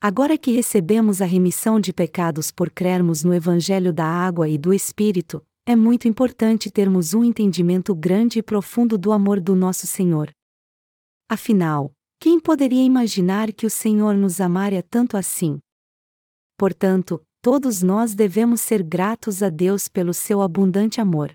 Agora 0.00 0.38
que 0.38 0.52
recebemos 0.52 1.20
a 1.20 1.24
remissão 1.24 1.80
de 1.80 1.92
pecados 1.92 2.52
por 2.52 2.70
crermos 2.70 3.24
no 3.24 3.34
Evangelho 3.34 3.92
da 3.92 4.04
água 4.04 4.48
e 4.48 4.56
do 4.56 4.72
Espírito, 4.72 5.44
é 5.66 5.74
muito 5.74 6.06
importante 6.06 6.70
termos 6.70 7.14
um 7.14 7.24
entendimento 7.24 7.96
grande 7.96 8.38
e 8.38 8.42
profundo 8.42 8.96
do 8.96 9.10
amor 9.10 9.40
do 9.40 9.56
nosso 9.56 9.88
Senhor. 9.88 10.30
Afinal, 11.28 11.92
quem 12.20 12.38
poderia 12.38 12.84
imaginar 12.84 13.52
que 13.52 13.66
o 13.66 13.70
Senhor 13.70 14.14
nos 14.14 14.40
amaria 14.40 14.84
tanto 14.84 15.16
assim? 15.16 15.58
Portanto, 16.56 17.20
todos 17.42 17.82
nós 17.82 18.14
devemos 18.14 18.60
ser 18.60 18.84
gratos 18.84 19.42
a 19.42 19.50
Deus 19.50 19.88
pelo 19.88 20.14
seu 20.14 20.42
abundante 20.42 21.00
amor. 21.00 21.32